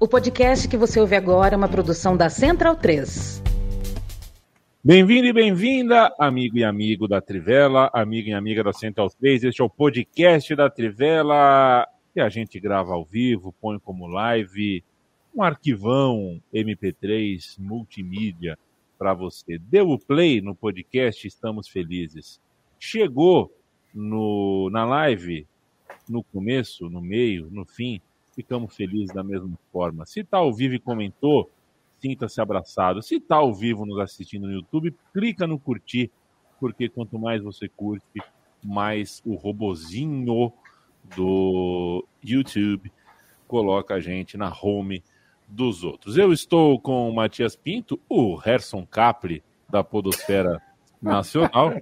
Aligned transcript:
O 0.00 0.06
podcast 0.06 0.68
que 0.68 0.76
você 0.76 1.00
ouve 1.00 1.16
agora 1.16 1.54
é 1.54 1.56
uma 1.56 1.68
produção 1.68 2.16
da 2.16 2.30
Central 2.30 2.76
3. 2.76 3.42
Bem-vindo 4.84 5.26
e 5.26 5.32
bem-vinda, 5.32 6.14
amigo 6.20 6.56
e 6.56 6.62
amigo 6.62 7.08
da 7.08 7.20
Trivela, 7.20 7.90
amigo 7.92 8.28
e 8.28 8.32
amiga 8.32 8.62
da 8.62 8.72
Central 8.72 9.10
3. 9.10 9.42
Este 9.42 9.60
é 9.60 9.64
o 9.64 9.68
podcast 9.68 10.54
da 10.54 10.70
Trivela 10.70 11.84
que 12.14 12.20
a 12.20 12.28
gente 12.28 12.60
grava 12.60 12.94
ao 12.94 13.04
vivo, 13.04 13.52
põe 13.60 13.76
como 13.80 14.06
live, 14.06 14.84
um 15.34 15.42
arquivão 15.42 16.40
MP3 16.54 17.56
multimídia 17.58 18.56
para 18.96 19.12
você. 19.12 19.58
Deu 19.58 19.90
o 19.90 19.98
play 19.98 20.40
no 20.40 20.54
podcast, 20.54 21.26
estamos 21.26 21.66
felizes. 21.66 22.40
Chegou 22.78 23.52
no, 23.92 24.70
na 24.70 24.84
live, 24.84 25.44
no 26.08 26.22
começo, 26.22 26.88
no 26.88 27.02
meio, 27.02 27.48
no 27.50 27.66
fim, 27.66 28.00
ficamos 28.38 28.76
felizes 28.76 29.12
da 29.12 29.24
mesma 29.24 29.58
forma. 29.72 30.06
Se 30.06 30.20
está 30.20 30.38
ao 30.38 30.54
vivo 30.54 30.72
e 30.72 30.78
comentou, 30.78 31.50
sinta-se 32.00 32.40
abraçado. 32.40 33.02
Se 33.02 33.16
está 33.16 33.34
ao 33.34 33.52
vivo 33.52 33.84
nos 33.84 33.98
assistindo 33.98 34.46
no 34.46 34.52
YouTube, 34.52 34.94
clica 35.12 35.44
no 35.44 35.58
curtir, 35.58 36.08
porque 36.60 36.88
quanto 36.88 37.18
mais 37.18 37.42
você 37.42 37.68
curte, 37.68 38.22
mais 38.64 39.20
o 39.26 39.34
robozinho 39.34 40.52
do 41.16 42.06
YouTube 42.22 42.92
coloca 43.48 43.94
a 43.94 44.00
gente 44.00 44.36
na 44.36 44.52
home 44.62 45.02
dos 45.48 45.82
outros. 45.82 46.16
Eu 46.16 46.32
estou 46.32 46.78
com 46.78 47.10
o 47.10 47.12
Matias 47.12 47.56
Pinto, 47.56 47.98
o 48.08 48.40
Herson 48.40 48.86
Capri 48.86 49.42
da 49.68 49.82
Podosfera 49.82 50.62
Nacional. 51.00 51.72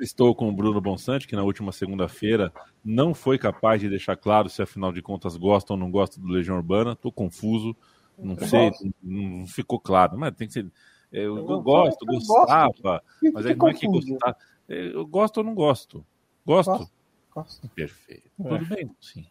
Estou 0.00 0.34
com 0.34 0.48
o 0.48 0.52
Bruno 0.52 0.80
Bonsante, 0.80 1.26
que 1.26 1.36
na 1.36 1.42
última 1.42 1.72
segunda-feira 1.72 2.52
não 2.84 3.14
foi 3.14 3.38
capaz 3.38 3.80
de 3.80 3.88
deixar 3.88 4.16
claro 4.16 4.48
se 4.48 4.62
afinal 4.62 4.92
de 4.92 5.02
contas 5.02 5.36
gosta 5.36 5.72
ou 5.72 5.78
não 5.78 5.90
gosta 5.90 6.20
do 6.20 6.28
Legião 6.28 6.56
Urbana. 6.56 6.92
Estou 6.92 7.12
confuso, 7.12 7.76
não 8.18 8.34
eu 8.34 8.46
sei, 8.46 8.72
não, 9.02 9.46
ficou 9.46 9.78
claro. 9.78 10.18
Mas 10.18 10.34
tem 10.34 10.46
que 10.46 10.54
ser. 10.54 10.70
Eu, 11.10 11.36
eu, 11.36 11.62
gosto, 11.62 12.02
eu 12.02 12.14
gostava, 12.14 12.72
gosto. 12.82 13.04
mas 13.32 13.46
aí 13.46 13.54
não 13.54 13.68
é 13.68 13.74
que 13.74 13.86
gostar. 13.86 14.36
Eu 14.68 15.06
gosto 15.06 15.38
ou 15.38 15.44
não 15.44 15.54
gosto? 15.54 16.04
Gosto? 16.44 16.70
Gosto. 16.70 16.92
gosto. 17.34 17.68
Perfeito. 17.70 18.30
É. 18.38 18.48
Tudo 18.48 18.66
bem, 18.66 18.90
sim. 19.00 19.26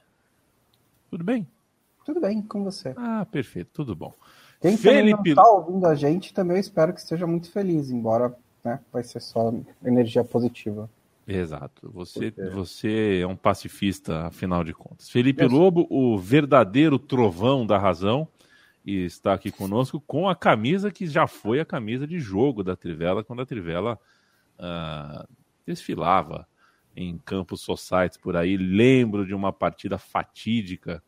Tudo 1.10 1.24
bem? 1.24 1.48
Tudo 2.04 2.22
bem 2.22 2.42
com 2.42 2.64
você. 2.64 2.94
Ah, 2.98 3.26
perfeito, 3.30 3.70
tudo 3.74 3.96
bom. 3.96 4.14
Quem 4.60 4.76
Felipe... 4.76 5.30
está 5.30 5.48
ouvindo 5.48 5.86
a 5.86 5.94
gente 5.94 6.34
também 6.34 6.58
eu 6.58 6.62
espero 6.62 6.94
que 6.94 7.00
esteja 7.00 7.28
muito 7.28 7.52
feliz, 7.52 7.92
embora 7.92 8.36
né? 8.64 8.80
Vai 8.92 9.04
ser 9.04 9.20
só 9.20 9.54
energia 9.84 10.24
positiva. 10.24 10.90
Exato. 11.28 11.92
Você, 11.92 12.32
Porque... 12.32 12.50
você 12.50 13.20
é 13.22 13.28
um 13.28 13.36
pacifista, 13.36 14.28
afinal 14.28 14.64
de 14.64 14.74
contas. 14.74 15.10
Felipe 15.10 15.46
Isso. 15.46 15.54
Lobo, 15.54 15.86
o 15.90 16.18
verdadeiro 16.18 16.98
trovão 16.98 17.66
da 17.66 17.78
razão, 17.78 18.28
e 18.86 19.04
está 19.04 19.34
aqui 19.34 19.52
conosco 19.52 20.00
com 20.00 20.30
a 20.30 20.36
camisa 20.36 20.90
que 20.90 21.06
já 21.06 21.28
foi 21.28 21.60
a 21.60 21.66
camisa 21.66 22.08
de 22.08 22.20
jogo 22.20 22.64
da 22.64 22.76
Trivela, 22.78 23.24
quando 23.24 23.42
a 23.42 23.46
Trivela 23.46 24.00
uh, 24.58 25.28
desfilava 25.66 26.48
em 26.96 27.18
campos 27.18 27.60
societies 27.62 28.18
por 28.18 28.38
aí. 28.38 28.56
Lembro 28.56 29.26
de 29.26 29.36
uma 29.36 29.52
partida 29.52 29.98
fatídica. 29.98 31.04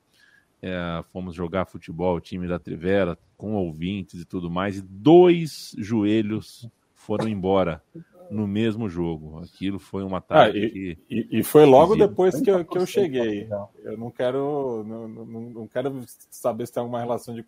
É, 0.61 1.01
fomos 1.13 1.33
jogar 1.33 1.65
futebol, 1.65 2.17
o 2.17 2.21
time 2.21 2.45
da 2.45 2.59
Trivela, 2.59 3.17
com 3.37 3.53
ouvintes 3.53 4.19
e 4.19 4.25
tudo 4.25 4.51
mais, 4.51 4.77
e 4.77 4.81
dois 4.81 5.73
joelhos 5.77 6.69
foram 6.99 7.27
embora 7.27 7.81
no 8.29 8.45
mesmo 8.45 8.89
jogo. 8.89 9.39
Aquilo 9.39 9.79
foi 9.79 10.03
uma 10.03 10.21
tarde. 10.21 10.59
Ah, 10.59 10.61
e, 10.61 10.97
e, 11.09 11.39
e, 11.39 11.43
foi 11.43 11.65
logo 11.65 11.95
depois 11.95 12.39
que 12.39 12.51
eu, 12.51 12.63
que 12.63 12.77
eu 12.77 12.85
cheguei. 12.85 13.49
Eu 13.83 13.97
não 13.97 14.11
quero, 14.11 14.83
não, 14.85 15.07
não, 15.07 15.25
não 15.25 15.67
quero 15.67 16.03
saber 16.29 16.67
se 16.67 16.73
tem 16.73 16.81
alguma 16.81 16.99
relação 16.99 17.33
de 17.33 17.43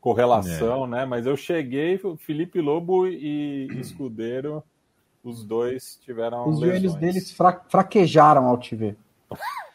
correlação, 0.00 0.84
é. 0.84 0.88
né? 0.88 1.04
Mas 1.04 1.26
eu 1.26 1.36
cheguei, 1.36 2.00
Felipe 2.18 2.60
Lobo 2.60 3.06
e 3.06 3.66
Escudeiro, 3.78 4.62
os 5.22 5.44
dois 5.44 5.98
tiveram. 6.02 6.48
Os 6.48 6.60
joelhos 6.60 6.94
deles 6.94 7.32
fra 7.32 7.60
fraquejaram 7.68 8.46
ao 8.46 8.56
te 8.56 8.76
ver. 8.76 8.96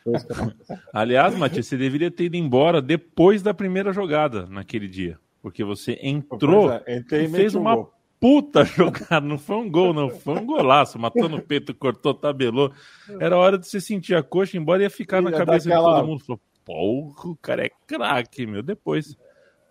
Aliás, 0.92 1.36
Matias, 1.36 1.68
você 1.68 1.78
deveria 1.78 2.10
ter 2.10 2.24
ido 2.24 2.38
embora 2.38 2.82
depois 2.82 3.44
da 3.44 3.54
primeira 3.54 3.92
jogada 3.92 4.48
naquele 4.48 4.88
dia. 4.88 5.20
Porque 5.42 5.64
você 5.64 6.00
entrou 6.02 6.72
é, 6.72 7.04
e 7.12 7.28
fez 7.28 7.54
uma 7.56 7.76
gol 7.76 7.92
puta 8.22 8.64
jogada, 8.78 9.20
não 9.20 9.40
foi 9.40 9.56
um 9.56 9.70
gol, 9.70 9.94
não, 9.94 10.08
foi 10.12 10.36
um 10.36 10.46
golaço, 10.46 11.00
matou 11.00 11.28
no 11.28 11.42
peito, 11.42 11.74
cortou, 11.74 12.14
tabelou. 12.14 12.72
Era 13.20 13.36
hora 13.36 13.58
de 13.58 13.68
você 13.68 13.82
sentir 13.82 14.14
a 14.16 14.22
coxa, 14.22 14.56
embora 14.56 14.84
ia 14.84 14.90
ficar 14.92 15.24
na 15.24 15.32
cabeça 15.32 15.68
de 15.68 15.76
todo 15.76 16.06
mundo. 16.06 16.24
Falou, 16.24 16.40
porra, 16.64 17.30
o 17.32 17.36
cara 17.36 17.66
é 17.66 17.72
craque, 17.88 18.46
meu. 18.46 18.62
Depois, 18.62 19.18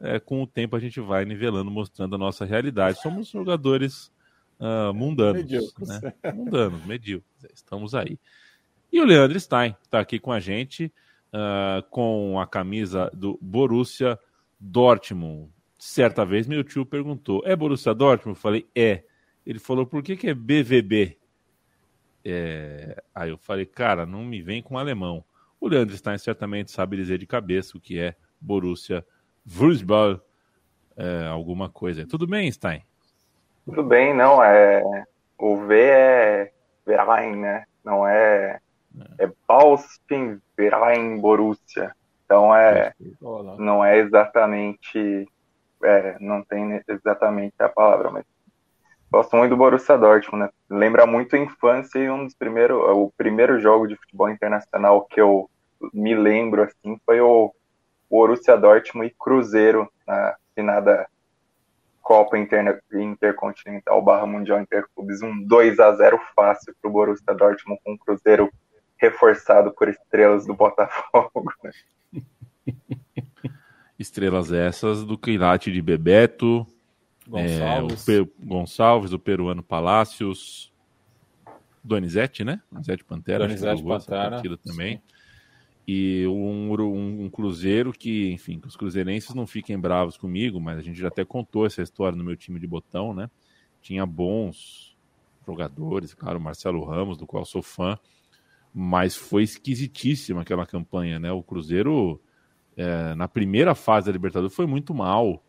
é, 0.01 0.19
com 0.19 0.43
o 0.43 0.47
tempo, 0.49 0.75
a 0.75 0.81
gente 0.81 1.01
vai 1.01 1.25
nivelando, 1.25 1.71
mostrando 1.71 2.17
a 2.17 2.19
nossa 2.19 2.45
realidade. 2.45 3.01
Somos 3.01 3.29
jogadores 3.29 4.11
uh, 4.59 4.93
mundanos, 4.93 5.43
medíocres. 5.43 5.89
né? 5.89 6.13
Mundanos, 6.35 6.85
medíocres. 6.85 7.53
Estamos 7.55 7.95
aí. 7.95 8.19
E 8.93 9.01
o 9.01 9.05
Leandro 9.05 9.39
Stein 9.39 9.77
está 9.85 10.01
aqui 10.01 10.19
com 10.19 10.33
a 10.33 10.41
gente, 10.41 10.93
uh, 11.33 11.89
com 11.89 12.41
a 12.41 12.49
camisa 12.49 13.09
do 13.15 13.39
Borussia 13.41 14.19
Dortmund 14.59 15.49
certa 15.81 16.27
vez 16.27 16.47
meu 16.47 16.63
tio 16.63 16.85
perguntou: 16.85 17.43
é 17.47 17.57
Borussia 17.57 17.95
Dortmund? 17.95 18.37
Eu 18.37 18.41
falei: 18.41 18.69
é. 18.77 19.03
Ele 19.47 19.59
falou: 19.59 19.87
por 19.87 20.03
que, 20.03 20.17
que 20.17 20.29
é 20.29 20.35
BVB? 20.35 21.19
É... 22.23 23.03
Aí 23.15 23.31
eu 23.31 23.39
falei: 23.39 23.65
cara, 23.65 24.05
não 24.05 24.23
me 24.23 24.43
vem 24.43 24.63
com 24.63 24.77
alemão. 24.77 25.25
O 25.59 25.69
Leandro 25.69 25.97
Stein 25.97 26.19
certamente 26.19 26.71
sabe 26.71 26.97
dizer 26.97 27.19
de 27.19 27.27
cabeça 27.27 27.77
o 27.77 27.81
que 27.81 27.99
é 27.99 28.15
Borussia 28.41 29.05
Würzburg, 29.47 30.21
é, 30.97 31.27
alguma 31.27 31.69
coisa. 31.69 32.07
Tudo 32.07 32.27
bem, 32.27 32.51
Stein? 32.51 32.83
Tudo 33.67 33.83
bem, 33.83 34.15
não. 34.15 34.43
É... 34.43 35.05
O 35.39 35.57
V 35.57 35.75
é 35.79 36.53
Verein, 36.87 37.37
né? 37.37 37.65
Não 37.85 38.07
é. 38.07 38.61
É, 39.19 39.25
é 39.25 40.39
Verein 40.57 41.21
Borussia. 41.21 41.95
Então 42.25 42.55
é. 42.55 42.95
Não 43.59 43.85
é 43.85 43.99
exatamente 43.99 45.27
é, 45.83 46.17
não 46.21 46.43
tem 46.43 46.83
exatamente 46.89 47.55
a 47.59 47.69
palavra, 47.69 48.11
mas 48.11 48.25
gosto 49.11 49.37
muito 49.37 49.51
do 49.51 49.57
Borussia 49.57 49.99
Dortmund, 49.99 50.45
né? 50.45 50.51
Lembra 50.69 51.07
muito 51.07 51.35
a 51.35 51.39
infância 51.39 51.99
e 51.99 52.11
um 52.11 52.25
dos 52.25 52.35
primeiros, 52.35 52.77
o 52.77 53.13
primeiro 53.17 53.59
jogo 53.61 53.87
de 53.87 53.97
futebol 53.97 54.31
internacional 54.31 55.05
que 55.07 55.21
eu 55.21 55.51
me 55.93 56.15
lembro 56.15 56.63
assim 56.63 57.01
foi 57.07 57.21
o, 57.21 57.53
Borussia 58.11 58.57
Dortmund 58.57 59.07
e 59.07 59.15
Cruzeiro 59.17 59.89
na 60.05 60.35
finada 60.55 61.07
Copa 62.03 62.37
Interna, 62.37 62.81
Intercontinental 62.93 64.03
barra 64.03 64.27
Mundial 64.27 64.61
Interclubes, 64.61 65.23
um 65.23 65.47
2 65.47 65.79
a 65.79 65.95
0 65.95 66.21
fácil 66.35 66.75
para 66.83 66.89
o 66.89 66.93
Borussia 66.93 67.33
Dortmund 67.33 67.81
com 67.85 67.93
o 67.93 67.99
Cruzeiro 67.99 68.51
reforçado 68.99 69.73
por 69.73 69.89
estrelas 69.89 70.45
do 70.45 70.55
Botafogo. 70.55 71.53
Né? 71.63 71.71
Estrelas 74.01 74.51
essas 74.51 75.05
do 75.05 75.19
quilate 75.19 75.71
de 75.71 75.83
Bebeto, 75.83 76.67
Gonçalves, 77.29 78.09
é, 78.09 78.21
o 78.21 78.29
Gonçalves, 78.43 79.13
o 79.13 79.19
peruano 79.19 79.63
Palácios, 79.63 80.73
Donizete, 81.85 82.43
né? 82.43 82.63
Donizete 82.73 83.05
Pantera, 83.05 83.47
Donizete 83.47 83.85
Pantera 83.85 84.41
também. 84.65 84.97
Sim. 84.97 85.03
E 85.87 86.27
um, 86.27 86.73
um, 86.73 87.25
um, 87.25 87.31
Cruzeiro 87.31 87.93
que, 87.93 88.31
enfim, 88.31 88.59
que 88.59 88.69
os 88.69 88.77
cruzeirenses 88.77 89.35
não 89.35 89.47
fiquem 89.47 89.79
bravos 89.79 90.17
comigo, 90.17 90.59
mas 90.59 90.79
a 90.79 90.83
gente 90.83 90.99
já 90.99 91.09
até 91.09 91.23
contou 91.23 91.67
essa 91.67 91.83
história 91.83 92.17
no 92.17 92.25
meu 92.25 92.37
time 92.37 92.59
de 92.59 92.67
botão, 92.67 93.13
né? 93.13 93.29
Tinha 93.83 94.07
bons 94.07 94.97
jogadores, 95.47 96.15
claro, 96.15 96.41
Marcelo 96.41 96.85
Ramos, 96.85 97.19
do 97.19 97.27
qual 97.27 97.45
sou 97.45 97.63
fã, 97.63 97.99
mas 98.73 99.15
foi 99.15 99.43
esquisitíssima 99.43 100.41
aquela 100.41 100.65
campanha, 100.65 101.19
né? 101.19 101.31
O 101.33 101.43
Cruzeiro 101.43 102.21
é, 102.77 103.15
na 103.15 103.29
primeira 103.29 103.75
fase 103.75 104.07
da 104.07 104.13
Libertadores 104.13 104.55
foi 104.55 104.67
muito 104.67 104.95
mal. 104.95 105.43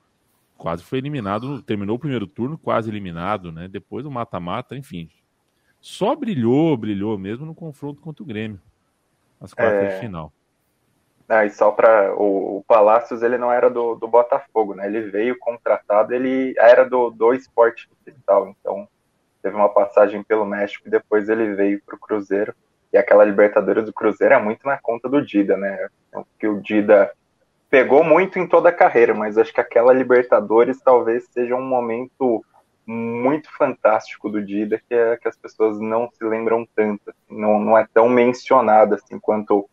Quase 0.58 0.84
foi 0.84 1.00
eliminado, 1.00 1.62
terminou 1.64 1.96
o 1.96 2.00
primeiro 2.00 2.28
turno 2.28 2.58
quase 2.58 2.90
eliminado, 2.90 3.52
né? 3.52 3.68
Depois 3.68 4.06
o 4.06 4.12
mata-mata, 4.12 4.76
enfim. 4.76 5.10
Só 5.80 6.16
brilhou, 6.16 6.78
brilhou 6.78 7.18
mesmo 7.18 7.46
no 7.46 7.56
confronto 7.56 8.00
contra 8.00 8.22
o 8.22 8.26
Grêmio, 8.26 8.62
as 9.40 9.54
quartas 9.54 9.84
é... 9.84 9.88
de 9.96 10.00
final. 10.00 10.32
Ah, 11.28 11.46
e 11.46 11.50
só 11.50 11.72
para 11.72 12.14
o, 12.14 12.58
o 12.58 12.64
Palácios 12.68 13.24
ele 13.24 13.38
não 13.38 13.50
era 13.50 13.70
do, 13.70 13.96
do 13.96 14.06
Botafogo, 14.06 14.76
né? 14.76 14.86
Ele 14.86 15.00
veio 15.10 15.40
contratado, 15.40 16.14
ele 16.14 16.54
era 16.58 16.84
do, 16.84 17.10
do 17.10 17.34
Esporte 17.34 17.90
Cristal, 18.04 18.50
então 18.50 18.86
teve 19.42 19.56
uma 19.56 19.70
passagem 19.70 20.22
pelo 20.24 20.46
México 20.46 20.86
e 20.86 20.92
depois 20.92 21.30
ele 21.30 21.56
veio 21.56 21.82
para 21.86 21.96
o 21.96 22.00
Cruzeiro. 22.00 22.54
E 22.94 22.98
aquela 22.98 23.24
Libertadores 23.24 23.86
do 23.86 23.94
Cruzeiro 23.94 24.34
é 24.34 24.42
muito 24.42 24.66
na 24.66 24.78
conta 24.78 25.08
do 25.08 25.26
Dida, 25.26 25.56
né? 25.58 25.88
Que 26.40 26.48
o 26.48 26.62
Dida 26.62 27.12
pegou 27.70 28.04
muito 28.04 28.38
em 28.38 28.46
toda 28.46 28.70
a 28.70 28.74
carreira, 28.74 29.14
mas 29.14 29.38
acho 29.38 29.54
que 29.54 29.62
aquela 29.62 29.94
Libertadores 29.94 30.82
talvez 30.82 31.26
seja 31.32 31.56
um 31.56 31.64
momento 31.64 32.44
muito 32.86 33.50
fantástico 33.56 34.30
do 34.30 34.44
Dida 34.44 34.82
que, 34.88 34.94
é, 34.94 35.16
que 35.16 35.28
as 35.28 35.38
pessoas 35.38 35.80
não 35.80 36.10
se 36.12 36.24
lembram 36.24 36.68
tanto, 36.76 37.10
assim, 37.10 37.40
não, 37.40 37.60
não 37.60 37.78
é 37.78 37.88
tão 37.94 38.10
mencionada 38.10 38.96
assim 38.96 39.18
quanto 39.20 39.70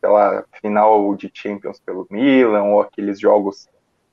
pela 0.00 0.44
final 0.60 1.14
de 1.14 1.30
Champions 1.32 1.80
pelo 1.80 2.06
Milan, 2.10 2.64
ou 2.64 2.80
aqueles 2.80 3.20
jogos 3.20 3.68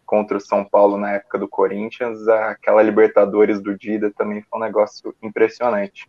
contra 0.05 0.37
o 0.37 0.41
São 0.41 0.63
Paulo 0.63 0.97
na 0.97 1.13
época 1.13 1.39
do 1.39 1.47
Corinthians, 1.47 2.27
aquela 2.27 2.83
Libertadores 2.83 3.59
do 3.59 3.75
Dida 3.75 4.11
também 4.15 4.43
foi 4.43 4.59
um 4.59 4.63
negócio 4.63 5.15
impressionante. 5.21 6.07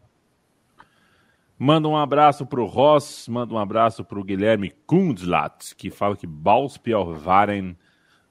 Manda 1.59 1.89
um 1.89 1.97
abraço 1.97 2.45
para 2.45 2.61
o 2.61 2.67
Ross, 2.67 3.27
manda 3.29 3.55
um 3.55 3.59
abraço 3.59 4.05
para 4.05 4.19
o 4.19 4.25
Guilherme 4.25 4.75
Kundlat, 4.87 5.75
que 5.75 5.91
fala 5.91 6.15
que 6.15 6.27
Balspielvaren 6.27 7.75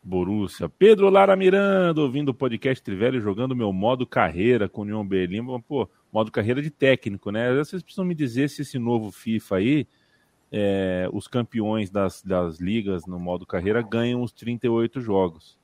Borussia. 0.03 0.69
Pedro 0.69 1.09
Lara 1.09 1.35
Miranda, 1.35 1.99
ouvindo 1.99 2.29
o 2.29 2.33
podcast 2.35 2.83
Trivelli, 2.83 3.19
jogando 3.19 3.55
meu 3.55 3.73
modo 3.73 4.05
carreira 4.05 4.69
com 4.69 4.81
o 4.81 4.83
União 4.83 5.03
Berlim. 5.03 5.43
Pô, 5.67 5.89
modo 6.13 6.31
carreira 6.31 6.61
de 6.61 6.69
técnico, 6.69 7.31
né? 7.31 7.51
Vocês 7.55 7.81
precisam 7.81 8.05
me 8.05 8.13
dizer 8.13 8.47
se 8.47 8.61
esse 8.61 8.77
novo 8.77 9.11
FIFA 9.11 9.55
aí, 9.55 9.87
é, 10.51 11.09
os 11.11 11.27
campeões 11.27 11.89
das, 11.89 12.21
das 12.21 12.59
ligas 12.59 13.07
no 13.07 13.19
modo 13.19 13.43
carreira 13.43 13.81
ganham 13.81 14.21
os 14.21 14.31
38 14.31 15.01
jogos. 15.01 15.57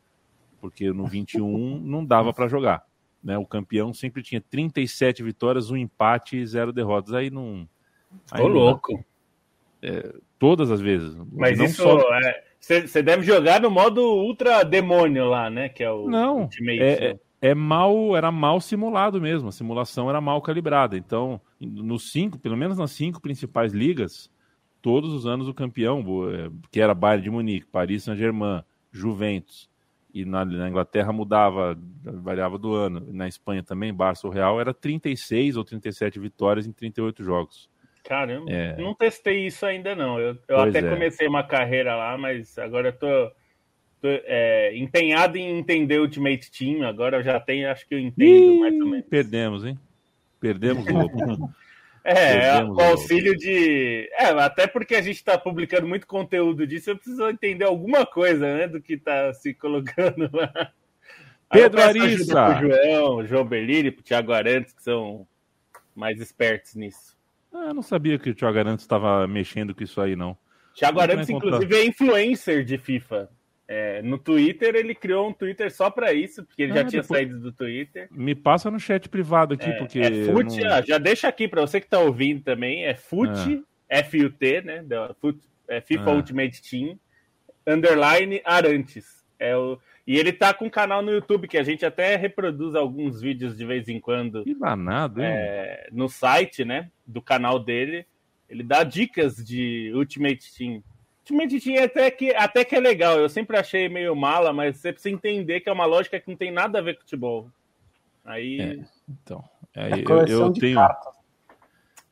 Porque 0.60 0.92
no 0.92 1.06
21 1.06 1.80
não 1.80 2.04
dava 2.04 2.34
para 2.34 2.48
jogar. 2.48 2.91
Né? 3.24 3.38
O 3.38 3.46
campeão 3.46 3.94
sempre 3.94 4.24
tinha 4.24 4.42
37 4.42 5.24
vitórias, 5.24 5.70
um 5.70 5.78
empate 5.78 6.38
e 6.38 6.46
zero 6.46 6.74
derrotas. 6.74 7.14
Aí 7.14 7.30
não. 7.30 7.68
Ô, 8.38 8.48
louco! 8.48 9.04
É, 9.82 10.14
todas 10.38 10.70
as 10.72 10.82
vezes. 10.82 11.16
Mas 11.32 11.58
não 11.58 11.66
isso 11.66 11.84
só... 11.84 12.00
é 12.16 12.44
você 12.62 13.02
deve 13.02 13.24
jogar 13.24 13.60
no 13.60 13.72
modo 13.72 14.02
Ultra 14.02 14.64
Demônio 14.64 15.26
lá, 15.26 15.50
né? 15.50 15.68
Que 15.68 15.84
é 15.84 15.92
o 15.92 16.08
Não, 16.08 16.42
Ultimate. 16.44 16.80
É, 16.80 17.06
é, 17.06 17.20
é 17.50 17.56
mal, 17.56 18.16
era 18.16 18.32
mal 18.32 18.62
simulado 18.62 19.20
mesmo. 19.20 19.50
A 19.50 19.52
simulação 19.52 20.08
era 20.08 20.22
mal 20.22 20.40
calibrada. 20.44 20.96
Então, 20.96 21.42
nos 21.60 22.12
cinco, 22.12 22.38
pelo 22.38 22.56
menos 22.56 22.78
nas 22.78 22.92
cinco 22.92 23.20
principais 23.20 23.74
ligas, 23.74 24.30
todos 24.80 25.12
os 25.12 25.26
anos 25.26 25.48
o 25.48 25.56
campeão, 25.56 26.04
é, 26.32 26.52
que 26.72 26.80
era 26.80 26.94
Bayern 26.94 27.24
de 27.24 27.32
Munique, 27.32 27.66
Paris 27.66 28.04
Saint-Germain, 28.04 28.64
Juventus, 28.92 29.68
e 30.14 30.26
na, 30.26 30.44
na, 30.46 30.70
Inglaterra 30.70 31.12
mudava, 31.12 31.78
variava 32.04 32.58
do 32.58 32.74
ano. 32.74 33.06
Na 33.12 33.28
Espanha 33.28 33.64
também, 33.64 33.94
Barça 33.94 34.28
ou 34.28 34.34
Real, 34.34 34.60
era 34.60 34.74
36 34.74 35.58
ou 35.58 35.64
37 35.64 36.20
vitórias 36.20 36.68
em 36.68 36.72
38 36.72 37.24
jogos. 37.24 37.70
Caramba, 38.04 38.52
é... 38.52 38.76
não 38.78 38.96
testei 38.96 39.46
isso 39.46 39.66
ainda 39.66 39.96
não. 39.96 40.20
Eu, 40.20 40.38
eu 40.48 40.60
até 40.60 40.80
é. 40.80 40.90
comecei 40.90 41.28
uma 41.28 41.44
carreira 41.44 41.96
lá, 41.96 42.18
mas 42.18 42.58
agora 42.58 42.90
eu 42.90 42.94
tô, 42.94 43.32
tô 44.02 44.08
é, 44.08 44.76
empenhado 44.76 45.38
em 45.38 45.60
entender 45.60 46.00
o 46.00 46.04
Ultimate 46.04 46.52
Team. 46.52 46.84
Agora 46.88 47.18
eu 47.18 47.24
já 47.24 47.40
tenho, 47.40 47.70
acho 47.70 47.88
que 47.88 47.94
eu 47.94 48.00
entendo 48.00 48.28
Ih, 48.28 48.60
mais 48.60 48.74
ou 48.74 48.88
menos. 48.88 49.06
Perdemos, 49.08 49.66
hein? 49.66 49.80
Perdemos 50.40 50.86
o. 50.86 51.50
É, 52.04 52.64
o 52.64 52.80
auxílio 52.80 53.38
de. 53.38 54.10
É, 54.14 54.26
até 54.26 54.66
porque 54.66 54.96
a 54.96 55.02
gente 55.02 55.18
está 55.18 55.38
publicando 55.38 55.88
muito 55.88 56.08
conteúdo 56.08 56.66
disso, 56.66 56.90
eu 56.90 56.96
preciso 56.96 57.30
entender 57.30 57.66
alguma 57.66 58.06
coisa, 58.06 58.58
né, 58.58 58.68
do 58.68 58.82
que 58.82 58.94
está 58.94 59.34
se 59.34 59.54
colocando 59.54 60.30
lá. 60.34 60.72
Pedro 61.52 61.82
Arissa. 61.82 62.56
Pro 62.56 62.70
João, 62.70 63.26
João 63.26 63.46
Berlini, 63.46 63.92
pro 63.92 64.04
Thiago 64.04 64.32
Arantes, 64.32 64.74
que 64.74 64.82
são 64.82 65.28
mais 65.96 66.20
espertos 66.20 66.76
nisso. 66.76 67.18
Ah, 67.54 67.74
não 67.74 67.82
sabia 67.82 68.18
que 68.18 68.30
o 68.30 68.36
Thiago 68.36 68.58
Arantes 68.58 68.84
estava 68.84 69.28
mexendo 69.28 69.76
com 69.76 69.84
isso 69.84 70.00
aí, 70.00 70.16
não. 70.16 70.38
Thiago 70.74 71.00
Arantes, 71.00 71.30
inclusive, 71.30 71.76
é 71.76 71.86
influencer 71.86 72.64
de 72.64 72.78
FIFA. 72.78 73.30
É, 73.74 74.02
no 74.02 74.18
Twitter, 74.18 74.76
ele 74.76 74.94
criou 74.94 75.30
um 75.30 75.34
Twitter 75.34 75.74
só 75.74 75.90
para 75.90 76.12
isso, 76.12 76.44
porque 76.44 76.64
ele 76.64 76.74
ah, 76.74 76.76
já 76.76 76.84
tinha 76.84 77.02
depois... 77.02 77.22
saído 77.22 77.40
do 77.40 77.54
Twitter. 77.54 78.10
Me 78.12 78.36
passa 78.36 78.70
no 78.70 78.78
chat 78.78 79.08
privado 79.08 79.54
aqui, 79.54 79.70
é, 79.70 79.78
porque. 79.78 80.00
É 80.00 80.26
FUT, 80.26 80.60
não... 80.60 80.84
já 80.86 80.98
deixa 80.98 81.30
aqui 81.30 81.48
para 81.48 81.62
você 81.62 81.80
que 81.80 81.88
está 81.88 81.98
ouvindo 81.98 82.44
também. 82.44 82.84
É 82.84 82.94
FUT, 82.96 83.30
ah. 83.30 83.64
F-U-T, 83.88 84.62
né? 84.64 84.84
FUT, 85.22 85.40
é 85.70 85.80
FIFA 85.80 86.12
ah. 86.12 86.14
Ultimate 86.16 86.62
Team, 86.62 87.00
underline 87.66 88.42
Arantes. 88.44 89.24
É 89.40 89.56
o, 89.56 89.80
e 90.06 90.18
ele 90.18 90.34
tá 90.34 90.54
com 90.54 90.66
um 90.66 90.70
canal 90.70 91.02
no 91.02 91.10
YouTube 91.10 91.48
que 91.48 91.58
a 91.58 91.64
gente 91.64 91.86
até 91.86 92.18
reproduz 92.18 92.76
alguns 92.76 93.22
vídeos 93.22 93.56
de 93.56 93.66
vez 93.66 93.88
em 93.88 94.02
quando. 94.02 94.44
Que 94.44 94.54
danado, 94.54 95.22
hein? 95.22 95.30
É, 95.32 95.88
no 95.94 96.10
site, 96.10 96.66
né? 96.66 96.92
Do 97.08 97.22
canal 97.22 97.58
dele. 97.58 98.06
Ele 98.50 98.64
dá 98.64 98.84
dicas 98.84 99.38
de 99.38 99.94
Ultimate 99.96 100.54
Team. 100.58 100.84
Ultimate 101.22 101.60
Team 101.60 101.76
é 101.76 101.84
até 101.84 102.12
que, 102.12 102.32
até 102.32 102.66
que 102.66 102.76
é 102.76 102.80
legal. 102.80 103.20
Eu 103.20 103.30
sempre 103.30 103.58
achei 103.58 103.88
meio 103.88 104.16
mala, 104.16 104.52
mas 104.52 104.78
você 104.78 104.92
precisa 104.92 105.14
entender 105.14 105.62
que 105.62 105.70
é 105.70 105.72
uma 105.72 105.86
lógica 105.86 106.20
que 106.20 106.30
não 106.30 106.36
tem 106.36 106.52
nada 106.52 106.80
a 106.80 106.82
ver 106.82 106.96
com 106.96 107.02
futebol. 107.02 107.50
Aí. 108.26 108.60
É, 108.60 108.80
então. 109.10 109.44
Aí, 109.76 109.92
é 109.94 110.04
eu, 110.04 110.28
eu 110.28 110.54
tenho. 110.54 110.76
Cartas. 110.76 111.22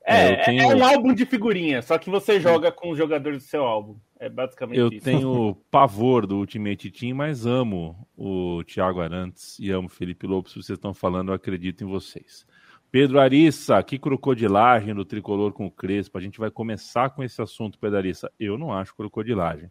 É, 0.06 0.32
é, 0.32 0.36
tenho... 0.44 0.62
é, 0.62 0.76
um 0.76 0.84
álbum 0.84 1.14
de 1.14 1.26
figurinha, 1.26 1.84
só 1.84 1.98
que 1.98 2.10
você 2.10 2.40
joga 2.40 2.72
com 2.72 2.90
os 2.90 2.98
jogadores 2.98 3.44
do 3.44 3.48
seu 3.48 3.64
álbum. 3.64 3.96
É 4.20 4.28
basicamente 4.28 4.80
eu 4.80 4.88
isso. 4.88 4.98
Eu 4.98 5.02
tenho 5.04 5.58
pavor 5.70 6.26
do 6.26 6.38
Ultimate 6.38 6.90
Team, 6.90 7.16
mas 7.16 7.46
amo 7.46 8.08
o 8.18 8.64
Thiago 8.64 9.02
Arantes 9.02 9.60
e 9.60 9.70
amo 9.70 9.88
o 9.88 9.92
Felipe 9.92 10.26
Lobo. 10.26 10.50
Se 10.50 10.56
vocês 10.56 10.78
estão 10.78 10.94
falando, 10.94 11.30
eu 11.30 11.36
acredito 11.36 11.84
em 11.84 11.88
vocês. 11.88 12.46
Pedro 12.92 13.20
Arissa, 13.20 13.82
que 13.84 14.00
crocodilagem 14.00 14.96
do 14.96 15.06
tricolor 15.06 15.54
com 15.54 15.68
o 15.68 15.72
Crespo. 15.72 16.18
A 16.18 16.22
gente 16.22 16.40
vai 16.40 16.50
começar 16.50 17.12
com 17.12 17.24
esse 17.24 17.40
assunto, 17.40 17.78
Pedro 17.78 17.98
Arissa. 17.98 18.32
Eu 18.40 18.58
não 18.58 18.74
acho 18.74 18.96
crocodilagem. 18.96 19.70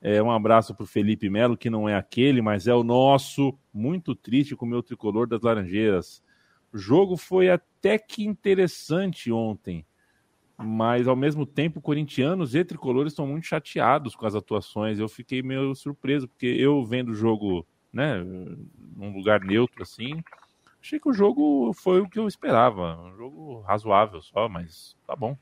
É, 0.00 0.22
um 0.22 0.30
abraço 0.30 0.74
para 0.74 0.84
o 0.84 0.86
Felipe 0.86 1.28
Melo, 1.28 1.56
que 1.56 1.68
não 1.68 1.86
é 1.88 1.94
aquele, 1.94 2.40
mas 2.40 2.66
é 2.66 2.74
o 2.74 2.82
nosso. 2.82 3.58
Muito 3.72 4.14
triste 4.14 4.56
com 4.56 4.64
o 4.64 4.68
meu 4.68 4.82
tricolor 4.82 5.26
das 5.26 5.42
Laranjeiras. 5.42 6.22
O 6.72 6.78
jogo 6.78 7.16
foi 7.16 7.50
até 7.50 7.98
que 7.98 8.24
interessante 8.24 9.30
ontem, 9.30 9.84
mas 10.56 11.06
ao 11.06 11.16
mesmo 11.16 11.44
tempo, 11.44 11.80
corintianos 11.80 12.54
e 12.54 12.64
tricolores 12.64 13.12
estão 13.12 13.26
muito 13.26 13.46
chateados 13.46 14.16
com 14.16 14.26
as 14.26 14.34
atuações. 14.34 14.98
Eu 14.98 15.08
fiquei 15.08 15.42
meio 15.42 15.74
surpreso, 15.74 16.26
porque 16.26 16.46
eu 16.46 16.82
vendo 16.84 17.10
o 17.10 17.14
jogo, 17.14 17.66
né, 17.92 18.22
num 18.96 19.14
lugar 19.14 19.40
neutro 19.40 19.82
assim, 19.82 20.22
achei 20.86 21.00
que 21.00 21.08
o 21.08 21.12
jogo 21.12 21.72
foi 21.72 22.00
o 22.00 22.08
que 22.08 22.18
eu 22.18 22.28
esperava. 22.28 22.96
Um 23.02 23.16
jogo 23.16 23.60
razoável 23.62 24.22
só, 24.22 24.48
mas 24.48 24.96
tá 25.06 25.16
bom. 25.16 25.36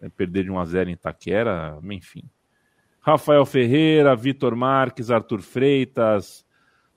É 0.00 0.08
perder 0.08 0.44
de 0.44 0.50
1 0.50 0.58
a 0.58 0.64
0 0.64 0.90
em 0.90 0.92
Itaquera, 0.92 1.78
enfim. 1.90 2.22
Rafael 3.00 3.44
Ferreira, 3.44 4.14
Vitor 4.14 4.54
Marques, 4.54 5.10
Arthur 5.10 5.42
Freitas, 5.42 6.46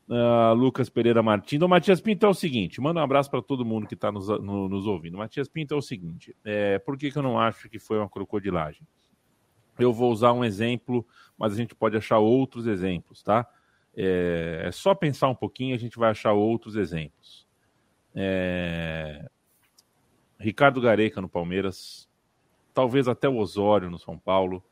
Uh, 0.07 0.53
Lucas 0.53 0.87
Pereira 0.87 1.23
Martins. 1.23 1.63
O 1.63 1.67
Matias 1.67 1.99
Pinto 1.99 2.27
é 2.27 2.29
o 2.29 2.33
seguinte: 2.35 2.79
manda 2.79 2.99
um 2.99 3.03
abraço 3.03 3.27
para 3.27 3.41
todo 3.41 3.65
mundo 3.65 3.87
que 3.87 3.95
está 3.95 4.11
nos, 4.11 4.27
no, 4.27 4.69
nos 4.69 4.85
ouvindo. 4.85 5.17
Matias 5.17 5.49
Pinto 5.49 5.73
é 5.73 5.77
o 5.77 5.81
seguinte: 5.81 6.37
é, 6.45 6.77
por 6.77 6.95
que, 6.95 7.09
que 7.09 7.17
eu 7.17 7.23
não 7.23 7.39
acho 7.39 7.67
que 7.67 7.79
foi 7.79 7.97
uma 7.97 8.07
crocodilagem? 8.07 8.87
Eu 9.79 9.91
vou 9.91 10.11
usar 10.11 10.31
um 10.31 10.45
exemplo, 10.45 11.03
mas 11.35 11.53
a 11.53 11.55
gente 11.55 11.73
pode 11.73 11.97
achar 11.97 12.19
outros 12.19 12.67
exemplos, 12.67 13.23
tá? 13.23 13.47
É, 13.97 14.65
é 14.65 14.71
só 14.71 14.93
pensar 14.93 15.27
um 15.27 15.33
pouquinho 15.33 15.73
a 15.73 15.79
gente 15.79 15.97
vai 15.97 16.11
achar 16.11 16.33
outros 16.33 16.75
exemplos. 16.75 17.44
É, 18.15 19.25
Ricardo 20.39 20.79
Gareca 20.79 21.19
no 21.21 21.27
Palmeiras, 21.27 22.07
talvez 22.73 23.07
até 23.07 23.27
o 23.27 23.37
Osório 23.37 23.89
no 23.89 23.99
São 23.99 24.17
Paulo. 24.17 24.63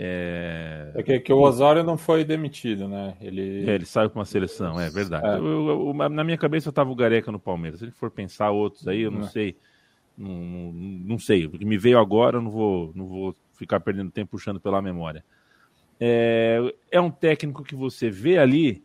É... 0.00 0.92
é 0.94 1.02
que, 1.02 1.18
que, 1.18 1.32
o 1.32 1.40
Osório 1.40 1.82
não 1.82 1.98
foi 1.98 2.24
demitido, 2.24 2.86
né? 2.86 3.16
Ele, 3.20 3.68
é, 3.68 3.74
ele 3.74 3.84
saiu 3.84 4.08
com 4.08 4.20
uma 4.20 4.24
seleção, 4.24 4.78
é 4.80 4.88
verdade. 4.88 5.26
É. 5.26 5.38
Eu, 5.38 5.90
eu, 5.90 6.08
na 6.08 6.22
minha 6.22 6.38
cabeça 6.38 6.68
estava 6.68 6.90
o 6.90 6.94
Gareca 6.94 7.32
no 7.32 7.38
Palmeiras. 7.40 7.80
Se 7.80 7.86
ele 7.86 7.92
for 7.92 8.10
pensar 8.10 8.50
outros 8.50 8.86
aí, 8.86 9.00
eu 9.00 9.10
não, 9.10 9.20
não. 9.20 9.26
É. 9.26 9.30
sei. 9.30 9.56
Não, 10.16 10.30
não, 10.30 10.72
não, 10.72 11.18
sei. 11.18 11.46
O 11.46 11.50
que 11.50 11.64
me 11.64 11.76
veio 11.76 11.98
agora, 11.98 12.36
eu 12.36 12.42
não 12.42 12.50
vou, 12.50 12.92
não 12.94 13.06
vou 13.06 13.36
ficar 13.54 13.80
perdendo 13.80 14.10
tempo 14.10 14.30
puxando 14.32 14.60
pela 14.60 14.80
memória. 14.80 15.24
É, 16.00 16.60
é 16.92 17.00
um 17.00 17.10
técnico 17.10 17.64
que 17.64 17.74
você 17.74 18.08
vê 18.08 18.38
ali 18.38 18.84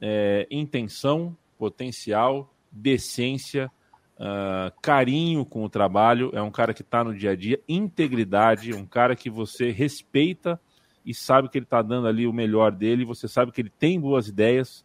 é, 0.00 0.46
intenção, 0.48 1.36
potencial, 1.58 2.52
decência, 2.72 3.70
uh, 4.16 4.72
carinho 4.80 5.44
com 5.44 5.64
o 5.64 5.68
trabalho, 5.68 6.30
é 6.32 6.42
um 6.42 6.50
cara 6.50 6.72
que 6.72 6.82
está 6.82 7.04
no 7.04 7.14
dia 7.14 7.32
a 7.32 7.36
dia, 7.36 7.60
integridade, 7.68 8.74
um 8.74 8.86
cara 8.86 9.14
que 9.14 9.28
você 9.28 9.70
respeita 9.70 10.58
e 11.04 11.12
sabe 11.12 11.48
que 11.48 11.58
ele 11.58 11.66
está 11.66 11.82
dando 11.82 12.06
ali 12.06 12.26
o 12.26 12.32
melhor 12.32 12.72
dele, 12.72 13.04
você 13.04 13.28
sabe 13.28 13.52
que 13.52 13.60
ele 13.60 13.70
tem 13.70 14.00
boas 14.00 14.28
ideias, 14.28 14.84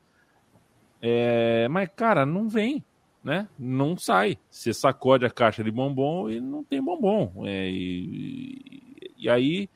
é, 1.02 1.68
mas, 1.70 1.90
cara, 1.96 2.26
não 2.26 2.50
vem, 2.50 2.84
né? 3.24 3.48
Não 3.58 3.98
sai. 3.98 4.38
Você 4.50 4.74
sacode 4.74 5.26
a 5.26 5.30
caixa 5.30 5.64
de 5.64 5.72
bombom 5.72 6.30
e 6.30 6.40
não 6.40 6.64
tem 6.64 6.82
bombom. 6.82 7.44
É, 7.46 7.70
e, 7.70 9.12
e 9.18 9.30
aí 9.30 9.70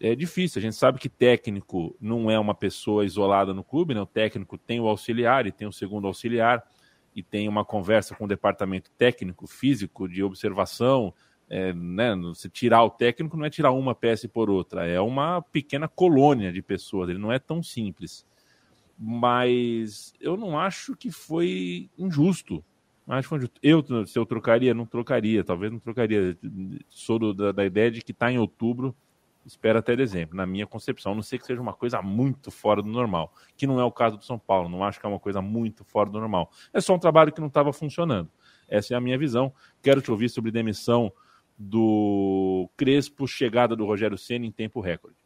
é 0.00 0.14
difícil. 0.14 0.60
A 0.60 0.62
gente 0.62 0.76
sabe 0.76 0.98
que 0.98 1.08
técnico 1.08 1.96
não 2.00 2.30
é 2.30 2.38
uma 2.38 2.54
pessoa 2.54 3.04
isolada 3.04 3.52
no 3.52 3.64
clube, 3.64 3.94
né? 3.94 4.00
O 4.00 4.06
técnico 4.06 4.56
tem 4.56 4.80
o 4.80 4.86
auxiliar 4.86 5.46
e 5.46 5.52
tem 5.52 5.66
o 5.66 5.72
segundo 5.72 6.06
auxiliar 6.06 6.62
e 7.14 7.22
tem 7.22 7.48
uma 7.48 7.64
conversa 7.64 8.14
com 8.14 8.24
o 8.24 8.28
departamento 8.28 8.90
técnico, 8.98 9.46
físico, 9.46 10.08
de 10.08 10.22
observação, 10.22 11.14
é, 11.48 11.72
né, 11.72 12.14
você 12.16 12.48
tirar 12.48 12.82
o 12.82 12.90
técnico 12.90 13.36
não 13.36 13.44
é 13.44 13.50
tirar 13.50 13.70
uma 13.72 13.94
peça 13.94 14.28
por 14.28 14.48
outra, 14.48 14.86
é 14.86 15.00
uma 15.00 15.42
pequena 15.42 15.86
colônia 15.86 16.52
de 16.52 16.62
pessoas, 16.62 17.10
ele 17.10 17.18
não 17.18 17.32
é 17.32 17.38
tão 17.38 17.62
simples. 17.62 18.26
Mas 18.98 20.14
eu 20.20 20.36
não 20.36 20.58
acho 20.58 20.96
que 20.96 21.10
foi 21.10 21.90
injusto. 21.98 22.64
Acho 23.06 23.38
que. 23.38 23.50
Eu, 23.62 23.84
se 24.06 24.18
eu 24.18 24.24
trocaria, 24.24 24.72
não 24.72 24.86
trocaria, 24.86 25.44
talvez 25.44 25.70
não 25.70 25.80
trocaria. 25.80 26.38
Sou 26.88 27.18
do, 27.18 27.34
da, 27.34 27.52
da 27.52 27.64
ideia 27.66 27.90
de 27.90 28.00
que 28.00 28.12
está 28.12 28.30
em 28.32 28.38
outubro, 28.38 28.94
espera 29.44 29.78
até 29.78 29.94
dezembro, 29.94 30.36
na 30.36 30.46
minha 30.46 30.66
concepção. 30.66 31.12
A 31.12 31.14
não 31.14 31.22
sei 31.22 31.38
que 31.38 31.46
seja 31.46 31.60
uma 31.60 31.72
coisa 31.72 32.00
muito 32.00 32.50
fora 32.50 32.82
do 32.82 32.88
normal, 32.88 33.32
que 33.56 33.66
não 33.66 33.80
é 33.80 33.84
o 33.84 33.92
caso 33.92 34.16
do 34.16 34.24
São 34.24 34.38
Paulo. 34.38 34.68
Não 34.68 34.82
acho 34.82 34.98
que 34.98 35.06
é 35.06 35.08
uma 35.08 35.20
coisa 35.20 35.42
muito 35.42 35.84
fora 35.84 36.08
do 36.08 36.18
normal. 36.18 36.50
É 36.72 36.80
só 36.80 36.94
um 36.94 36.98
trabalho 36.98 37.32
que 37.32 37.40
não 37.40 37.48
estava 37.48 37.72
funcionando. 37.72 38.30
Essa 38.68 38.94
é 38.94 38.96
a 38.96 39.00
minha 39.00 39.18
visão. 39.18 39.52
Quero 39.82 40.00
te 40.00 40.10
ouvir 40.10 40.28
sobre 40.28 40.50
demissão 40.50 41.12
do 41.58 42.68
Crespo, 42.76 43.26
chegada 43.26 43.76
do 43.76 43.86
Rogério 43.86 44.18
Senna 44.18 44.46
em 44.46 44.52
tempo 44.52 44.80
recorde. 44.80 45.16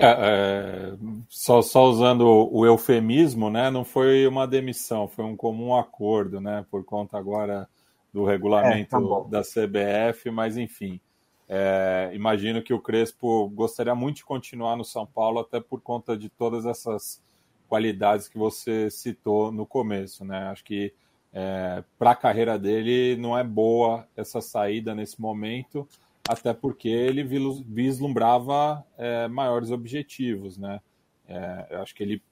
É, 0.00 0.06
é, 0.06 0.96
só, 1.28 1.60
só, 1.60 1.86
usando 1.86 2.22
o 2.52 2.64
eufemismo, 2.64 3.50
né? 3.50 3.68
Não 3.68 3.84
foi 3.84 4.28
uma 4.28 4.46
demissão, 4.46 5.08
foi 5.08 5.24
um 5.24 5.36
comum 5.36 5.74
acordo, 5.74 6.40
né? 6.40 6.64
Por 6.70 6.84
conta 6.84 7.18
agora 7.18 7.68
do 8.12 8.24
regulamento 8.24 8.96
é, 8.96 9.00
tá 9.00 9.28
da 9.28 9.42
CBF, 9.42 10.30
mas 10.30 10.56
enfim. 10.56 11.00
É, 11.48 12.10
imagino 12.12 12.62
que 12.62 12.74
o 12.74 12.80
Crespo 12.80 13.48
gostaria 13.48 13.94
muito 13.94 14.16
de 14.16 14.24
continuar 14.24 14.76
no 14.76 14.84
São 14.84 15.06
Paulo, 15.06 15.40
até 15.40 15.60
por 15.60 15.80
conta 15.80 16.16
de 16.16 16.28
todas 16.28 16.66
essas 16.66 17.22
qualidades 17.68 18.28
que 18.28 18.36
você 18.36 18.90
citou 18.90 19.50
no 19.50 19.64
começo, 19.64 20.24
né? 20.24 20.48
Acho 20.48 20.64
que 20.64 20.92
é, 21.32 21.82
para 21.98 22.10
a 22.12 22.16
carreira 22.16 22.58
dele 22.58 23.16
não 23.16 23.36
é 23.36 23.44
boa 23.44 24.06
essa 24.16 24.40
saída 24.40 24.94
nesse 24.94 25.20
momento, 25.20 25.88
até 26.28 26.52
porque 26.52 26.88
ele 26.88 27.22
vislumbrava 27.22 28.84
é, 28.96 29.28
maiores 29.28 29.70
objetivos, 29.70 30.58
né? 30.58 30.80
É, 31.26 31.76
acho 31.76 31.94
que 31.94 32.02
ele 32.02 32.22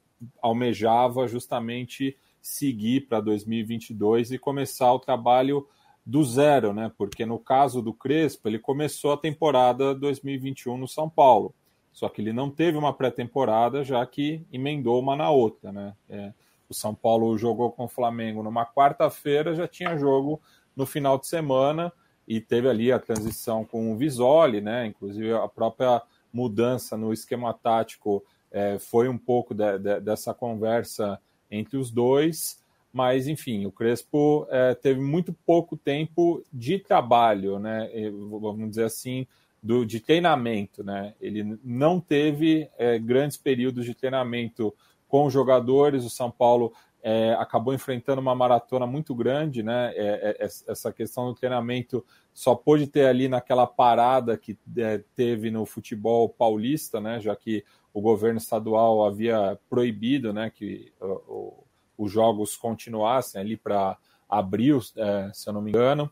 almejava 0.40 1.28
justamente 1.28 2.16
seguir 2.40 3.02
para 3.02 3.20
2022 3.20 4.32
e 4.32 4.38
começar 4.38 4.92
o 4.92 4.98
trabalho 4.98 5.66
do 6.06 6.22
zero, 6.22 6.72
né? 6.72 6.92
Porque 6.96 7.26
no 7.26 7.36
caso 7.36 7.82
do 7.82 7.92
Crespo, 7.92 8.48
ele 8.48 8.60
começou 8.60 9.12
a 9.12 9.16
temporada 9.16 9.92
2021 9.92 10.78
no 10.78 10.86
São 10.86 11.10
Paulo. 11.10 11.52
Só 11.92 12.08
que 12.08 12.20
ele 12.20 12.32
não 12.32 12.48
teve 12.48 12.78
uma 12.78 12.92
pré-temporada, 12.92 13.82
já 13.82 14.06
que 14.06 14.46
emendou 14.52 15.00
uma 15.00 15.16
na 15.16 15.30
outra, 15.30 15.72
né? 15.72 15.94
É, 16.08 16.32
o 16.68 16.74
São 16.74 16.94
Paulo 16.94 17.36
jogou 17.36 17.72
com 17.72 17.86
o 17.86 17.88
Flamengo 17.88 18.42
numa 18.42 18.64
quarta-feira, 18.64 19.54
já 19.54 19.66
tinha 19.66 19.96
jogo 19.96 20.40
no 20.76 20.86
final 20.86 21.18
de 21.18 21.26
semana 21.26 21.92
e 22.28 22.40
teve 22.40 22.68
ali 22.68 22.92
a 22.92 22.98
transição 22.98 23.64
com 23.64 23.92
o 23.92 23.96
Visoli, 23.96 24.60
né? 24.60 24.86
Inclusive 24.86 25.32
a 25.32 25.48
própria 25.48 26.00
mudança 26.32 26.96
no 26.96 27.12
esquema 27.12 27.52
tático 27.52 28.22
é, 28.52 28.78
foi 28.78 29.08
um 29.08 29.18
pouco 29.18 29.54
de, 29.54 29.78
de, 29.78 30.00
dessa 30.00 30.32
conversa 30.32 31.20
entre 31.50 31.76
os 31.76 31.90
dois 31.90 32.64
mas 32.96 33.28
enfim, 33.28 33.66
o 33.66 33.70
Crespo 33.70 34.46
é, 34.48 34.74
teve 34.74 34.98
muito 34.98 35.30
pouco 35.44 35.76
tempo 35.76 36.42
de 36.50 36.78
trabalho, 36.78 37.58
né? 37.58 37.90
Vamos 38.10 38.70
dizer 38.70 38.84
assim, 38.84 39.26
do, 39.62 39.84
de 39.84 40.00
treinamento, 40.00 40.82
né? 40.82 41.12
Ele 41.20 41.58
não 41.62 42.00
teve 42.00 42.70
é, 42.78 42.98
grandes 42.98 43.36
períodos 43.36 43.84
de 43.84 43.94
treinamento 43.94 44.74
com 45.06 45.28
jogadores. 45.28 46.06
O 46.06 46.10
São 46.10 46.30
Paulo 46.30 46.72
é, 47.02 47.34
acabou 47.34 47.74
enfrentando 47.74 48.22
uma 48.22 48.34
maratona 48.34 48.86
muito 48.86 49.14
grande, 49.14 49.62
né? 49.62 49.92
É, 49.94 50.36
é, 50.40 50.48
essa 50.66 50.90
questão 50.90 51.26
do 51.26 51.34
treinamento 51.34 52.02
só 52.32 52.54
pôde 52.54 52.86
ter 52.86 53.04
ali 53.04 53.28
naquela 53.28 53.66
parada 53.66 54.38
que 54.38 54.58
é, 54.78 55.04
teve 55.14 55.50
no 55.50 55.66
futebol 55.66 56.30
paulista, 56.30 56.98
né? 56.98 57.20
Já 57.20 57.36
que 57.36 57.62
o 57.92 58.00
governo 58.00 58.38
estadual 58.38 59.04
havia 59.04 59.58
proibido, 59.68 60.32
né? 60.32 60.48
Que 60.48 60.94
o, 60.98 61.65
os 61.96 62.10
jogos 62.10 62.56
continuassem 62.56 63.40
ali 63.40 63.56
para 63.56 63.96
abril, 64.28 64.80
é, 64.96 65.30
se 65.32 65.48
eu 65.48 65.52
não 65.52 65.62
me 65.62 65.70
engano. 65.70 66.10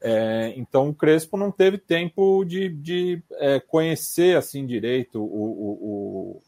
É, 0.00 0.52
então 0.56 0.90
o 0.90 0.94
Crespo 0.94 1.36
não 1.36 1.50
teve 1.50 1.78
tempo 1.78 2.44
de, 2.44 2.68
de 2.68 3.22
é, 3.32 3.58
conhecer 3.58 4.36
assim 4.36 4.66
direito 4.66 5.18
o, 5.18 5.24
o, 5.24 5.72
o, 5.80 6.42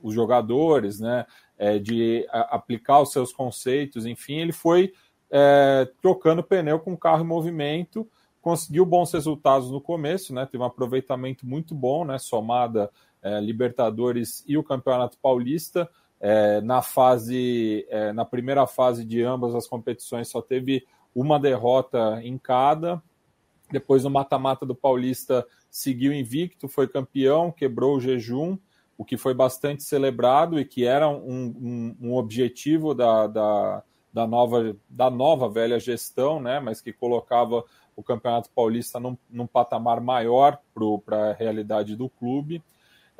os 0.00 0.14
jogadores, 0.14 1.00
né? 1.00 1.26
É, 1.58 1.78
de 1.78 2.26
a, 2.30 2.56
aplicar 2.56 3.00
os 3.00 3.12
seus 3.12 3.32
conceitos, 3.32 4.06
enfim, 4.06 4.38
ele 4.38 4.52
foi 4.52 4.92
é, 5.30 5.90
trocando 6.00 6.42
pneu 6.42 6.78
com 6.80 6.96
carro 6.96 7.22
em 7.22 7.26
movimento, 7.26 8.08
conseguiu 8.40 8.86
bons 8.86 9.12
resultados 9.12 9.70
no 9.70 9.80
começo, 9.80 10.32
né? 10.32 10.46
Teve 10.46 10.62
um 10.62 10.66
aproveitamento 10.66 11.46
muito 11.46 11.74
bom, 11.74 12.04
né? 12.04 12.18
Somada 12.18 12.90
é, 13.22 13.40
Libertadores 13.40 14.44
e 14.46 14.56
o 14.56 14.64
Campeonato 14.64 15.18
Paulista. 15.18 15.88
É, 16.20 16.60
na 16.60 16.82
fase, 16.82 17.86
é, 17.88 18.12
na 18.12 18.24
primeira 18.24 18.66
fase 18.66 19.04
de 19.04 19.22
ambas 19.22 19.54
as 19.54 19.66
competições 19.66 20.28
só 20.28 20.42
teve 20.42 20.86
uma 21.14 21.40
derrota 21.40 22.20
em 22.22 22.36
cada. 22.36 23.02
Depois 23.70 24.04
no 24.04 24.10
mata-mata 24.10 24.66
do 24.66 24.74
Paulista 24.74 25.46
seguiu 25.70 26.12
invicto, 26.12 26.68
foi 26.68 26.88
campeão, 26.88 27.52
quebrou 27.52 27.96
o 27.96 28.00
jejum, 28.00 28.58
o 28.98 29.04
que 29.04 29.16
foi 29.16 29.32
bastante 29.32 29.82
celebrado 29.82 30.60
e 30.60 30.64
que 30.64 30.84
era 30.84 31.08
um, 31.08 31.54
um, 31.56 31.96
um 32.08 32.14
objetivo 32.16 32.94
da, 32.94 33.26
da, 33.26 33.82
da, 34.12 34.26
nova, 34.26 34.76
da 34.88 35.08
nova 35.08 35.48
velha 35.48 35.80
gestão, 35.80 36.40
né? 36.40 36.60
Mas 36.60 36.82
que 36.82 36.92
colocava 36.92 37.64
o 37.96 38.02
Campeonato 38.02 38.50
Paulista 38.50 39.00
num, 39.00 39.16
num 39.30 39.46
patamar 39.46 40.00
maior 40.00 40.58
para 41.04 41.30
a 41.30 41.32
realidade 41.32 41.96
do 41.96 42.08
clube. 42.08 42.62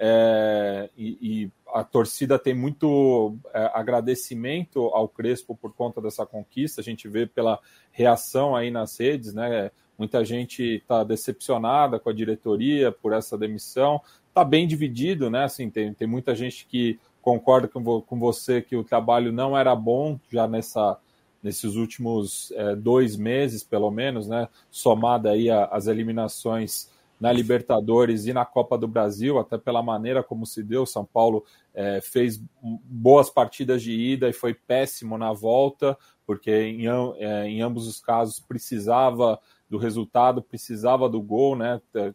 É, 0.02 0.88
e, 0.97 1.19
e, 1.21 1.52
a 1.75 1.85
torcida 1.85 2.38
tem 2.38 2.54
muito 2.54 3.37
é, 3.52 3.71
agradecimento 3.75 4.87
ao 4.95 5.07
Crespo 5.07 5.54
por 5.54 5.75
conta 5.75 6.00
dessa 6.00 6.25
conquista. 6.25 6.80
A 6.80 6.85
gente 6.85 7.07
vê 7.07 7.26
pela 7.26 7.61
reação 7.92 8.57
aí 8.57 8.71
nas 8.71 8.99
redes, 8.99 9.35
né? 9.35 9.71
Muita 9.99 10.25
gente 10.25 10.62
está 10.62 11.04
decepcionada 11.04 12.00
com 12.00 12.09
a 12.09 12.14
diretoria 12.14 12.90
por 12.90 13.12
essa 13.12 13.37
demissão. 13.37 14.00
Está 14.26 14.42
bem 14.42 14.66
dividido, 14.66 15.28
né? 15.28 15.45
Assim, 15.45 15.69
tem, 15.69 15.92
tem 15.92 16.09
muita 16.09 16.35
gente 16.35 16.66
que 16.66 16.99
concorda 17.21 17.69
com, 17.69 18.00
com 18.00 18.19
você 18.19 18.62
que 18.62 18.75
o 18.75 18.83
trabalho 18.83 19.30
não 19.30 19.57
era 19.57 19.76
bom 19.76 20.19
já 20.30 20.49
nessa 20.49 20.99
nesses 21.42 21.75
últimos 21.75 22.52
é, 22.52 22.76
dois 22.76 23.16
meses, 23.16 23.62
pelo 23.62 23.90
menos, 23.90 24.28
né? 24.28 24.49
Somada 24.71 25.30
aí 25.30 25.50
as 25.50 25.87
eliminações 25.87 26.90
na 27.20 27.30
Libertadores 27.30 28.26
e 28.26 28.32
na 28.32 28.46
Copa 28.46 28.78
do 28.78 28.88
Brasil, 28.88 29.38
até 29.38 29.58
pela 29.58 29.82
maneira 29.82 30.22
como 30.22 30.46
se 30.46 30.62
deu. 30.62 30.86
São 30.86 31.04
Paulo 31.04 31.44
é, 31.74 32.00
fez 32.00 32.42
boas 32.62 33.28
partidas 33.28 33.82
de 33.82 33.92
ida 33.92 34.28
e 34.28 34.32
foi 34.32 34.54
péssimo 34.54 35.18
na 35.18 35.30
volta, 35.32 35.98
porque 36.26 36.50
em, 36.50 36.86
é, 37.18 37.46
em, 37.46 37.60
ambos 37.60 37.86
os 37.86 38.00
casos 38.00 38.40
precisava 38.40 39.38
do 39.68 39.76
resultado, 39.76 40.42
precisava 40.42 41.08
do 41.08 41.20
gol, 41.20 41.54
né? 41.54 41.80
É, 41.94 42.12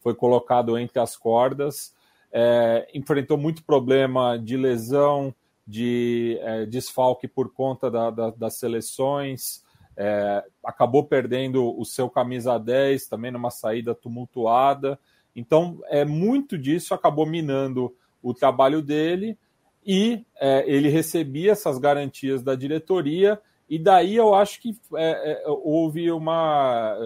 foi 0.00 0.14
colocado 0.14 0.76
entre 0.76 1.00
as 1.00 1.16
cordas. 1.16 1.94
É, 2.30 2.88
enfrentou 2.94 3.38
muito 3.38 3.64
problema 3.64 4.38
de 4.38 4.56
lesão, 4.56 5.34
de 5.66 6.38
é, 6.42 6.66
desfalque 6.66 7.26
por 7.26 7.52
conta 7.52 7.90
da, 7.90 8.10
da, 8.10 8.30
das 8.30 8.58
seleções 8.58 9.62
é, 10.02 10.42
acabou 10.64 11.04
perdendo 11.04 11.78
o 11.78 11.84
seu 11.84 12.08
camisa 12.08 12.58
10 12.58 13.06
também 13.06 13.30
numa 13.30 13.50
saída 13.50 13.94
tumultuada. 13.94 14.98
Então, 15.36 15.78
é 15.88 16.06
muito 16.06 16.56
disso 16.56 16.94
acabou 16.94 17.26
minando 17.26 17.94
o 18.22 18.32
trabalho 18.32 18.80
dele 18.80 19.36
e 19.84 20.24
é, 20.40 20.64
ele 20.66 20.88
recebia 20.88 21.52
essas 21.52 21.76
garantias 21.76 22.42
da 22.42 22.54
diretoria. 22.54 23.38
E 23.68 23.78
daí 23.78 24.16
eu 24.16 24.34
acho 24.34 24.62
que 24.62 24.74
é, 24.96 25.32
é 25.32 25.44
houve 25.46 26.10
uma. 26.10 26.96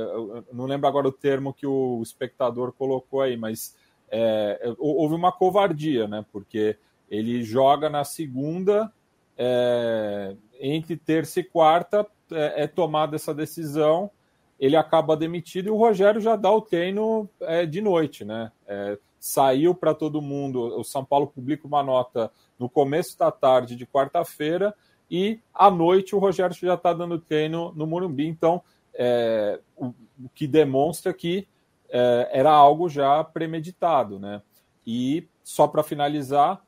Não 0.52 0.66
lembro 0.66 0.86
agora 0.86 1.08
o 1.08 1.12
termo 1.12 1.52
que 1.52 1.66
o 1.66 2.00
espectador 2.00 2.72
colocou 2.72 3.22
aí, 3.22 3.36
mas 3.36 3.76
é, 4.08 4.72
houve 4.78 5.16
uma 5.16 5.32
covardia, 5.32 6.06
né? 6.06 6.24
Porque 6.30 6.76
ele 7.10 7.42
joga 7.42 7.90
na 7.90 8.04
segunda, 8.04 8.90
é, 9.36 10.36
entre 10.60 10.96
terça 10.96 11.40
e 11.40 11.44
quarta, 11.44 12.06
é, 12.30 12.64
é 12.64 12.66
tomada 12.66 13.16
essa 13.16 13.34
decisão, 13.34 14.10
ele 14.58 14.76
acaba 14.76 15.16
demitido 15.16 15.66
e 15.66 15.70
o 15.70 15.76
Rogério 15.76 16.20
já 16.20 16.36
dá 16.36 16.50
o 16.50 16.60
treino 16.60 17.28
é, 17.40 17.66
de 17.66 17.80
noite, 17.80 18.24
né? 18.24 18.50
É, 18.66 18.98
saiu 19.18 19.74
para 19.74 19.94
todo 19.94 20.22
mundo. 20.22 20.78
O 20.78 20.84
São 20.84 21.04
Paulo 21.04 21.26
publica 21.26 21.66
uma 21.66 21.82
nota 21.82 22.30
no 22.58 22.68
começo 22.68 23.18
da 23.18 23.30
tarde 23.30 23.74
de 23.74 23.86
quarta-feira 23.86 24.74
e 25.10 25.40
à 25.52 25.70
noite 25.70 26.14
o 26.14 26.18
Rogério 26.18 26.54
já 26.54 26.74
está 26.74 26.92
dando 26.92 27.18
treino 27.18 27.72
no 27.74 27.86
Morumbi. 27.86 28.26
Então, 28.26 28.62
é, 28.94 29.60
o, 29.76 29.86
o, 29.86 30.28
que 30.34 30.46
demonstra 30.46 31.12
que 31.12 31.48
é, 31.88 32.30
era 32.32 32.50
algo 32.50 32.88
já 32.88 33.24
premeditado, 33.24 34.18
né? 34.18 34.40
E 34.86 35.26
só 35.42 35.66
para 35.66 35.82
finalizar, 35.82 36.62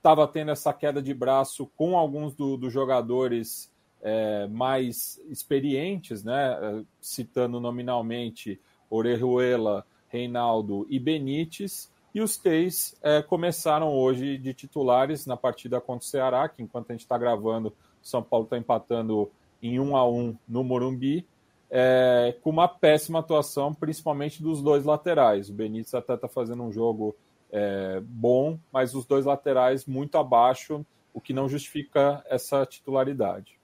estava 0.00 0.24
é, 0.24 0.26
tendo 0.26 0.50
essa 0.50 0.72
queda 0.72 1.02
de 1.02 1.12
braço 1.12 1.70
com 1.76 1.96
alguns 1.96 2.34
do, 2.34 2.56
dos 2.56 2.72
jogadores 2.72 3.70
é, 4.02 4.46
mais 4.48 5.20
experientes, 5.28 6.24
né, 6.24 6.84
citando 7.00 7.60
nominalmente 7.60 8.58
Orejuela, 8.88 9.86
Reinaldo 10.08 10.86
e 10.88 10.98
Benítez, 10.98 11.92
e 12.12 12.20
os 12.20 12.36
três 12.36 12.96
é, 13.02 13.22
começaram 13.22 13.92
hoje 13.92 14.36
de 14.36 14.52
titulares 14.52 15.26
na 15.26 15.36
partida 15.36 15.80
contra 15.80 16.04
o 16.04 16.08
Ceará, 16.08 16.48
que 16.48 16.62
enquanto 16.62 16.90
a 16.90 16.94
gente 16.94 17.02
está 17.02 17.16
gravando, 17.16 17.72
São 18.02 18.22
Paulo 18.22 18.44
está 18.44 18.58
empatando 18.58 19.30
em 19.62 19.78
1 19.78 19.96
a 19.96 20.08
1 20.08 20.36
no 20.48 20.64
Morumbi. 20.64 21.26
é, 21.70 22.34
com 22.42 22.50
uma 22.50 22.66
péssima 22.66 23.20
atuação, 23.20 23.72
principalmente 23.72 24.42
dos 24.42 24.60
dois 24.60 24.84
laterais. 24.84 25.48
O 25.48 25.52
Benítez 25.52 25.94
até 25.94 26.14
está 26.14 26.26
fazendo 26.26 26.64
um 26.64 26.72
jogo 26.72 27.14
é, 27.52 28.00
bom, 28.04 28.58
mas 28.72 28.94
os 28.94 29.04
dois 29.04 29.24
laterais 29.24 29.86
muito 29.86 30.16
abaixo, 30.18 30.84
o 31.12 31.20
que 31.20 31.32
não 31.32 31.48
justifica 31.48 32.24
essa 32.28 32.64
titularidade. 32.64 33.58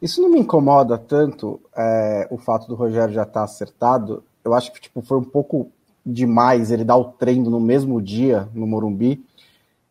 Isso 0.00 0.22
não 0.22 0.30
me 0.30 0.38
incomoda 0.38 0.96
tanto 0.96 1.60
é, 1.76 2.28
o 2.30 2.38
fato 2.38 2.68
do 2.68 2.74
Rogério 2.74 3.14
já 3.14 3.22
estar 3.22 3.40
tá 3.40 3.44
acertado. 3.44 4.22
Eu 4.44 4.54
acho 4.54 4.72
que 4.72 4.80
tipo, 4.80 5.02
foi 5.02 5.18
um 5.18 5.24
pouco 5.24 5.70
demais 6.06 6.70
ele 6.70 6.84
dar 6.84 6.96
o 6.96 7.04
treino 7.04 7.50
no 7.50 7.60
mesmo 7.60 8.00
dia 8.00 8.48
no 8.54 8.66
Morumbi, 8.66 9.24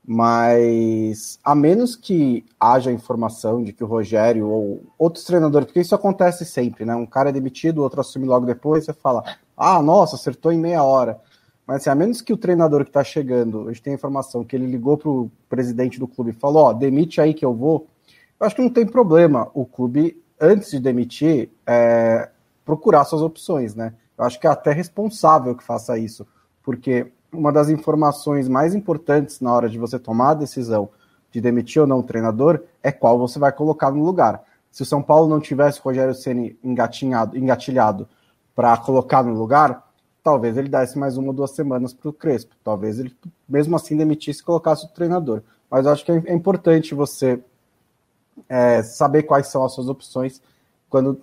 mas 0.05 1.37
a 1.43 1.53
menos 1.53 1.95
que 1.95 2.45
haja 2.57 2.91
informação 2.91 3.61
de 3.61 3.73
que 3.73 3.83
o 3.83 3.87
Rogério 3.87 4.47
ou 4.47 4.81
outros 4.97 5.25
treinadores, 5.25 5.65
porque 5.65 5.81
isso 5.81 5.93
acontece 5.93 6.45
sempre, 6.45 6.85
né? 6.85 6.95
Um 6.95 7.05
cara 7.05 7.29
é 7.29 7.33
demitido, 7.33 7.79
o 7.79 7.83
outro 7.83 7.99
assume 7.99 8.25
logo 8.25 8.45
depois, 8.45 8.85
você 8.85 8.93
fala, 8.93 9.23
ah, 9.55 9.81
nossa, 9.81 10.15
acertou 10.15 10.51
em 10.51 10.57
meia 10.57 10.81
hora. 10.81 11.19
Mas 11.67 11.81
assim, 11.81 11.89
a 11.89 11.95
menos 11.95 12.21
que 12.21 12.31
o 12.31 12.37
treinador 12.37 12.85
que 12.85 12.89
está 12.89 13.03
chegando, 13.03 13.67
a 13.67 13.73
gente 13.73 13.83
tem 13.83 13.93
informação 13.93 14.45
que 14.45 14.55
ele 14.55 14.65
ligou 14.65 14.97
para 14.97 15.09
o 15.09 15.29
presidente 15.49 15.99
do 15.99 16.07
clube 16.07 16.31
e 16.31 16.33
falou, 16.33 16.63
ó, 16.63 16.73
demite 16.73 17.19
aí 17.19 17.33
que 17.33 17.43
eu 17.43 17.53
vou, 17.53 17.87
eu 18.39 18.47
acho 18.47 18.55
que 18.55 18.61
não 18.61 18.69
tem 18.69 18.85
problema 18.85 19.49
o 19.53 19.65
clube, 19.65 20.23
antes 20.39 20.71
de 20.71 20.79
demitir, 20.79 21.49
é, 21.65 22.29
procurar 22.63 23.03
suas 23.03 23.21
opções, 23.21 23.75
né? 23.75 23.93
Eu 24.17 24.23
acho 24.23 24.39
que 24.39 24.47
é 24.47 24.49
até 24.49 24.71
responsável 24.71 25.55
que 25.55 25.63
faça 25.63 25.97
isso, 25.97 26.25
porque 26.63 27.11
uma 27.33 27.51
das 27.51 27.69
informações 27.69 28.47
mais 28.47 28.73
importantes 28.73 29.41
na 29.41 29.53
hora 29.53 29.67
de 29.67 29.77
você 29.77 29.99
tomar 29.99 30.31
a 30.31 30.35
decisão 30.35 30.89
de 31.31 31.41
demitir 31.41 31.81
ou 31.81 31.87
não 31.87 31.99
o 31.99 32.03
treinador 32.03 32.61
é 32.81 32.91
qual 32.91 33.19
você 33.19 33.37
vai 33.37 33.51
colocar 33.51 33.91
no 33.91 34.03
lugar. 34.03 34.41
Se 34.71 34.83
o 34.83 34.85
São 34.85 35.01
Paulo 35.01 35.27
não 35.27 35.39
tivesse 35.39 35.79
o 35.79 35.83
Rogério 35.83 36.15
Ceni 36.15 36.57
engatilhado 36.63 38.07
para 38.55 38.77
colocar 38.77 39.23
no 39.23 39.33
lugar, 39.33 39.86
talvez 40.27 40.57
ele 40.57 40.67
desse 40.67 40.99
mais 40.99 41.15
uma 41.15 41.29
ou 41.29 41.33
duas 41.33 41.51
semanas 41.51 41.93
para 41.93 42.09
o 42.09 42.13
Crespo. 42.13 42.53
Talvez 42.61 42.99
ele, 42.99 43.15
mesmo 43.47 43.77
assim, 43.77 43.95
demitisse 43.95 44.41
e 44.41 44.43
colocasse 44.43 44.85
o 44.85 44.89
treinador. 44.89 45.41
Mas 45.71 45.85
eu 45.85 45.91
acho 45.93 46.03
que 46.03 46.11
é 46.11 46.33
importante 46.33 46.93
você 46.93 47.41
é, 48.49 48.83
saber 48.83 49.23
quais 49.23 49.47
são 49.47 49.63
as 49.63 49.73
suas 49.73 49.87
opções 49.87 50.41
quando 50.89 51.21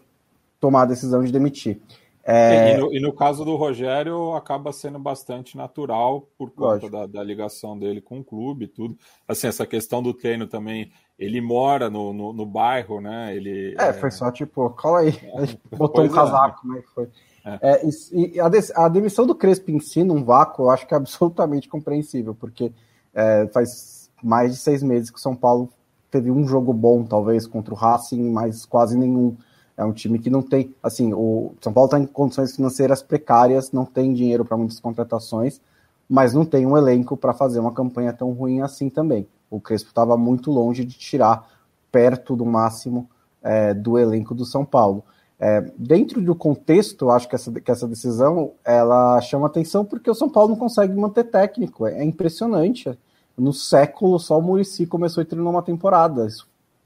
tomar 0.59 0.83
a 0.83 0.87
decisão 0.87 1.23
de 1.23 1.31
demitir. 1.31 1.79
É... 2.25 2.73
E, 2.73 2.79
no, 2.79 2.95
e, 2.95 2.99
no, 2.99 3.13
caso 3.13 3.45
do 3.45 3.57
Rogério, 3.57 4.33
acaba 4.33 4.73
sendo 4.73 4.99
bastante 4.99 5.55
natural 5.55 6.27
por 6.39 6.51
conta 6.51 6.89
da, 6.89 7.05
da, 7.05 7.23
ligação 7.23 7.79
dele 7.79 8.01
com 8.01 8.21
o 8.21 8.25
clube 8.25 8.65
e 8.65 8.69
tudo. 8.69 8.97
Assim, 9.29 9.49
essa 9.49 9.67
questão 9.67 10.03
do 10.03 10.15
treino 10.15 10.47
também, 10.47 10.91
ele 11.19 11.43
mora 11.43 11.91
no, 11.91 12.15
no, 12.15 12.33
no 12.33 12.47
bairro, 12.47 13.03
né? 13.03 13.37
Ele, 13.37 13.77
é, 13.79 13.89
é, 13.89 13.93
foi 13.93 14.11
só 14.11 14.33
tipo, 14.33 14.71
cola 14.71 15.01
aí, 15.01 15.13
botou 15.77 16.03
um 16.03 16.07
é. 16.07 16.11
casaco, 16.11 16.67
né? 16.67 16.83
Foi. 16.95 17.07
É. 17.45 17.59
é 17.63 17.89
e, 18.13 18.41
a, 18.41 18.51
a, 18.85 18.89
demissão 18.89 19.27
do 19.27 19.35
Crespo 19.35 19.71
em 19.71 19.79
si, 19.79 20.03
num 20.03 20.25
vácuo, 20.25 20.65
eu 20.65 20.71
acho 20.71 20.87
que 20.87 20.95
é 20.95 20.97
absolutamente 20.97 21.69
compreensível, 21.69 22.35
porque 22.35 22.73
é, 23.13 23.47
faz 23.49 24.11
mais 24.23 24.53
de 24.53 24.59
seis 24.59 24.83
meses 24.83 25.11
que 25.11 25.19
o 25.19 25.21
São 25.23 25.37
Paulo 25.37 25.69
teve 26.11 26.31
um 26.31 26.47
jogo 26.47 26.73
bom, 26.73 27.05
talvez, 27.05 27.47
contra 27.47 27.75
o 27.75 27.77
Racing, 27.77 28.31
mas 28.31 28.65
quase 28.65 28.97
nenhum. 28.97 29.37
É 29.77 29.85
um 29.85 29.93
time 29.93 30.21
que 30.21 30.31
não 30.31 30.41
tem, 30.41 30.73
assim, 30.81 31.13
o 31.13 31.53
São 31.61 31.73
Paulo 31.73 31.87
está 31.87 31.99
em 31.99 32.07
condições 32.07 32.55
financeiras 32.55 33.03
precárias, 33.03 33.73
não 33.73 33.85
tem 33.85 34.15
dinheiro 34.15 34.45
para 34.45 34.57
muitas 34.57 34.79
contratações, 34.79 35.61
mas 36.09 36.33
não 36.33 36.45
tem 36.45 36.65
um 36.65 36.77
elenco 36.77 37.17
para 37.17 37.35
fazer 37.35 37.59
uma 37.59 37.73
campanha 37.73 38.13
tão 38.13 38.31
ruim 38.31 38.61
assim 38.61 38.89
também. 38.89 39.27
O 39.51 39.61
Crespo 39.61 39.89
estava 39.89 40.17
muito 40.17 40.53
longe 40.53 40.85
de 40.85 40.97
tirar 40.97 41.49
perto 41.91 42.37
do 42.37 42.47
máximo 42.47 43.09
é, 43.43 43.75
do 43.75 43.99
elenco 43.99 44.35
do 44.35 44.45
São 44.45 44.65
Paulo. 44.65 45.05
É, 45.38 45.61
dentro 45.76 46.21
do 46.23 46.35
contexto, 46.35 47.11
acho 47.11 47.29
que 47.29 47.35
essa, 47.35 47.50
que 47.53 47.71
essa 47.71 47.88
decisão 47.88 48.53
ela 48.64 49.21
chama 49.21 49.47
atenção 49.47 49.85
porque 49.85 50.11
o 50.11 50.14
São 50.14 50.29
Paulo 50.31 50.50
não 50.50 50.57
consegue 50.57 50.95
manter 50.95 51.25
técnico. 51.25 51.87
É, 51.87 52.00
é 52.00 52.05
impressionante. 52.05 52.97
No 53.37 53.53
século, 53.53 54.19
só 54.19 54.38
o 54.38 54.43
Murici 54.43 54.87
começou 54.87 55.23
e 55.23 55.26
treinou 55.26 55.50
uma 55.50 55.62
temporada. 55.62 56.26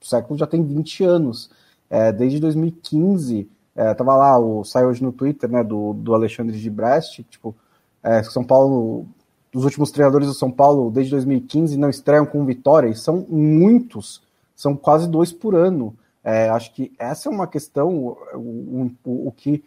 O 0.00 0.06
século 0.06 0.38
já 0.38 0.46
tem 0.46 0.62
20 0.62 1.04
anos 1.04 1.50
é, 1.90 2.12
desde 2.12 2.38
2015, 2.40 3.48
é, 3.74 3.94
tava 3.94 4.16
lá, 4.16 4.38
o, 4.38 4.64
saiu 4.64 4.88
hoje 4.88 5.02
no 5.02 5.12
Twitter, 5.12 5.50
né, 5.50 5.62
do, 5.64 5.92
do 5.94 6.14
Alexandre 6.14 6.58
de 6.58 6.70
Brest, 6.70 7.22
tipo, 7.30 7.54
é, 8.02 8.22
São 8.22 8.44
Paulo, 8.44 9.06
os 9.54 9.64
últimos 9.64 9.90
treinadores 9.90 10.28
do 10.28 10.34
São 10.34 10.50
Paulo 10.50 10.90
desde 10.90 11.12
2015 11.12 11.76
não 11.76 11.88
estreiam 11.88 12.26
com 12.26 12.44
vitória, 12.44 12.88
e 12.88 12.94
são 12.94 13.26
muitos, 13.28 14.22
são 14.54 14.76
quase 14.76 15.08
dois 15.08 15.32
por 15.32 15.54
ano. 15.54 15.94
É, 16.22 16.48
acho 16.48 16.74
que 16.74 16.92
essa 16.98 17.28
é 17.28 17.32
uma 17.32 17.46
questão, 17.46 18.16
o, 18.34 18.90
o, 19.04 19.28
o 19.28 19.32
que 19.32 19.64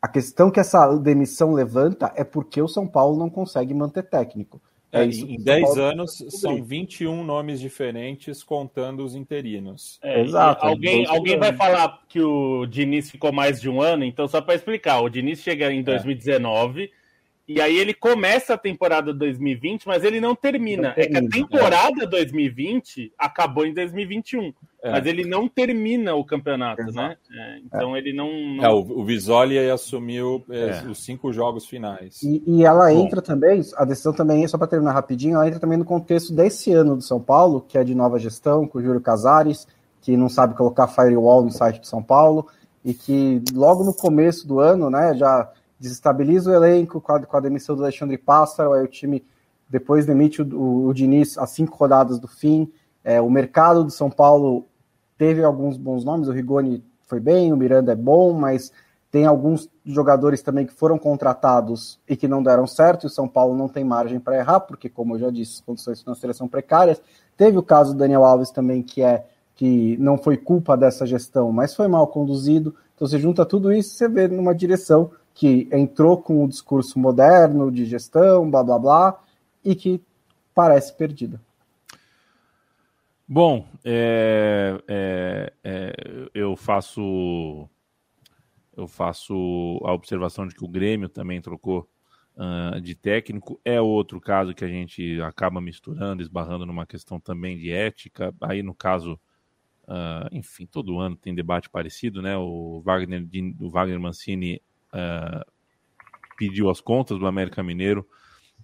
a 0.00 0.06
questão 0.06 0.50
que 0.50 0.60
essa 0.60 0.96
demissão 0.96 1.52
levanta 1.52 2.12
é 2.14 2.22
porque 2.22 2.62
o 2.62 2.68
São 2.68 2.86
Paulo 2.86 3.18
não 3.18 3.28
consegue 3.28 3.74
manter 3.74 4.04
técnico. 4.04 4.60
É, 4.90 5.04
isso 5.04 5.26
em 5.26 5.36
10 5.36 5.76
anos 5.76 6.24
são 6.30 6.62
21 6.64 7.22
nomes 7.22 7.60
diferentes 7.60 8.42
contando 8.42 9.04
os 9.04 9.14
interinos. 9.14 9.98
É, 10.02 10.22
Exato. 10.22 10.64
Alguém, 10.64 11.06
alguém 11.06 11.38
vai 11.38 11.54
falar 11.54 12.00
que 12.08 12.20
o 12.22 12.64
Diniz 12.64 13.10
ficou 13.10 13.30
mais 13.30 13.60
de 13.60 13.68
um 13.68 13.82
ano, 13.82 14.02
então 14.02 14.26
só 14.26 14.40
para 14.40 14.54
explicar, 14.54 15.00
o 15.00 15.10
Diniz 15.10 15.40
chega 15.40 15.70
em 15.70 15.82
2019 15.82 16.84
é. 16.84 16.88
e 17.46 17.60
aí 17.60 17.76
ele 17.76 17.92
começa 17.92 18.54
a 18.54 18.58
temporada 18.58 19.12
2020, 19.12 19.86
mas 19.86 20.04
ele 20.04 20.22
não 20.22 20.34
termina. 20.34 20.88
Não 20.88 20.94
termina 20.94 21.18
é 21.18 21.20
que 21.20 21.26
a 21.26 21.42
temporada 21.42 22.04
é. 22.04 22.06
2020 22.06 23.12
acabou 23.18 23.66
em 23.66 23.74
2021. 23.74 24.54
É. 24.82 24.92
Mas 24.92 25.06
ele 25.06 25.24
não 25.24 25.48
termina 25.48 26.14
o 26.14 26.24
campeonato, 26.24 26.82
né? 26.82 26.88
Exato. 26.88 26.98
né? 27.00 27.16
É, 27.32 27.58
então 27.64 27.96
é. 27.96 27.98
ele 27.98 28.12
não. 28.12 28.28
não... 28.56 28.64
É, 28.64 28.68
o, 28.70 29.00
o 29.00 29.04
Visoli 29.04 29.58
assumiu 29.58 30.44
é, 30.48 30.84
os 30.88 31.04
cinco 31.04 31.32
jogos 31.32 31.66
finais. 31.66 32.22
E, 32.22 32.42
e 32.46 32.64
ela 32.64 32.88
Bom. 32.88 33.04
entra 33.04 33.20
também, 33.20 33.60
a 33.76 33.84
decisão 33.84 34.12
também, 34.12 34.46
só 34.46 34.56
para 34.56 34.68
terminar 34.68 34.92
rapidinho, 34.92 35.34
ela 35.34 35.48
entra 35.48 35.58
também 35.58 35.78
no 35.78 35.84
contexto 35.84 36.32
desse 36.32 36.72
ano 36.72 36.96
do 36.96 37.02
São 37.02 37.20
Paulo, 37.20 37.60
que 37.60 37.76
é 37.76 37.82
de 37.82 37.94
nova 37.94 38.20
gestão, 38.20 38.68
com 38.68 38.78
o 38.78 38.82
Júlio 38.82 39.00
Casares, 39.00 39.66
que 40.00 40.16
não 40.16 40.28
sabe 40.28 40.54
colocar 40.54 40.86
firewall 40.86 41.42
no 41.42 41.50
site 41.50 41.80
de 41.80 41.88
São 41.88 42.02
Paulo, 42.02 42.46
e 42.84 42.94
que 42.94 43.42
logo 43.52 43.82
no 43.82 43.92
começo 43.92 44.46
do 44.46 44.60
ano, 44.60 44.88
né, 44.88 45.12
já 45.16 45.50
desestabiliza 45.78 46.50
o 46.50 46.54
elenco 46.54 47.00
com 47.00 47.12
a, 47.12 47.20
com 47.20 47.36
a 47.36 47.40
demissão 47.40 47.74
do 47.74 47.82
Alexandre 47.82 48.16
Pássaro, 48.16 48.72
aí 48.72 48.84
o 48.84 48.88
time 48.88 49.24
depois 49.68 50.06
demite 50.06 50.40
o, 50.40 50.56
o, 50.56 50.86
o 50.86 50.94
Diniz 50.94 51.36
às 51.36 51.50
cinco 51.50 51.76
rodadas 51.76 52.18
do 52.18 52.28
fim. 52.28 52.70
É, 53.08 53.22
o 53.22 53.30
mercado 53.30 53.86
de 53.86 53.94
São 53.94 54.10
Paulo 54.10 54.66
teve 55.16 55.42
alguns 55.42 55.78
bons 55.78 56.04
nomes, 56.04 56.28
o 56.28 56.30
Rigoni 56.30 56.84
foi 57.04 57.18
bem, 57.18 57.50
o 57.54 57.56
Miranda 57.56 57.92
é 57.92 57.96
bom, 57.96 58.34
mas 58.34 58.70
tem 59.10 59.24
alguns 59.24 59.66
jogadores 59.82 60.42
também 60.42 60.66
que 60.66 60.74
foram 60.74 60.98
contratados 60.98 61.98
e 62.06 62.14
que 62.14 62.28
não 62.28 62.42
deram 62.42 62.66
certo, 62.66 63.04
e 63.04 63.06
o 63.06 63.10
São 63.10 63.26
Paulo 63.26 63.56
não 63.56 63.66
tem 63.66 63.82
margem 63.82 64.20
para 64.20 64.36
errar, 64.36 64.60
porque, 64.60 64.90
como 64.90 65.14
eu 65.14 65.20
já 65.20 65.30
disse, 65.30 65.54
as 65.54 65.60
condições 65.62 66.02
financeiras 66.02 66.36
são 66.36 66.46
precárias. 66.46 67.00
Teve 67.34 67.56
o 67.56 67.62
caso 67.62 67.94
do 67.94 67.98
Daniel 67.98 68.26
Alves 68.26 68.50
também, 68.50 68.82
que 68.82 69.00
é 69.00 69.24
que 69.54 69.96
não 69.96 70.18
foi 70.18 70.36
culpa 70.36 70.76
dessa 70.76 71.06
gestão, 71.06 71.50
mas 71.50 71.74
foi 71.74 71.88
mal 71.88 72.08
conduzido. 72.08 72.74
Então 72.94 73.08
você 73.08 73.18
junta 73.18 73.46
tudo 73.46 73.72
isso, 73.72 73.94
você 73.94 74.06
vê 74.06 74.28
numa 74.28 74.54
direção 74.54 75.12
que 75.32 75.66
entrou 75.72 76.18
com 76.18 76.44
o 76.44 76.48
discurso 76.48 76.98
moderno 76.98 77.72
de 77.72 77.86
gestão, 77.86 78.50
blá 78.50 78.62
blá 78.62 78.78
blá, 78.78 79.18
e 79.64 79.74
que 79.74 79.98
parece 80.54 80.92
perdida. 80.92 81.40
Bom, 83.30 83.68
é, 83.84 84.82
é, 84.88 85.52
é, 85.62 85.92
eu 86.32 86.56
faço 86.56 87.68
eu 88.74 88.88
faço 88.88 89.34
a 89.84 89.92
observação 89.92 90.46
de 90.46 90.54
que 90.54 90.64
o 90.64 90.68
Grêmio 90.68 91.10
também 91.10 91.38
trocou 91.38 91.86
uh, 92.36 92.80
de 92.80 92.94
técnico. 92.94 93.60
É 93.64 93.78
outro 93.80 94.18
caso 94.18 94.54
que 94.54 94.64
a 94.64 94.68
gente 94.68 95.20
acaba 95.20 95.60
misturando, 95.60 96.22
esbarrando 96.22 96.64
numa 96.64 96.86
questão 96.86 97.20
também 97.20 97.58
de 97.58 97.70
ética. 97.70 98.34
Aí, 98.40 98.62
no 98.62 98.74
caso, 98.74 99.20
uh, 99.82 100.28
enfim, 100.32 100.64
todo 100.64 100.98
ano 100.98 101.14
tem 101.14 101.34
debate 101.34 101.68
parecido, 101.68 102.22
né? 102.22 102.34
O 102.38 102.80
Wagner, 102.82 103.26
o 103.60 103.68
Wagner 103.68 104.00
Mancini 104.00 104.62
uh, 104.94 105.44
pediu 106.38 106.70
as 106.70 106.80
contas 106.80 107.18
do 107.18 107.26
América 107.26 107.62
Mineiro 107.62 108.08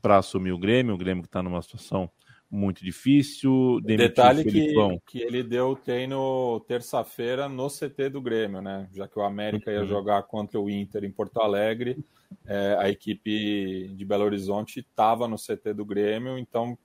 para 0.00 0.16
assumir 0.16 0.52
o 0.52 0.58
Grêmio, 0.58 0.94
o 0.94 0.98
Grêmio 0.98 1.22
que 1.22 1.28
está 1.28 1.42
numa 1.42 1.60
situação 1.60 2.10
muito 2.50 2.84
difícil. 2.84 3.80
Detalhe 3.82 4.44
que, 4.44 4.74
que 5.06 5.22
ele 5.22 5.42
deu 5.42 5.74
treino 5.74 6.60
terça-feira 6.68 7.48
no 7.48 7.68
CT 7.68 8.10
do 8.10 8.20
Grêmio, 8.20 8.60
né? 8.60 8.88
Já 8.92 9.08
que 9.08 9.18
o 9.18 9.22
América 9.22 9.72
ia 9.72 9.80
uhum. 9.80 9.86
jogar 9.86 10.22
contra 10.24 10.60
o 10.60 10.70
Inter 10.70 11.04
em 11.04 11.10
Porto 11.10 11.40
Alegre, 11.40 11.98
é, 12.46 12.76
a 12.78 12.88
equipe 12.88 13.88
de 13.94 14.04
Belo 14.04 14.24
Horizonte 14.24 14.80
estava 14.80 15.26
no 15.26 15.36
CT 15.36 15.74
do 15.74 15.84
Grêmio, 15.84 16.38
então 16.38 16.78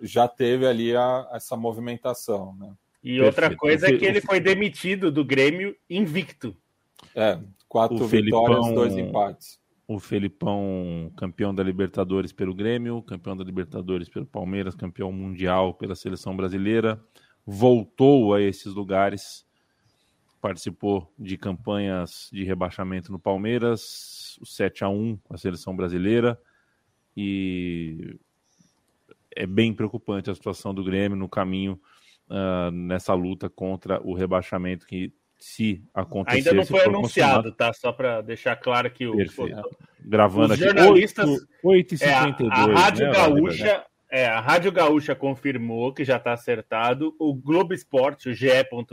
já 0.00 0.28
teve 0.28 0.66
ali 0.66 0.94
a, 0.94 1.28
essa 1.32 1.56
movimentação, 1.56 2.54
né? 2.58 2.72
E 3.02 3.20
outra 3.20 3.54
coisa 3.54 3.88
é 3.88 3.96
que 3.96 4.04
ele 4.04 4.20
foi 4.20 4.40
demitido 4.40 5.10
do 5.10 5.24
Grêmio 5.24 5.74
invicto. 5.88 6.56
É, 7.14 7.38
quatro 7.68 8.04
o 8.04 8.06
vitórias, 8.06 8.58
Felipão... 8.58 8.74
dois 8.74 8.96
empates 8.96 9.58
o 9.88 9.98
Felipão 9.98 11.10
campeão 11.16 11.54
da 11.54 11.62
Libertadores 11.62 12.30
pelo 12.30 12.54
Grêmio, 12.54 13.02
campeão 13.02 13.34
da 13.34 13.42
Libertadores 13.42 14.06
pelo 14.06 14.26
Palmeiras, 14.26 14.74
campeão 14.74 15.10
mundial 15.10 15.72
pela 15.72 15.94
seleção 15.94 16.36
brasileira, 16.36 17.02
voltou 17.46 18.34
a 18.34 18.42
esses 18.42 18.74
lugares 18.74 19.48
participou 20.42 21.10
de 21.18 21.36
campanhas 21.36 22.28
de 22.32 22.44
rebaixamento 22.44 23.10
no 23.10 23.18
Palmeiras, 23.18 24.38
o 24.40 24.46
7 24.46 24.84
a 24.84 24.88
1 24.88 25.16
com 25.24 25.34
a 25.34 25.38
seleção 25.38 25.74
brasileira 25.74 26.38
e 27.16 28.16
é 29.34 29.46
bem 29.46 29.74
preocupante 29.74 30.30
a 30.30 30.34
situação 30.34 30.74
do 30.74 30.84
Grêmio 30.84 31.16
no 31.16 31.28
caminho 31.28 31.80
uh, 32.28 32.70
nessa 32.70 33.14
luta 33.14 33.48
contra 33.48 34.00
o 34.06 34.14
rebaixamento 34.14 34.86
que 34.86 35.12
se 35.38 35.82
acontecer. 35.94 36.38
Ainda 36.38 36.52
não 36.52 36.66
foi 36.66 36.84
anunciado, 36.84 37.52
tá? 37.52 37.72
Só 37.72 37.92
para 37.92 38.20
deixar 38.20 38.56
claro 38.56 38.90
que 38.90 39.06
o 39.06 39.16
Perfeito. 39.16 39.62
gravando 40.00 40.54
os 40.54 40.58
jornalistas 40.58 41.28
8, 41.62 41.94
8 41.94 41.96
é, 42.02 42.12
a, 42.12 42.24
a 42.24 42.66
Rádio 42.66 43.06
né, 43.06 43.12
Gaúcha 43.12 43.84
é, 44.10 44.26
a 44.26 44.40
Rádio 44.40 44.72
Gaúcha 44.72 45.14
confirmou 45.14 45.92
que 45.92 46.04
já 46.04 46.16
está 46.16 46.32
acertado. 46.32 47.14
O 47.18 47.34
Globo 47.34 47.74
Esporte, 47.74 48.30
o 48.30 48.34
GE. 48.34 48.48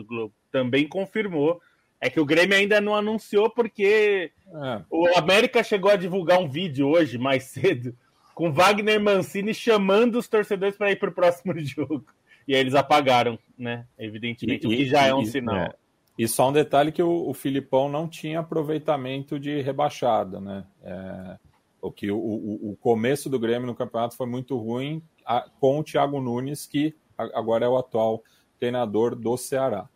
Globo, 0.05 0.33
também 0.51 0.87
confirmou. 0.87 1.61
É 2.01 2.09
que 2.09 2.19
o 2.19 2.25
Grêmio 2.25 2.57
ainda 2.57 2.81
não 2.81 2.93
anunciou 2.93 3.49
porque 3.49 4.31
é. 4.47 4.81
o 4.89 5.17
América 5.17 5.63
chegou 5.63 5.89
a 5.89 5.95
divulgar 5.95 6.39
um 6.39 6.49
vídeo 6.49 6.87
hoje, 6.89 7.17
mais 7.17 7.45
cedo, 7.49 7.95
com 8.33 8.51
Wagner 8.51 8.99
Mancini 8.99 9.53
chamando 9.53 10.19
os 10.19 10.27
torcedores 10.27 10.77
para 10.77 10.91
ir 10.91 10.97
para 10.97 11.09
o 11.09 11.13
próximo 11.13 11.53
jogo. 11.63 12.05
E 12.47 12.53
aí 12.53 12.59
eles 12.59 12.75
apagaram, 12.75 13.39
né? 13.57 13.87
Evidentemente, 13.97 14.65
e, 14.65 14.67
o 14.67 14.69
que 14.69 14.85
já 14.85 15.07
e, 15.07 15.09
é 15.09 15.15
um 15.15 15.25
sinal. 15.25 15.55
É. 15.55 15.73
E 16.17 16.27
só 16.27 16.49
um 16.49 16.53
detalhe 16.53 16.91
que 16.91 17.03
o, 17.03 17.29
o 17.29 17.33
Filipão 17.33 17.89
não 17.89 18.07
tinha 18.07 18.39
aproveitamento 18.39 19.39
de 19.39 19.61
rebaixada, 19.61 20.39
né? 20.39 20.65
É, 20.81 21.37
o 21.81 21.91
que 21.91 22.09
o, 22.09 22.17
o, 22.17 22.77
começo 22.79 23.29
do 23.29 23.39
Grêmio 23.39 23.67
no 23.67 23.75
campeonato 23.75 24.15
foi 24.15 24.25
muito 24.25 24.57
ruim 24.57 25.03
a, 25.25 25.45
com 25.59 25.79
o 25.79 25.83
Thiago 25.83 26.19
Nunes, 26.19 26.65
que 26.65 26.95
agora 27.17 27.65
é 27.65 27.69
o 27.69 27.77
atual 27.77 28.23
treinador 28.57 29.15
do 29.15 29.37
Ceará. 29.37 29.87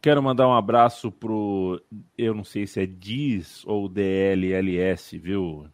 Quero 0.00 0.22
mandar 0.22 0.48
um 0.48 0.54
abraço 0.54 1.10
pro, 1.10 1.82
eu 2.16 2.32
não 2.32 2.44
sei 2.44 2.66
se 2.66 2.80
é 2.80 2.86
DIS 2.86 3.64
ou 3.66 3.88
DLLS, 3.88 5.18
viu? 5.18 5.66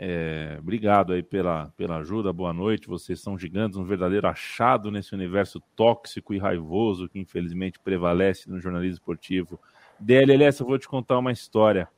É, 0.00 0.56
obrigado 0.60 1.12
aí 1.12 1.24
pela, 1.24 1.72
pela 1.76 1.96
ajuda, 1.96 2.32
boa 2.32 2.52
noite. 2.52 2.86
Vocês 2.86 3.20
são 3.20 3.36
gigantes, 3.36 3.76
um 3.76 3.84
verdadeiro 3.84 4.28
achado 4.28 4.92
nesse 4.92 5.12
universo 5.12 5.60
tóxico 5.74 6.32
e 6.32 6.38
raivoso 6.38 7.08
que 7.08 7.18
infelizmente 7.18 7.80
prevalece 7.80 8.48
no 8.48 8.60
jornalismo 8.60 8.94
esportivo. 8.94 9.60
DLLS, 9.98 10.60
eu 10.60 10.66
vou 10.66 10.78
te 10.78 10.86
contar 10.86 11.18
uma 11.18 11.32
história. 11.32 11.88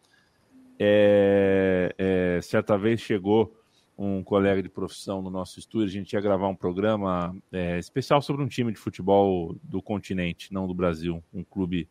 É, 0.79 1.95
é, 1.99 2.41
certa 2.41 2.79
vez 2.79 3.03
chegou 3.03 3.55
um 3.99 4.25
colega 4.25 4.63
de 4.63 4.69
profissão 4.71 5.21
no 5.21 5.29
nosso 5.29 5.59
estúdio, 5.59 5.89
a 5.89 5.93
gente 5.93 6.15
ia 6.15 6.21
gravar 6.23 6.49
um 6.49 6.57
programa 6.57 7.37
é, 7.53 7.79
especial 7.79 8.23
sobre 8.23 8.43
um 8.43 8.49
time 8.49 8.73
de 8.73 8.79
futebol 8.79 9.55
do 9.63 9.83
continente, 9.83 10.55
não 10.55 10.67
do 10.67 10.73
Brasil, 10.73 11.23
um 11.35 11.45
clube 11.45 11.87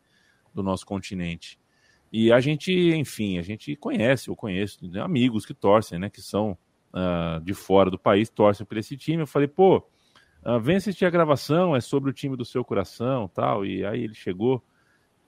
do 0.52 0.60
nosso 0.60 0.84
continente. 0.84 1.56
E 2.12 2.32
a 2.32 2.40
gente, 2.40 2.72
enfim, 2.72 3.38
a 3.38 3.42
gente 3.42 3.76
conhece, 3.76 4.28
eu 4.28 4.36
conheço 4.36 4.84
né, 4.88 5.00
amigos 5.00 5.46
que 5.46 5.54
torcem, 5.54 5.98
né, 5.98 6.10
que 6.10 6.20
são 6.20 6.58
uh, 6.92 7.40
de 7.42 7.54
fora 7.54 7.90
do 7.90 7.98
país, 7.98 8.28
torcem 8.28 8.66
por 8.66 8.76
esse 8.76 8.96
time. 8.96 9.22
Eu 9.22 9.26
falei, 9.26 9.46
pô, 9.46 9.78
uh, 10.44 10.60
vem 10.60 10.76
assistir 10.76 11.04
a 11.04 11.10
gravação, 11.10 11.76
é 11.76 11.80
sobre 11.80 12.10
o 12.10 12.12
time 12.12 12.36
do 12.36 12.44
seu 12.44 12.64
coração 12.64 13.28
tal. 13.28 13.64
E 13.64 13.84
aí 13.84 14.02
ele 14.02 14.14
chegou 14.14 14.62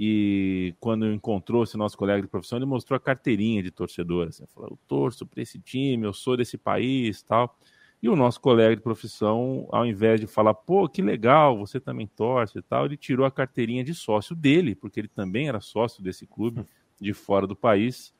e 0.04 0.74
quando 0.80 1.06
encontrou 1.12 1.62
esse 1.62 1.76
nosso 1.76 1.96
colega 1.96 2.22
de 2.22 2.26
profissão, 2.26 2.58
ele 2.58 2.66
mostrou 2.66 2.96
a 2.96 3.00
carteirinha 3.00 3.62
de 3.62 3.70
torcedor. 3.70 4.28
Assim, 4.28 4.44
falou, 4.52 4.70
eu 4.72 4.78
torço 4.88 5.24
para 5.24 5.40
esse 5.40 5.60
time, 5.60 6.04
eu 6.04 6.12
sou 6.12 6.36
desse 6.36 6.58
país 6.58 7.22
tal. 7.22 7.56
E 8.02 8.08
o 8.08 8.16
nosso 8.16 8.40
colega 8.40 8.74
de 8.74 8.82
profissão, 8.82 9.68
ao 9.70 9.86
invés 9.86 10.20
de 10.20 10.26
falar, 10.26 10.54
pô, 10.54 10.88
que 10.88 11.00
legal, 11.00 11.56
você 11.56 11.78
também 11.78 12.08
torce 12.08 12.58
e 12.58 12.62
tal, 12.62 12.86
ele 12.86 12.96
tirou 12.96 13.24
a 13.24 13.30
carteirinha 13.30 13.84
de 13.84 13.94
sócio 13.94 14.34
dele, 14.34 14.74
porque 14.74 14.98
ele 14.98 15.08
também 15.08 15.48
era 15.48 15.60
sócio 15.60 16.02
desse 16.02 16.26
clube 16.26 16.66
de 17.00 17.12
fora 17.12 17.46
do 17.46 17.54
país, 17.54 18.12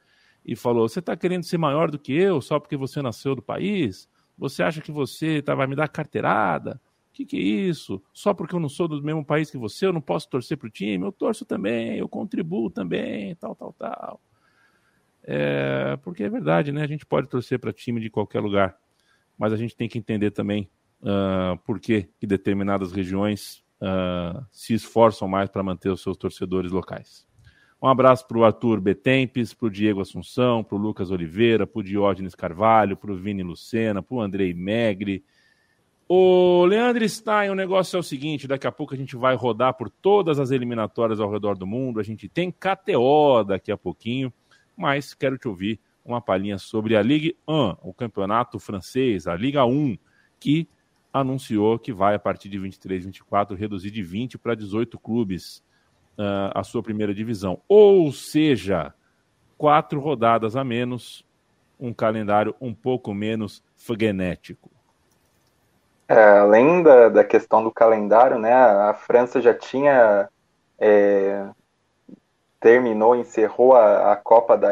e 0.45 0.55
falou: 0.55 0.89
Você 0.89 1.01
está 1.01 1.17
querendo 1.17 1.43
ser 1.43 1.59
maior 1.59 1.91
do 1.91 1.99
que 1.99 2.13
eu 2.13 2.41
só 2.41 2.61
porque 2.61 2.77
você 2.77 3.03
nasceu 3.03 3.35
do 3.35 3.43
país? 3.43 4.09
Você 4.39 4.63
acha 4.63 4.81
que 4.81 4.93
você 4.93 5.43
tá, 5.43 5.55
vai 5.55 5.67
me 5.67 5.75
dar 5.75 5.89
carteirada? 5.89 6.81
O 7.11 7.13
que, 7.13 7.27
que 7.27 7.37
é 7.37 7.41
isso? 7.41 8.03
Só 8.13 8.33
porque 8.33 8.55
eu 8.55 8.61
não 8.61 8.69
sou 8.69 8.87
do 8.89 9.03
mesmo 9.03 9.25
país 9.25 9.51
que 9.51 9.59
você, 9.59 9.87
eu 9.87 9.93
não 9.93 10.01
posso 10.01 10.29
torcer 10.29 10.57
para 10.57 10.69
o 10.69 10.71
time? 10.71 11.05
Eu 11.05 11.13
torço 11.13 11.45
também, 11.45 11.99
eu 11.99 12.09
contribuo 12.09 12.71
também, 12.71 13.35
tal, 13.35 13.55
tal, 13.55 13.73
tal. 13.73 14.21
É, 15.25 15.97
porque 16.03 16.23
é 16.25 16.31
verdade, 16.31 16.73
né? 16.73 16.83
A 16.83 16.87
gente 16.87 17.05
pode 17.05 17.29
torcer 17.29 17.59
para 17.59 17.73
time 17.73 18.01
de 18.01 18.09
qualquer 18.09 18.41
lugar 18.41 18.77
mas 19.39 19.53
a 19.53 19.57
gente 19.57 19.77
tem 19.77 19.89
que 19.89 19.99
entender 19.99 20.31
também 20.31 20.69
uh, 21.03 21.57
por 21.65 21.81
que, 21.81 22.09
que 22.19 22.27
determinadas 22.27 22.93
regiões 22.93 23.63
uh, 23.81 24.45
se 24.51 24.75
esforçam 24.75 25.29
mais 25.29 25.51
para 25.51 25.63
manter 25.63 25.91
os 25.91 26.03
seus 26.03 26.17
torcedores 26.17 26.71
locais. 26.71 27.27
Um 27.83 27.89
abraço 27.89 28.27
para 28.29 28.39
o 28.39 28.45
Arthur 28.45 28.81
Betempes, 28.81 29.53
para 29.53 29.67
o 29.67 29.71
Diego 29.71 30.01
Assunção, 30.01 30.63
para 30.63 30.77
o 30.77 30.79
Lucas 30.79 31.11
Oliveira, 31.11 31.67
para 31.67 31.81
o 31.81 31.83
Diógenes 31.83 32.33
Carvalho, 32.33 32.97
para 32.97 33.11
o 33.11 33.17
Vini 33.17 33.43
Lucena, 33.43 34.01
para 34.01 34.15
o 34.15 34.21
Andrei 34.21 34.55
Megre. 34.55 35.25
O 36.09 36.65
Leandro 36.65 37.09
Stein, 37.09 37.51
o 37.51 37.57
negócio 37.57 37.97
é 37.97 37.99
o 37.99 38.03
seguinte: 38.03 38.47
daqui 38.47 38.69
a 38.69 38.73
pouco 38.73 38.95
a 38.95 38.97
gente 38.97 39.17
vai 39.17 39.35
rodar 39.35 39.75
por 39.75 39.91
todas 39.91 40.39
as 40.39 40.53
eliminatórias 40.53 41.19
ao 41.19 41.29
redor 41.29 41.59
do 41.59 41.67
mundo. 41.67 41.99
A 41.99 42.05
gente 42.05 42.29
tem 42.29 42.53
KTO 42.53 43.43
daqui 43.45 43.73
a 43.73 43.77
pouquinho, 43.77 44.33
mas 44.77 45.13
quero 45.13 45.37
te 45.37 45.49
ouvir 45.49 45.81
uma 46.05 46.21
palhinha 46.21 46.59
sobre 46.59 46.97
a 46.97 47.03
Ligue 47.03 47.37
1, 47.47 47.77
o 47.83 47.95
campeonato 47.95 48.59
francês, 48.59 49.27
a 49.27 49.35
Liga 49.35 49.65
1, 49.65 49.97
que 50.41 50.69
anunciou 51.13 51.79
que 51.79 51.93
vai, 51.93 52.15
a 52.15 52.19
partir 52.19 52.49
de 52.49 52.59
23, 52.59 53.05
24, 53.05 53.57
reduzir 53.57 53.91
de 53.91 54.03
20 54.03 54.39
para 54.39 54.55
18 54.55 54.99
clubes 54.99 55.63
uh, 56.19 56.51
a 56.55 56.65
sua 56.65 56.83
primeira 56.83 57.15
divisão. 57.15 57.61
Ou 57.69 58.11
seja, 58.13 58.95
quatro 59.59 60.01
rodadas 60.01 60.57
a 60.57 60.65
menos, 60.65 61.25
um 61.79 61.93
calendário 61.93 62.55
um 62.61 62.73
pouco 62.75 63.13
menos 63.13 63.63
frenético. 63.77 64.71
É, 66.09 66.39
além 66.39 66.83
da, 66.83 67.09
da 67.09 67.25
questão 67.25 67.63
do 67.63 67.71
calendário, 67.71 68.39
né, 68.39 68.53
a 68.53 68.93
França 68.93 69.41
já 69.41 69.55
tinha 69.55 70.29
é, 70.79 71.49
terminou, 72.63 73.17
encerrou 73.17 73.75
a, 73.75 74.13
a 74.13 74.17
Copa 74.17 74.57
da, 74.57 74.71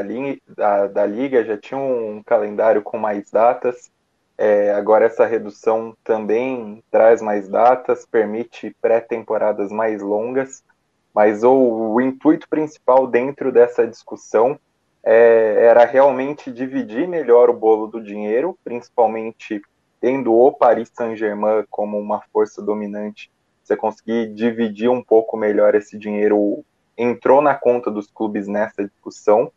da, 0.57 0.87
da, 0.87 1.05
Liga, 1.05 1.45
já 1.45 1.59
tinha 1.59 1.79
um 1.79 2.23
calendário 2.25 2.83
com 2.83 2.97
mais 2.97 3.31
datas. 3.31 3.91
É, 4.39 4.73
agora 4.73 5.05
essa 5.05 5.27
redução 5.27 5.95
também 6.03 6.83
traz 6.91 7.21
mais 7.21 7.49
datas, 7.49 8.07
permite 8.07 8.75
pré-temporadas 8.81 9.71
mais 9.71 10.01
longas, 10.01 10.63
mas 11.13 11.43
o, 11.43 11.53
o, 11.53 12.01
intuito 12.01 12.49
principal 12.49 13.07
dentro 13.07 13.53
dessa 13.53 13.87
discussão 13.87 14.59
é, 15.03 15.57
era 15.67 15.85
realmente 15.85 16.51
dividir 16.51 17.09
melhor 17.09 17.51
o 17.51 17.55
bolo 17.55 17.89
do 17.89 18.01
dinheiro, 18.01 18.57
principalmente 18.65 19.61
tendo 20.01 20.33
o 20.33 20.53
Paris 20.53 20.91
Saint-Germain 20.95 21.65
como 21.69 21.99
uma 21.99 22.23
força 22.33 22.63
dominante, 22.63 23.31
você 23.63 23.77
conseguir 23.77 24.33
dividir 24.33 24.89
um 24.89 25.03
pouco 25.03 25.37
melhor 25.37 25.75
esse 25.75 25.99
dinheiro 25.99 26.65
entrou 27.01 27.41
na 27.41 27.55
conta 27.55 27.91
dos 27.91 28.07
clubes 28.11 28.47
nessa 28.47 28.85
discussão. 28.85 29.51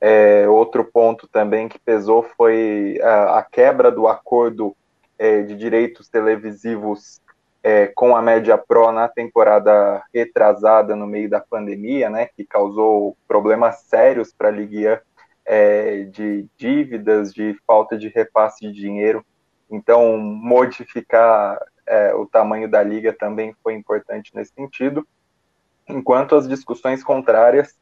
É, 0.00 0.48
outro 0.48 0.84
ponto 0.84 1.28
também 1.28 1.68
que 1.68 1.78
pesou 1.78 2.22
foi 2.36 2.98
a, 3.02 3.38
a 3.38 3.42
quebra 3.42 3.90
do 3.90 4.06
acordo 4.08 4.76
é, 5.18 5.42
de 5.42 5.56
direitos 5.56 6.08
televisivos 6.08 7.20
é, 7.62 7.88
com 7.88 8.16
a 8.16 8.22
Média 8.22 8.56
Pro 8.56 8.92
na 8.92 9.08
temporada 9.08 10.02
retrasada 10.14 10.94
no 10.94 11.06
meio 11.06 11.28
da 11.28 11.40
pandemia, 11.40 12.08
né, 12.08 12.26
que 12.26 12.44
causou 12.44 13.16
problemas 13.26 13.80
sérios 13.82 14.32
para 14.32 14.48
a 14.48 14.52
Liga 14.52 15.02
é, 15.44 16.04
de 16.04 16.46
dívidas, 16.56 17.32
de 17.32 17.56
falta 17.66 17.96
de 17.96 18.08
repasse 18.08 18.60
de 18.60 18.72
dinheiro. 18.72 19.24
Então, 19.70 20.16
modificar 20.16 21.58
é, 21.86 22.14
o 22.14 22.26
tamanho 22.26 22.68
da 22.68 22.82
liga 22.82 23.12
também 23.12 23.54
foi 23.62 23.74
importante 23.74 24.30
nesse 24.34 24.52
sentido 24.52 25.06
enquanto 25.88 26.34
as 26.34 26.48
discussões 26.48 27.02
contrárias 27.02 27.74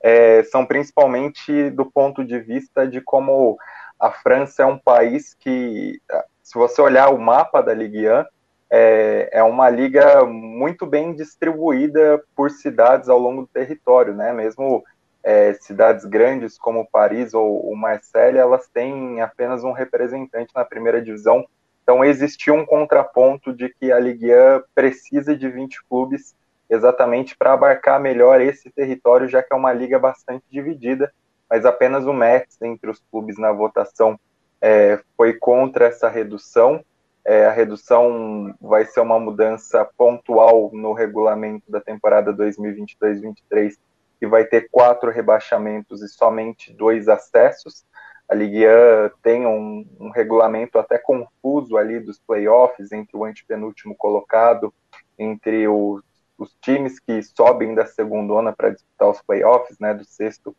é, 0.00 0.42
são 0.44 0.64
principalmente 0.64 1.70
do 1.70 1.84
ponto 1.84 2.24
de 2.24 2.38
vista 2.38 2.86
de 2.86 3.00
como 3.00 3.58
a 3.98 4.12
França 4.12 4.62
é 4.62 4.66
um 4.66 4.78
país 4.78 5.34
que, 5.34 6.00
se 6.42 6.54
você 6.54 6.80
olhar 6.80 7.08
o 7.08 7.18
mapa 7.18 7.60
da 7.60 7.74
Ligue 7.74 8.08
1, 8.08 8.24
é, 8.70 9.28
é 9.32 9.42
uma 9.42 9.68
liga 9.68 10.24
muito 10.24 10.86
bem 10.86 11.14
distribuída 11.14 12.22
por 12.36 12.50
cidades 12.50 13.08
ao 13.08 13.18
longo 13.18 13.42
do 13.42 13.48
território, 13.48 14.14
né? 14.14 14.32
Mesmo 14.32 14.84
é, 15.22 15.54
cidades 15.54 16.04
grandes 16.04 16.58
como 16.58 16.88
Paris 16.90 17.34
ou, 17.34 17.66
ou 17.66 17.74
Marseille, 17.74 18.38
elas 18.38 18.68
têm 18.68 19.20
apenas 19.20 19.64
um 19.64 19.72
representante 19.72 20.52
na 20.54 20.64
primeira 20.64 21.02
divisão. 21.02 21.44
Então 21.82 22.04
existiu 22.04 22.54
um 22.54 22.66
contraponto 22.66 23.52
de 23.52 23.70
que 23.70 23.90
a 23.90 23.98
Ligue 23.98 24.30
1 24.30 24.62
precisa 24.74 25.34
de 25.34 25.48
20 25.48 25.84
clubes 25.88 26.36
exatamente 26.68 27.36
para 27.36 27.52
abarcar 27.52 28.00
melhor 28.00 28.40
esse 28.40 28.70
território, 28.70 29.28
já 29.28 29.42
que 29.42 29.52
é 29.52 29.56
uma 29.56 29.72
liga 29.72 29.98
bastante 29.98 30.44
dividida, 30.50 31.12
mas 31.48 31.64
apenas 31.64 32.04
o 32.06 32.12
Mets, 32.12 32.60
entre 32.60 32.90
os 32.90 33.02
clubes 33.10 33.38
na 33.38 33.52
votação, 33.52 34.18
é, 34.60 35.00
foi 35.16 35.34
contra 35.34 35.86
essa 35.86 36.08
redução. 36.08 36.84
É, 37.24 37.46
a 37.46 37.52
redução 37.52 38.54
vai 38.60 38.84
ser 38.84 39.00
uma 39.00 39.18
mudança 39.18 39.84
pontual 39.96 40.70
no 40.72 40.92
regulamento 40.92 41.70
da 41.70 41.80
temporada 41.80 42.32
2022-23, 42.32 43.76
que 44.18 44.26
vai 44.26 44.44
ter 44.44 44.68
quatro 44.70 45.10
rebaixamentos 45.10 46.02
e 46.02 46.08
somente 46.08 46.72
dois 46.72 47.08
acessos. 47.08 47.84
A 48.28 48.34
Ligue 48.34 48.66
1 48.66 49.10
tem 49.22 49.46
um, 49.46 49.86
um, 49.98 50.10
regulamento 50.10 50.78
até 50.78 50.98
confuso 50.98 51.78
ali 51.78 51.98
dos 51.98 52.18
playoffs 52.18 52.92
entre 52.92 53.16
o 53.16 53.24
antepenúltimo 53.24 53.94
colocado, 53.94 54.72
entre 55.18 55.66
os, 55.66 56.02
os 56.38 56.54
times 56.60 57.00
que 57.00 57.20
sobem 57.22 57.74
da 57.74 57.84
segunda 57.84 58.52
para 58.52 58.70
disputar 58.70 59.10
os 59.10 59.20
playoffs, 59.20 59.78
né, 59.80 59.92
do 59.92 60.04
sexto 60.04 60.56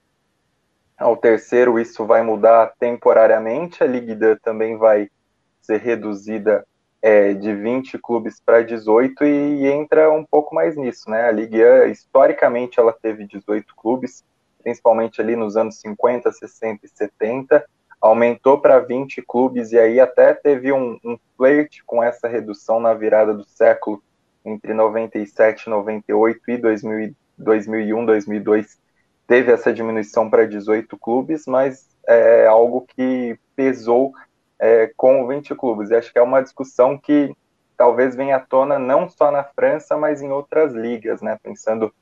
ao 0.98 1.16
terceiro. 1.16 1.80
Isso 1.80 2.06
vai 2.06 2.22
mudar 2.22 2.74
temporariamente. 2.78 3.82
A 3.82 3.88
Ligue 3.88 4.14
2 4.14 4.40
também 4.42 4.78
vai 4.78 5.10
ser 5.62 5.80
reduzida 5.80 6.66
é, 7.02 7.34
de 7.34 7.56
20 7.56 7.98
clubes 7.98 8.42
para 8.46 8.62
18 8.62 9.24
e, 9.24 9.62
e, 9.62 9.68
entra 9.68 10.12
um 10.12 10.26
pouco 10.26 10.54
mais 10.54 10.76
nisso, 10.76 11.10
né? 11.10 11.28
A 11.28 11.32
Ligue 11.32 11.64
1, 11.64 11.86
historicamente, 11.86 12.80
ela 12.80 12.92
teve 12.92 13.26
18 13.26 13.74
clubes, 13.76 14.26
principalmente 14.62 15.22
ali 15.22 15.36
nos 15.36 15.56
anos 15.56 15.80
50, 15.80 16.30
60 16.30 16.86
e 16.86 16.90
70, 16.90 17.66
aumentou 18.02 18.60
para 18.60 18.80
20 18.80 19.22
clubes 19.22 19.72
e 19.72 19.80
aí 19.80 20.00
até 20.00 20.34
teve 20.34 20.74
um, 20.74 21.00
um 21.04 21.18
com 21.86 22.04
essa 22.04 22.28
redução 22.28 22.82
na 22.82 22.94
virada 22.94 23.34
do 23.34 23.46
século 23.46 24.04
entre 24.50 24.74
97, 24.74 25.70
98 25.70 26.52
e 26.52 26.58
2000, 26.58 27.16
2001, 27.38 28.06
2002 28.06 28.78
teve 29.30 29.52
essa 29.52 29.72
diminuição 29.72 30.28
para 30.28 30.48
18 30.48 30.98
clubes, 30.98 31.46
mas 31.46 31.88
é 32.08 32.48
algo 32.48 32.86
que 32.96 33.38
pesou 33.56 34.12
é, 34.58 34.92
com 34.98 35.28
20 35.28 35.54
clubes. 35.54 35.92
E 35.92 35.96
acho 35.96 36.12
que 36.12 36.18
é 36.18 36.22
uma 36.22 36.42
discussão 36.42 36.98
que 36.98 37.32
talvez 37.78 38.16
venha 38.16 38.38
à 38.38 38.40
tona 38.40 38.80
não 38.80 39.08
só 39.08 39.32
na 39.32 39.44
França, 39.44 39.96
mas 39.96 40.22
em 40.22 40.32
outras 40.32 40.74
ligas, 40.74 41.22
né? 41.22 41.38
Pensando 41.44 41.94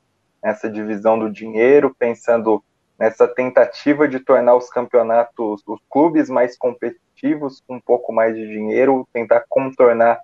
nessa 0.42 0.70
divisão 0.70 1.18
do 1.18 1.30
dinheiro, 1.30 1.94
pensando 1.98 2.64
nessa 2.98 3.28
tentativa 3.28 4.08
de 4.08 4.18
tornar 4.18 4.56
os 4.56 4.70
campeonatos, 4.70 5.62
os 5.66 5.80
clubes 5.88 6.28
mais 6.28 6.56
competitivos, 6.56 7.62
com 7.66 7.76
um 7.76 7.80
pouco 7.80 8.12
mais 8.12 8.34
de 8.34 8.48
dinheiro, 8.48 9.06
tentar 9.12 9.44
contornar, 9.48 10.18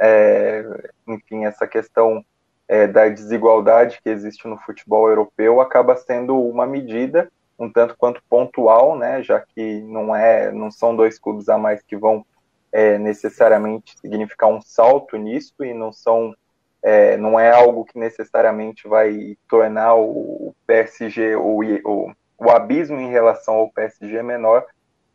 é, 0.00 0.64
enfim, 1.06 1.44
essa 1.44 1.66
questão 1.66 2.24
é, 2.66 2.86
da 2.86 3.08
desigualdade 3.08 4.00
que 4.02 4.08
existe 4.08 4.48
no 4.48 4.56
futebol 4.58 5.08
europeu, 5.08 5.60
acaba 5.60 5.96
sendo 5.96 6.40
uma 6.40 6.66
medida 6.66 7.30
um 7.60 7.70
tanto 7.70 7.94
quanto 7.98 8.22
pontual, 8.28 8.96
né, 8.96 9.22
já 9.22 9.38
que 9.38 9.82
não 9.82 10.16
é, 10.16 10.50
não 10.50 10.70
são 10.70 10.96
dois 10.96 11.18
clubes 11.18 11.48
a 11.50 11.58
mais 11.58 11.82
que 11.82 11.94
vão 11.94 12.24
é, 12.72 12.96
necessariamente 12.96 13.98
significar 14.00 14.48
um 14.48 14.62
salto 14.62 15.18
nisso 15.18 15.62
e 15.62 15.74
não 15.74 15.92
são, 15.92 16.34
é, 16.82 17.18
não 17.18 17.38
é 17.38 17.50
algo 17.50 17.84
que 17.84 17.98
necessariamente 17.98 18.88
vai 18.88 19.36
tornar 19.46 19.94
o 19.94 20.54
PSG 20.66 21.36
o, 21.36 21.60
o, 21.84 22.12
o 22.38 22.50
abismo 22.50 22.98
em 22.98 23.10
relação 23.10 23.54
ao 23.54 23.70
PSG 23.70 24.22
menor, 24.22 24.64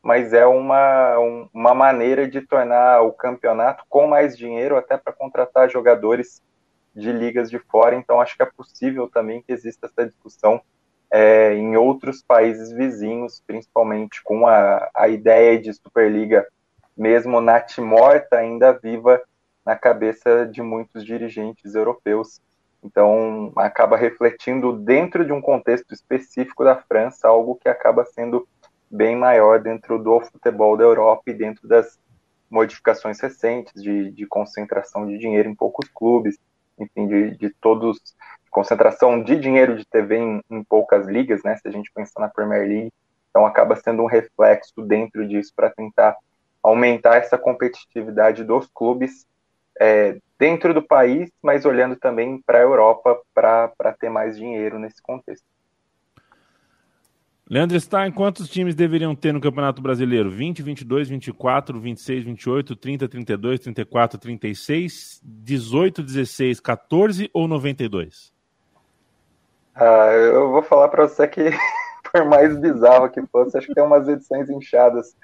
mas 0.05 0.33
é 0.33 0.45
uma, 0.45 1.17
um, 1.17 1.49
uma 1.51 1.73
maneira 1.73 2.27
de 2.29 2.39
tornar 2.39 3.01
o 3.01 3.11
campeonato 3.11 3.83
com 3.89 4.05
mais 4.05 4.37
dinheiro 4.37 4.77
até 4.77 4.95
para 4.95 5.11
contratar 5.11 5.67
jogadores 5.67 6.43
de 6.95 7.11
ligas 7.11 7.49
de 7.49 7.57
fora. 7.57 7.95
Então 7.95 8.21
acho 8.21 8.37
que 8.37 8.43
é 8.43 8.45
possível 8.45 9.09
também 9.09 9.41
que 9.41 9.51
exista 9.51 9.87
essa 9.87 10.05
discussão 10.05 10.61
é, 11.09 11.55
em 11.55 11.75
outros 11.75 12.21
países 12.21 12.71
vizinhos, 12.71 13.41
principalmente 13.47 14.21
com 14.23 14.45
a, 14.45 14.87
a 14.95 15.07
ideia 15.07 15.59
de 15.59 15.73
Superliga, 15.73 16.45
mesmo 16.95 17.41
natimorta, 17.41 18.37
ainda 18.37 18.73
viva 18.73 19.19
na 19.65 19.75
cabeça 19.75 20.45
de 20.45 20.61
muitos 20.61 21.03
dirigentes 21.03 21.73
europeus. 21.73 22.39
Então, 22.83 23.51
acaba 23.55 23.97
refletindo 23.97 24.71
dentro 24.71 25.25
de 25.25 25.33
um 25.33 25.41
contexto 25.41 25.95
específico 25.95 26.63
da 26.63 26.75
França, 26.75 27.27
algo 27.27 27.55
que 27.55 27.67
acaba 27.67 28.05
sendo 28.05 28.47
bem 28.95 29.15
maior 29.15 29.61
dentro 29.61 30.01
do 30.01 30.19
futebol 30.21 30.77
da 30.77 30.83
Europa 30.83 31.23
e 31.27 31.33
dentro 31.33 31.67
das 31.67 31.99
modificações 32.49 33.19
recentes 33.19 33.81
de, 33.81 34.11
de 34.11 34.25
concentração 34.25 35.05
de 35.05 35.17
dinheiro 35.17 35.49
em 35.49 35.55
poucos 35.55 35.89
clubes, 35.89 36.37
enfim, 36.79 37.07
de, 37.07 37.37
de 37.37 37.49
todos 37.61 37.99
concentração 38.49 39.21
de 39.21 39.35
dinheiro 39.37 39.75
de 39.75 39.85
TV 39.85 40.17
em, 40.17 40.41
em, 40.49 40.63
poucas 40.63 41.05
ligas, 41.07 41.43
né? 41.43 41.57
Se 41.57 41.67
a 41.67 41.71
gente 41.71 41.91
pensar 41.91 42.21
na 42.21 42.29
Premier 42.29 42.65
League, 42.65 42.93
então 43.29 43.45
acaba 43.45 43.75
sendo 43.75 44.01
um 44.01 44.05
reflexo 44.05 44.81
dentro 44.81 45.27
disso 45.27 45.51
para 45.53 45.69
tentar 45.69 46.15
aumentar 46.63 47.17
essa 47.17 47.37
competitividade 47.37 48.45
dos 48.45 48.65
clubes 48.73 49.25
é, 49.77 50.17
dentro 50.39 50.73
do 50.73 50.81
país, 50.81 51.29
mas 51.41 51.65
olhando 51.65 51.97
também 51.97 52.41
para 52.45 52.59
a 52.59 52.61
Europa 52.61 53.21
para 53.33 53.93
ter 53.99 54.09
mais 54.09 54.37
dinheiro 54.37 54.79
nesse 54.79 55.01
contexto. 55.01 55.45
Leandro 57.47 57.79
Stein, 57.79 58.11
quantos 58.11 58.49
times 58.49 58.73
deveriam 58.73 59.15
ter 59.15 59.31
no 59.31 59.39
Campeonato 59.39 59.79
Brasileiro? 59.79 60.31
20, 60.31 60.63
22, 60.63 61.09
24, 61.09 61.79
26, 61.79 62.23
28, 62.23 62.75
30, 62.75 63.07
32, 63.07 63.59
34, 63.59 64.17
36, 64.17 65.21
18, 65.23 66.01
16, 66.01 66.59
14 66.59 67.29
ou 67.31 67.47
92? 67.47 68.33
Ah, 69.75 70.07
eu 70.11 70.49
vou 70.49 70.63
falar 70.63 70.87
para 70.87 71.07
você 71.07 71.27
que, 71.27 71.51
por 72.11 72.25
mais 72.25 72.57
bizarro 72.57 73.11
que 73.11 73.21
fosse, 73.27 73.55
acho 73.55 73.67
que 73.67 73.75
tem 73.75 73.83
umas 73.83 74.07
edições 74.07 74.49
inchadas 74.49 75.15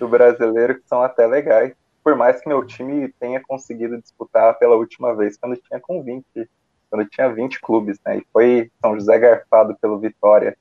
do 0.00 0.08
brasileiro 0.08 0.80
que 0.80 0.88
são 0.88 1.00
até 1.00 1.28
legais. 1.28 1.74
Por 2.02 2.16
mais 2.16 2.40
que 2.40 2.48
meu 2.48 2.66
time 2.66 3.14
tenha 3.20 3.40
conseguido 3.46 4.02
disputar 4.02 4.58
pela 4.58 4.74
última 4.74 5.14
vez 5.14 5.36
quando 5.36 5.56
tinha 5.56 5.78
com 5.78 6.02
20, 6.02 6.24
quando 6.90 7.08
tinha 7.08 7.32
20 7.32 7.60
clubes, 7.60 8.00
né? 8.04 8.18
E 8.18 8.26
foi 8.32 8.68
São 8.80 8.98
José 8.98 9.16
garfado 9.16 9.76
pelo 9.80 10.00
Vitória 10.00 10.56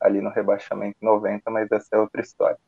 ali 0.00 0.20
no 0.20 0.30
rebaixamento 0.30 0.96
90, 1.00 1.50
mas 1.50 1.70
essa 1.70 1.96
é 1.96 1.98
outra 1.98 2.20
história. 2.20 2.58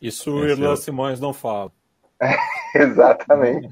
Isso 0.00 0.32
o 0.32 0.46
Irlan 0.46 0.72
é... 0.72 0.76
Simões 0.76 1.20
não 1.20 1.32
fala. 1.32 1.72
Exatamente. 2.74 3.68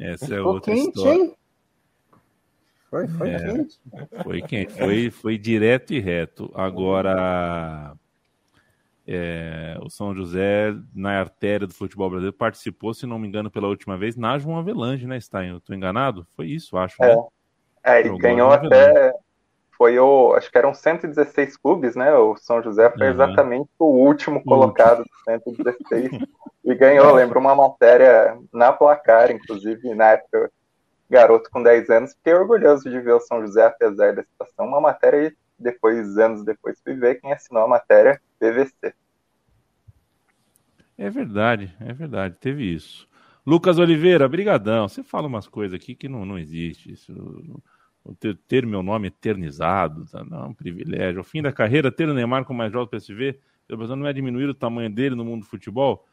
Essa 0.00 0.34
é 0.34 0.40
outra 0.40 0.74
história. 0.74 1.32
Foi, 2.90 3.06
foi 3.06 3.30
é, 3.30 3.38
quente. 3.38 3.80
Foi 4.22 4.42
quente, 4.42 4.72
foi, 4.72 5.10
foi 5.10 5.38
direto 5.38 5.92
e 5.92 6.00
reto. 6.00 6.50
Agora, 6.54 7.94
é, 9.06 9.78
o 9.82 9.90
São 9.90 10.14
José, 10.14 10.74
na 10.94 11.20
artéria 11.20 11.66
do 11.66 11.74
futebol 11.74 12.08
brasileiro, 12.08 12.36
participou, 12.36 12.94
se 12.94 13.06
não 13.06 13.18
me 13.18 13.28
engano, 13.28 13.50
pela 13.50 13.68
última 13.68 13.96
vez, 13.98 14.16
na 14.16 14.38
João 14.38 14.58
Avelange, 14.58 15.06
né, 15.06 15.20
Stein? 15.20 15.50
Eu 15.50 15.60
tô 15.60 15.74
enganado? 15.74 16.26
Foi 16.34 16.46
isso, 16.46 16.76
acho, 16.78 17.02
é. 17.02 17.14
né? 17.14 17.22
É, 17.84 18.00
ele 18.00 18.16
ganhou 18.18 18.50
até. 18.50 19.14
Foi 19.78 19.98
o. 19.98 20.34
Acho 20.34 20.50
que 20.50 20.58
eram 20.58 20.74
116 20.74 21.56
clubes, 21.56 21.94
né? 21.94 22.12
O 22.14 22.36
São 22.36 22.60
José 22.60 22.90
foi 22.90 23.06
uhum. 23.06 23.12
exatamente 23.14 23.70
o 23.78 23.86
último 23.86 24.44
colocado 24.44 25.04
dos 25.04 25.24
116 25.24 26.10
e 26.64 26.74
ganhou. 26.74 27.14
Lembro 27.14 27.38
uma 27.38 27.54
matéria 27.54 28.36
na 28.52 28.72
placar, 28.72 29.30
inclusive, 29.30 29.94
na 29.94 30.10
época 30.10 30.50
garoto 31.08 31.48
com 31.50 31.62
10 31.62 31.88
anos, 31.90 32.12
fiquei 32.12 32.34
orgulhoso 32.34 32.90
de 32.90 33.00
ver 33.00 33.12
o 33.12 33.20
São 33.20 33.40
José, 33.40 33.64
apesar 33.64 34.14
da 34.14 34.22
situação. 34.22 34.66
Uma 34.66 34.80
matéria, 34.80 35.34
depois, 35.58 36.18
anos 36.18 36.44
depois, 36.44 36.78
fui 36.82 36.94
ver 36.94 37.20
quem 37.20 37.32
assinou 37.32 37.62
a 37.62 37.68
matéria, 37.68 38.20
PVC. 38.38 38.92
É 40.98 41.08
verdade, 41.08 41.74
é 41.80 41.92
verdade, 41.92 42.36
teve 42.38 42.64
isso. 42.64 43.08
Lucas 43.46 43.78
Oliveira, 43.78 44.28
brigadão. 44.28 44.88
Você 44.88 45.02
fala 45.02 45.26
umas 45.26 45.48
coisas 45.48 45.74
aqui 45.74 45.94
que 45.94 46.08
não, 46.08 46.26
não 46.26 46.38
existe. 46.38 46.92
Isso, 46.92 47.12
ter, 48.14 48.36
ter 48.48 48.66
meu 48.66 48.82
nome 48.82 49.08
eternizado, 49.08 50.04
tá? 50.06 50.24
não 50.24 50.44
é 50.44 50.46
um 50.46 50.54
privilégio. 50.54 51.18
Ao 51.18 51.24
fim 51.24 51.42
da 51.42 51.52
carreira, 51.52 51.90
ter 51.90 52.08
o 52.08 52.14
Neymar 52.14 52.44
com 52.44 52.54
mais 52.54 52.72
jogos 52.72 52.88
do 52.88 52.96
PSV, 52.98 53.38
não 53.68 54.06
é 54.06 54.12
diminuir 54.12 54.48
o 54.48 54.54
tamanho 54.54 54.90
dele 54.90 55.14
no 55.14 55.24
mundo 55.24 55.42
do 55.42 55.48
futebol? 55.48 56.06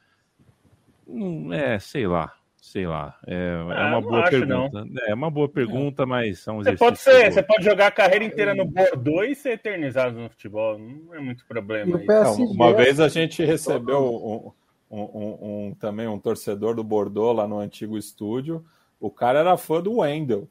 Não, 1.07 1.53
é, 1.53 1.79
sei 1.79 2.07
lá 2.07 2.33
sei 2.65 2.87
lá. 2.87 3.15
É, 3.27 3.35
é 3.35 3.81
ah, 3.81 3.87
uma 3.89 4.01
boa 4.01 4.21
acho, 4.21 4.31
pergunta. 4.31 4.85
Não. 4.85 5.01
É 5.07 5.13
uma 5.13 5.29
boa 5.29 5.47
pergunta, 5.47 6.05
mas 6.05 6.39
são 6.39 6.57
você 6.57 6.75
pode 6.75 6.97
ser, 6.97 7.31
Você 7.31 7.43
pode 7.43 7.63
jogar 7.63 7.87
a 7.87 7.91
carreira 7.91 8.25
inteira 8.25 8.55
no 8.55 8.65
Bordeaux 8.65 9.29
e 9.29 9.35
ser 9.35 9.51
eternizado 9.51 10.17
no 10.17 10.29
futebol. 10.29 10.77
Não 10.77 11.13
é 11.13 11.19
muito 11.19 11.45
problema. 11.45 12.01
Então, 12.01 12.35
uma 12.35 12.73
vez 12.73 12.99
a 12.99 13.07
gente 13.07 13.45
recebeu 13.45 14.53
um, 14.89 14.97
um, 14.97 15.67
um, 15.67 15.75
também 15.79 16.07
um 16.07 16.17
torcedor 16.17 16.75
do 16.75 16.83
Bordeaux 16.83 17.37
lá 17.37 17.47
no 17.47 17.59
antigo 17.59 17.97
estúdio. 17.97 18.65
O 18.99 19.11
cara 19.11 19.39
era 19.39 19.57
fã 19.57 19.79
do 19.79 19.97
Wendel. 19.97 20.49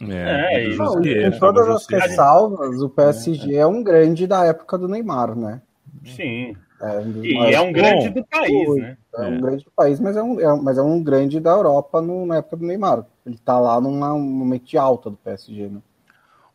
É, 0.00 0.64
é 0.64 0.76
não, 0.76 0.94
com 0.94 1.38
todas 1.38 1.68
as 1.68 1.86
ressalvas, 1.86 2.80
o 2.82 2.88
PSG 2.88 3.54
é. 3.54 3.58
é 3.58 3.66
um 3.66 3.82
grande 3.82 4.26
da 4.26 4.44
época 4.44 4.76
do 4.76 4.88
Neymar, 4.88 5.36
né? 5.36 5.62
Sim. 6.04 6.56
É 6.80 6.98
um 6.98 7.24
e 7.24 7.54
é 7.54 7.60
um 7.60 7.72
grande 7.72 8.10
do 8.10 8.24
país, 8.26 8.76
né? 8.76 8.96
É 9.14 9.22
um 9.22 9.34
é. 9.34 9.40
grande 9.40 9.64
do 9.64 9.70
país, 9.70 10.00
mas 10.00 10.16
é 10.16 10.22
um, 10.22 10.40
é, 10.40 10.60
mas 10.60 10.76
é 10.76 10.82
um 10.82 11.02
grande 11.02 11.40
da 11.40 11.52
Europa 11.52 12.02
no, 12.02 12.26
na 12.26 12.36
época 12.36 12.56
do 12.56 12.66
Neymar. 12.66 13.06
Ele 13.24 13.38
tá 13.38 13.58
lá 13.58 13.80
num 13.80 13.96
momento 14.18 14.64
de 14.64 14.76
alta 14.76 15.08
do 15.08 15.16
PSG, 15.16 15.68
né? 15.68 15.80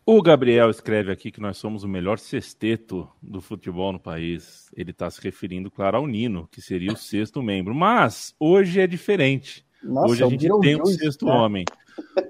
O 0.06 0.23
Gabriel 0.23 0.71
escreve 0.71 1.12
aqui 1.12 1.32
que 1.32 1.39
nós 1.39 1.58
somos 1.58 1.84
o 1.84 1.88
melhor 1.88 2.17
sexteto 2.17 3.08
do 3.21 3.39
futebol 3.39 3.93
no 3.93 3.99
país. 3.99 4.71
Ele 4.75 4.89
está 4.89 5.10
se 5.10 5.21
referindo, 5.21 5.69
claro, 5.69 5.97
ao 5.97 6.08
Nino, 6.08 6.47
que 6.52 6.62
seria 6.62 6.91
o 6.91 6.97
sexto 6.97 7.43
membro. 7.43 7.75
Mas 7.75 8.34
hoje 8.39 8.82
é 8.82 8.88
diferente. 8.88 9.63
Nossa, 9.84 10.12
Hoje 10.12 10.24
a 10.24 10.28
gente 10.28 10.60
tem 10.60 10.82
um 10.82 10.86
sexto 10.86 11.26
né? 11.26 11.32
homem. 11.32 11.65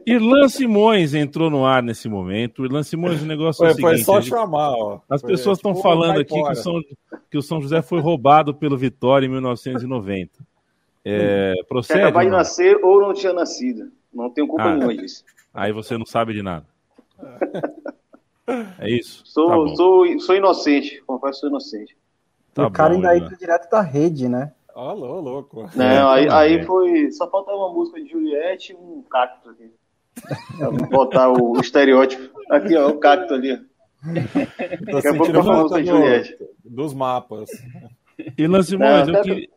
Irlan 0.06 0.48
Simões 0.50 1.14
entrou 1.14 1.50
no 1.50 1.66
ar 1.66 1.84
nesse 1.84 2.10
momento. 2.10 2.66
Irlan 2.66 2.84
Simões, 2.84 3.22
o 3.22 3.26
negócio 3.26 3.60
foi, 3.60 3.68
é 3.68 3.72
o 3.72 3.76
seguinte... 3.76 4.06
Foi 4.06 4.22
só 4.22 4.22
chamar, 4.22 4.72
ó. 4.72 5.02
As 5.10 5.22
foi, 5.22 5.32
pessoas 5.32 5.58
estão 5.58 5.74
tipo, 5.74 5.84
falando 5.84 6.20
aqui 6.20 6.34
que 6.34 6.52
o, 6.52 6.56
São, 6.56 6.82
que 7.30 7.38
o 7.38 7.42
São 7.42 7.62
José 7.62 7.82
foi 7.82 8.00
roubado 8.00 8.54
pelo 8.54 8.78
Vitória 8.78 9.26
em 9.26 9.30
1990. 9.30 10.32
É, 11.06 11.56
procede? 11.68 12.12
De 12.12 12.30
nascer 12.30 12.78
ou 12.84 13.02
não 13.02 13.14
tinha 13.14 13.34
nascido. 13.34 13.92
Não 14.14 14.30
tenho 14.30 14.48
culpa 14.48 14.64
ah, 14.64 14.76
nenhuma 14.76 14.96
disso. 14.96 15.24
Aí 15.54 15.72
você 15.72 15.98
não 15.98 16.06
sabe 16.06 16.34
de 16.34 16.42
nada. 16.42 16.66
É 18.80 18.90
isso? 18.90 19.22
Sou, 19.26 19.68
tá 19.68 19.76
sou, 19.76 20.20
sou 20.20 20.36
inocente, 20.36 21.02
confesso 21.06 21.34
que 21.34 21.40
sou 21.42 21.50
inocente. 21.50 21.98
Tá 22.54 22.68
o 22.68 22.72
cara 22.72 22.90
bom, 22.90 22.96
ainda 22.96 23.16
entra 23.16 23.38
direto 23.38 23.70
da 23.70 23.82
rede, 23.82 24.28
né? 24.28 24.52
Alô, 24.76 25.20
louco. 25.20 25.70
Não, 25.76 26.10
aí, 26.10 26.28
aí 26.30 26.64
foi. 26.64 27.12
Só 27.12 27.30
faltava 27.30 27.58
uma 27.58 27.74
música 27.74 28.02
de 28.02 28.10
Juliette 28.10 28.74
e 28.74 28.76
um 28.76 29.04
cacto 29.10 29.50
aqui. 29.50 29.72
botar 30.90 31.32
o 31.32 31.60
estereótipo. 31.60 32.40
Aqui, 32.50 32.76
ó, 32.76 32.90
o 32.90 32.98
cacto 32.98 33.34
ali. 33.34 33.60
Daqui 34.92 35.08
a 35.08 35.16
pouco 35.16 35.32
eu 35.32 35.44
falo 35.44 35.70
de 35.70 35.86
Juliette. 35.86 36.38
Dos 36.64 36.94
mapas. 36.94 37.50
E 38.38 38.48
Lance 38.48 38.72
Simões, 38.72 39.08
eu 39.08 39.22
que... 39.22 39.50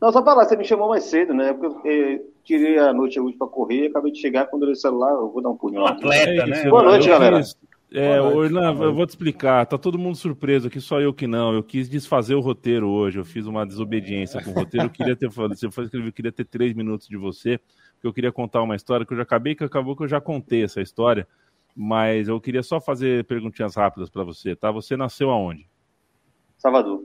Não, 0.00 0.12
só 0.12 0.24
falar, 0.24 0.44
você 0.46 0.56
me 0.56 0.64
chamou 0.64 0.88
mais 0.88 1.04
cedo, 1.04 1.34
né? 1.34 1.52
Porque 1.52 1.88
eu 1.88 2.32
tirei 2.42 2.78
a 2.78 2.92
noite 2.92 3.20
hoje 3.20 3.36
pra 3.36 3.46
correr, 3.46 3.88
acabei 3.88 4.12
de 4.12 4.18
chegar, 4.18 4.46
quando 4.46 4.64
eu 4.64 4.70
o 4.70 4.76
celular, 4.76 5.12
eu 5.12 5.30
vou 5.30 5.42
dar 5.42 5.50
um 5.50 5.56
punho. 5.56 5.82
Um 5.82 5.86
atleta, 5.86 6.46
né? 6.46 6.68
Boa 6.70 6.82
noite, 6.82 7.08
galera. 7.08 7.42
É, 7.92 8.20
Orlan, 8.20 8.72
eu 8.82 8.94
vou 8.94 9.04
te 9.04 9.10
explicar. 9.10 9.66
Tá 9.66 9.76
todo 9.76 9.98
mundo 9.98 10.16
surpreso 10.16 10.68
aqui, 10.68 10.80
só 10.80 11.00
eu 11.00 11.12
que 11.12 11.26
não. 11.26 11.52
Eu 11.52 11.62
quis 11.62 11.88
desfazer 11.88 12.34
o 12.34 12.40
roteiro 12.40 12.88
hoje. 12.88 13.18
Eu 13.18 13.24
fiz 13.24 13.46
uma 13.46 13.66
desobediência 13.66 14.42
com 14.42 14.50
o 14.50 14.54
roteiro. 14.54 14.86
Eu 14.86 14.90
queria 14.90 15.16
ter 15.16 15.30
falado, 15.30 15.56
se 15.56 15.66
eu 15.66 15.72
for 15.72 15.82
escrever, 15.84 16.08
eu 16.08 16.12
queria 16.12 16.30
ter 16.30 16.44
três 16.44 16.72
minutos 16.72 17.08
de 17.08 17.16
você, 17.16 17.58
porque 17.94 18.06
eu 18.06 18.12
queria 18.12 18.30
contar 18.30 18.62
uma 18.62 18.76
história 18.76 19.04
que 19.04 19.12
eu 19.12 19.16
já 19.16 19.24
acabei, 19.24 19.56
que 19.56 19.64
acabou 19.64 19.96
que 19.96 20.04
eu 20.04 20.08
já 20.08 20.20
contei 20.20 20.62
essa 20.62 20.80
história. 20.80 21.26
Mas 21.74 22.28
eu 22.28 22.40
queria 22.40 22.62
só 22.62 22.80
fazer 22.80 23.24
perguntinhas 23.24 23.74
rápidas 23.74 24.08
para 24.08 24.22
você, 24.22 24.54
tá? 24.54 24.70
Você 24.70 24.96
nasceu 24.96 25.30
aonde? 25.30 25.68
Salvador. 26.58 27.02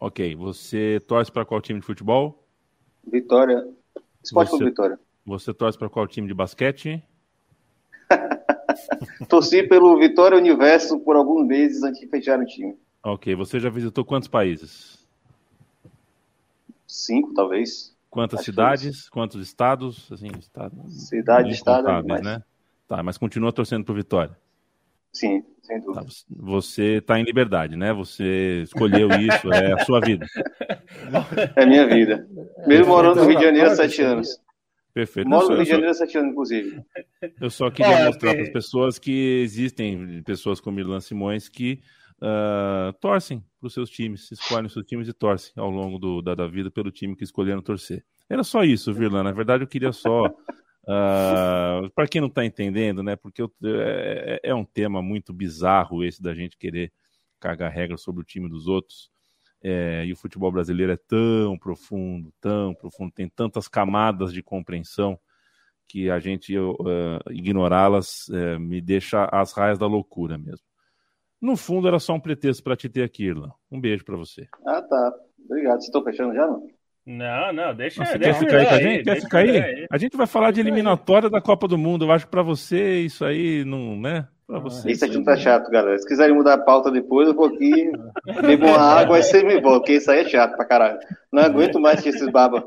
Ok. 0.00 0.34
Você 0.36 1.00
torce 1.06 1.30
para 1.30 1.44
qual 1.44 1.60
time 1.60 1.80
de 1.80 1.86
futebol? 1.86 2.46
Vitória. 3.06 3.62
Esporte 4.24 4.50
você, 4.52 4.64
Vitória. 4.64 4.98
Você 5.26 5.52
torce 5.52 5.78
para 5.78 5.90
qual 5.90 6.06
time 6.06 6.26
de 6.26 6.34
basquete? 6.34 7.02
Torci 9.28 9.62
pelo 9.62 9.98
Vitória 9.98 10.38
Universo 10.38 10.98
por 11.00 11.16
alguns 11.16 11.46
meses 11.46 11.82
antes 11.82 12.00
de 12.00 12.06
fechar 12.06 12.38
o 12.38 12.44
time. 12.44 12.76
Ok. 13.02 13.34
Você 13.34 13.60
já 13.60 13.70
visitou 13.70 14.04
quantos 14.04 14.28
países? 14.28 15.06
Cinco, 16.86 17.34
talvez. 17.34 17.96
Quantas 18.10 18.40
Acho 18.40 18.46
cidades? 18.46 19.08
Quantos 19.08 19.42
estados? 19.42 20.10
Assim, 20.10 20.28
estado, 20.38 20.74
Cidade, 20.88 21.50
estado. 21.50 22.06
Mas... 22.06 22.22
Né? 22.22 22.42
Tá, 22.86 23.02
mas 23.02 23.18
continua 23.18 23.52
torcendo 23.52 23.84
pro 23.84 23.94
Vitória. 23.94 24.36
Sim, 25.12 25.44
sem 25.62 25.80
dúvida. 25.80 26.04
Tá, 26.04 26.06
você 26.30 26.96
está 26.96 27.18
em 27.18 27.24
liberdade, 27.24 27.76
né? 27.76 27.92
Você 27.92 28.62
escolheu 28.62 29.08
isso, 29.10 29.52
é 29.52 29.72
a 29.72 29.84
sua 29.84 30.00
vida. 30.00 30.26
É 31.54 31.62
a 31.62 31.66
minha 31.66 31.86
vida. 31.86 32.26
Mesmo 32.66 32.86
morando 32.86 33.20
no 33.20 33.28
Rio 33.28 33.38
de 33.38 33.44
Janeiro 33.44 33.70
há 33.70 33.76
sete 33.76 34.00
anos. 34.02 34.40
Perfeito. 34.92 35.28
Moro 35.28 35.48
no 35.48 35.54
Rio 35.54 35.64
de 35.64 35.70
Janeiro 35.70 35.90
há 35.90 35.94
sete 35.94 36.18
anos, 36.18 36.32
inclusive. 36.32 36.82
Eu 37.40 37.50
só 37.50 37.70
queria 37.70 38.00
é, 38.00 38.06
mostrar 38.06 38.34
para 38.34 38.42
as 38.42 38.48
pessoas 38.50 38.98
que 38.98 39.40
existem 39.42 40.22
pessoas 40.22 40.60
como 40.60 40.80
Irlan 40.80 41.00
Simões 41.00 41.48
que 41.48 41.80
uh, 42.18 42.92
torcem 43.00 43.44
para 43.60 43.66
os 43.66 43.74
seus 43.74 43.90
times, 43.90 44.30
escolhem 44.30 44.66
os 44.66 44.72
seus 44.72 44.86
times 44.86 45.08
e 45.08 45.12
torcem 45.12 45.52
ao 45.56 45.70
longo 45.70 45.98
do, 45.98 46.22
da, 46.22 46.34
da, 46.34 46.46
vida 46.46 46.70
pelo 46.70 46.90
time 46.90 47.16
que 47.16 47.24
escolheram 47.24 47.62
torcer. 47.62 48.04
Era 48.28 48.44
só 48.44 48.64
isso, 48.64 48.92
Virlan. 48.92 49.22
Na 49.22 49.32
verdade, 49.32 49.64
eu 49.64 49.68
queria 49.68 49.92
só. 49.92 50.26
Uh, 50.26 50.32
ah, 50.88 51.82
para 51.94 52.06
quem 52.06 52.20
não 52.20 52.28
está 52.28 52.44
entendendo, 52.44 53.02
né? 53.02 53.16
Porque 53.16 53.42
eu, 53.42 53.52
é, 53.64 54.40
é 54.42 54.54
um 54.54 54.64
tema 54.64 55.00
muito 55.02 55.32
bizarro 55.32 56.04
esse 56.04 56.22
da 56.22 56.34
gente 56.34 56.56
querer 56.56 56.92
cagar 57.40 57.70
regras 57.72 58.02
sobre 58.02 58.20
o 58.20 58.24
time 58.24 58.48
dos 58.48 58.66
outros. 58.66 59.10
É, 59.62 60.04
e 60.04 60.12
o 60.12 60.16
futebol 60.16 60.52
brasileiro 60.52 60.92
é 60.92 60.96
tão 60.96 61.58
profundo, 61.58 62.32
tão 62.40 62.74
profundo, 62.74 63.12
tem 63.12 63.28
tantas 63.28 63.66
camadas 63.66 64.32
de 64.32 64.42
compreensão 64.42 65.18
que 65.88 66.10
a 66.10 66.18
gente 66.20 66.56
uh, 66.56 66.76
ignorá-las 67.30 68.28
uh, 68.28 68.60
me 68.60 68.80
deixa 68.80 69.24
às 69.32 69.52
raias 69.52 69.78
da 69.78 69.86
loucura 69.86 70.36
mesmo. 70.36 70.64
No 71.40 71.56
fundo, 71.56 71.88
era 71.88 71.98
só 71.98 72.14
um 72.14 72.20
pretexto 72.20 72.62
para 72.62 72.76
te 72.76 72.88
ter 72.88 73.02
aqui, 73.02 73.24
Irlan. 73.24 73.52
Um 73.70 73.80
beijo 73.80 74.04
para 74.04 74.16
você. 74.16 74.46
Ah, 74.66 74.82
tá. 74.82 75.14
Obrigado. 75.44 75.76
Vocês 75.76 75.84
estão 75.84 76.04
fechando 76.04 76.34
já, 76.34 76.46
não? 76.46 76.66
Não, 77.06 77.52
não, 77.54 77.74
deixa, 77.74 78.02
Nossa, 78.02 78.18
deixa 78.18 78.38
quer 78.38 78.46
ficar 78.46 78.58
aí 78.58 78.66
com 78.66 78.74
a 78.74 78.80
gente? 78.80 79.04
Quer 79.04 79.20
ficar 79.22 79.38
aí? 79.38 79.58
aí? 79.58 79.86
A 79.90 79.96
gente 79.96 80.14
vai 80.14 80.26
falar 80.26 80.50
de 80.50 80.60
eliminatória 80.60 81.30
da 81.30 81.40
Copa 81.40 81.66
do 81.66 81.78
Mundo. 81.78 82.04
Eu 82.04 82.12
acho 82.12 82.26
que 82.26 82.30
para 82.30 82.42
você 82.42 83.00
isso 83.00 83.24
aí 83.24 83.64
não, 83.64 83.98
né? 83.98 84.28
Pra 84.48 84.60
você. 84.60 84.90
Isso 84.90 85.04
aqui 85.04 85.14
não 85.14 85.24
tá 85.24 85.36
chato, 85.36 85.70
galera. 85.70 85.98
Se 85.98 86.08
quiserem 86.08 86.34
mudar 86.34 86.54
a 86.54 86.58
pauta 86.58 86.90
depois, 86.90 87.28
eu 87.28 87.34
vou 87.34 87.44
aqui, 87.44 87.92
bebo 88.40 88.66
uma 88.66 88.78
água 88.78 89.18
e 89.18 89.22
você 89.22 89.42
me 89.42 89.60
volta, 89.60 89.80
porque 89.80 89.92
isso 89.92 90.10
aí 90.10 90.20
é 90.20 90.28
chato 90.28 90.56
pra 90.56 90.64
caralho. 90.64 90.98
Não 91.30 91.42
aguento 91.42 91.78
mais 91.78 92.00
que 92.00 92.08
esses 92.08 92.30
babas. 92.32 92.64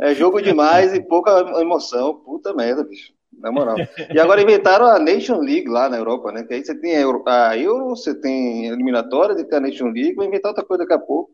É 0.00 0.14
jogo 0.14 0.40
demais 0.40 0.94
e 0.94 1.02
pouca 1.02 1.38
emoção. 1.60 2.14
Puta 2.14 2.54
merda, 2.54 2.82
bicho. 2.82 3.12
Na 3.38 3.52
moral. 3.52 3.76
E 4.12 4.18
agora 4.18 4.40
inventaram 4.40 4.86
a 4.86 4.98
Nation 4.98 5.38
League 5.40 5.68
lá 5.68 5.90
na 5.90 5.98
Europa, 5.98 6.32
né? 6.32 6.44
Que 6.44 6.54
aí 6.54 6.64
você 6.64 6.74
tem 6.74 6.96
a 6.96 7.00
Euro, 7.00 7.22
a 7.26 7.58
Euro 7.58 7.90
você 7.90 8.14
tem 8.14 8.70
a 8.70 8.72
eliminatória 8.72 9.34
de 9.34 9.54
a 9.54 9.60
Nation 9.60 9.88
League, 9.88 10.14
vai 10.14 10.26
inventar 10.26 10.50
outra 10.50 10.64
coisa 10.64 10.84
daqui 10.84 10.94
a 10.94 10.98
pouco. 10.98 11.30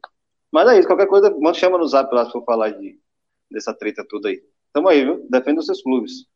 Mas 0.51 0.69
é 0.69 0.79
isso, 0.79 0.89
qualquer 0.89 1.07
coisa, 1.07 1.33
chama 1.55 1.79
no 1.79 1.87
zap 1.87 2.13
lá 2.13 2.27
se 2.27 2.33
for 2.33 2.45
falar 2.45 2.71
de, 2.71 2.99
dessa 3.49 3.73
treta 3.73 4.05
toda 4.09 4.29
aí. 4.29 4.43
Tamo 4.73 4.89
aí, 4.89 5.05
viu? 5.05 5.25
Defenda 5.31 5.61
os 5.61 5.67
seus 5.67 5.81
clubes. 5.81 6.27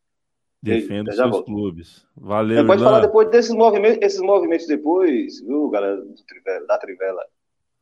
Defenda 0.62 1.10
os 1.10 1.16
seus 1.16 1.30
volto. 1.30 1.44
clubes. 1.46 2.06
Valeu, 2.16 2.66
Pode 2.66 2.82
falar 2.82 3.00
depois 3.00 3.30
desses 3.30 3.54
movimentos, 3.54 3.98
esses 4.02 4.20
movimentos 4.20 4.66
depois, 4.66 5.40
viu, 5.40 5.68
galera 5.70 6.02
Trivela, 6.26 6.66
da 6.66 6.78
Trivela, 6.78 7.22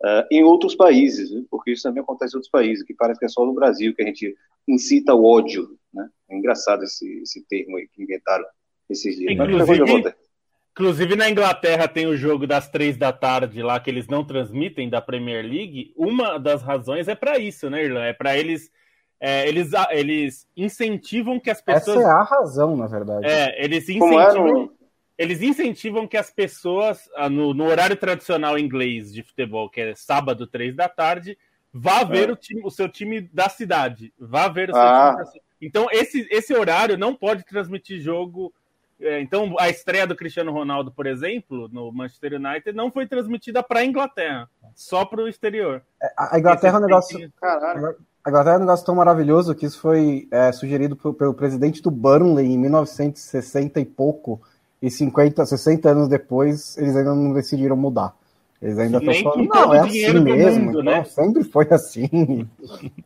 uh, 0.03 0.27
em 0.31 0.45
outros 0.45 0.75
países, 0.75 1.31
viu? 1.31 1.47
porque 1.51 1.73
isso 1.73 1.83
também 1.83 2.03
acontece 2.03 2.35
em 2.35 2.37
outros 2.37 2.51
países, 2.51 2.85
que 2.85 2.95
parece 2.95 3.19
que 3.19 3.25
é 3.25 3.29
só 3.29 3.47
no 3.47 3.55
Brasil 3.55 3.95
que 3.95 4.03
a 4.03 4.07
gente 4.07 4.37
incita 4.69 5.15
o 5.15 5.25
ódio, 5.25 5.79
né? 5.93 6.09
É 6.29 6.37
engraçado 6.37 6.83
esse, 6.83 7.23
esse 7.23 7.47
termo 7.47 7.77
aí 7.77 7.89
que 7.89 8.03
inventaram 8.03 8.45
esses 8.91 9.17
dias. 9.17 9.33
Inclusive, 9.33 10.15
inclusive 10.73 11.17
na 11.17 11.31
Inglaterra 11.31 11.89
tem 11.89 12.07
o 12.07 12.17
jogo 12.17 12.47
das 12.47 12.69
três 12.69 12.97
da 12.97 13.13
tarde 13.13 13.63
lá 13.63 13.81
que 13.81 13.89
eles 13.89 14.07
não 14.07 14.25
transmitem 14.25 14.91
da 14.91 15.01
Premier 15.01 15.45
League. 15.45 15.95
Uma 15.97 16.39
das 16.39 16.63
razões 16.63 17.09
é 17.09 17.15
para 17.15 17.39
isso, 17.39 17.71
né, 17.71 17.85
Irlanda? 17.85 18.07
É 18.07 18.13
para 18.13 18.37
eles 18.37 18.71
é, 19.19 19.49
eles, 19.49 19.71
eles 19.91 20.47
incentivam 20.57 21.41
que 21.41 21.51
as 21.51 21.61
pessoas. 21.61 21.99
Essa 21.99 22.09
é 22.09 22.11
a 22.11 22.23
razão, 22.23 22.77
na 22.77 22.87
verdade. 22.87 23.27
É, 23.27 23.65
eles 23.65 23.89
incentivam, 23.89 24.71
eles 25.17 25.41
incentivam 25.41 26.07
que 26.07 26.17
as 26.17 26.31
pessoas, 26.31 27.09
ah, 27.17 27.29
no, 27.29 27.55
no, 27.55 27.65
horário 27.65 27.97
tradicional 27.97 28.59
inglês 28.59 29.13
de 29.13 29.23
futebol, 29.23 29.71
que 29.71 29.81
é 29.81 29.95
sábado, 29.95 30.47
três 30.47 30.77
da 30.77 30.89
tarde, 30.89 31.39
vá 31.73 32.05
ver 32.05 32.29
é. 32.29 32.33
o, 32.33 32.37
time, 32.37 32.63
o, 32.63 32.71
seu 32.71 32.89
time 32.89 33.23
da 33.33 33.49
cidade. 33.49 34.13
Vá 34.19 34.49
ver 34.49 34.71
o 34.71 34.75
seu 34.75 34.83
ah. 34.83 35.17
time 35.25 35.43
Então, 35.63 35.89
esse, 35.91 36.29
esse 36.31 36.55
horário 36.55 36.99
não 36.99 37.15
pode 37.15 37.45
transmitir 37.45 37.99
jogo. 38.01 38.53
É, 39.01 39.21
então, 39.21 39.57
a 39.59 39.71
estreia 39.71 40.07
do 40.07 40.17
Cristiano 40.17 40.53
Ronaldo, 40.53 40.93
por 40.93 41.07
exemplo, 41.07 41.69
no 41.69 41.91
Manchester 41.91 42.35
United, 42.35 42.73
não 42.73 42.91
foi 42.91 43.07
transmitida 43.07 43.63
para 43.63 43.81
a 43.81 43.85
Inglaterra, 43.85 44.51
só 44.75 45.07
para 45.07 45.23
o 45.23 45.29
exterior. 45.29 45.83
É, 46.03 46.13
a 46.19 46.39
Inglaterra 46.39 46.77
é 46.77 46.81
um 46.81 46.83
negócio. 46.83 47.33
Caralho. 47.41 47.97
Agora 48.27 48.55
é 48.55 48.57
um 48.57 48.61
negócio 48.61 48.85
tão 48.85 48.97
maravilhoso 48.97 49.55
que 49.55 49.67
isso 49.67 49.79
foi 49.81 50.27
é, 50.33 50.51
sugerido 50.51 50.97
pelo, 50.97 51.15
pelo, 51.15 51.33
presidente 51.33 51.81
do 51.81 51.93
Burnley 51.93 52.45
em 52.53 52.59
1960 52.59 53.79
e 53.79 53.85
pouco, 53.85 54.41
e 54.83 54.91
50, 54.91 55.47
60 55.47 55.89
anos 55.89 56.09
depois 56.09 56.77
eles 56.77 56.97
ainda 56.97 57.15
não 57.15 57.33
decidiram 57.33 57.77
mudar. 57.77 58.17
Eles 58.61 58.81
ainda 58.81 58.99
estão 58.99 59.33
falando, 59.33 59.49
não, 59.49 59.75
é 59.75 59.79
assim 59.79 60.19
mesmo, 60.19 60.65
mundo, 60.65 60.81
então, 60.81 60.93
né? 60.93 61.05
sempre 61.05 61.45
foi 61.45 61.69
assim, 61.71 62.49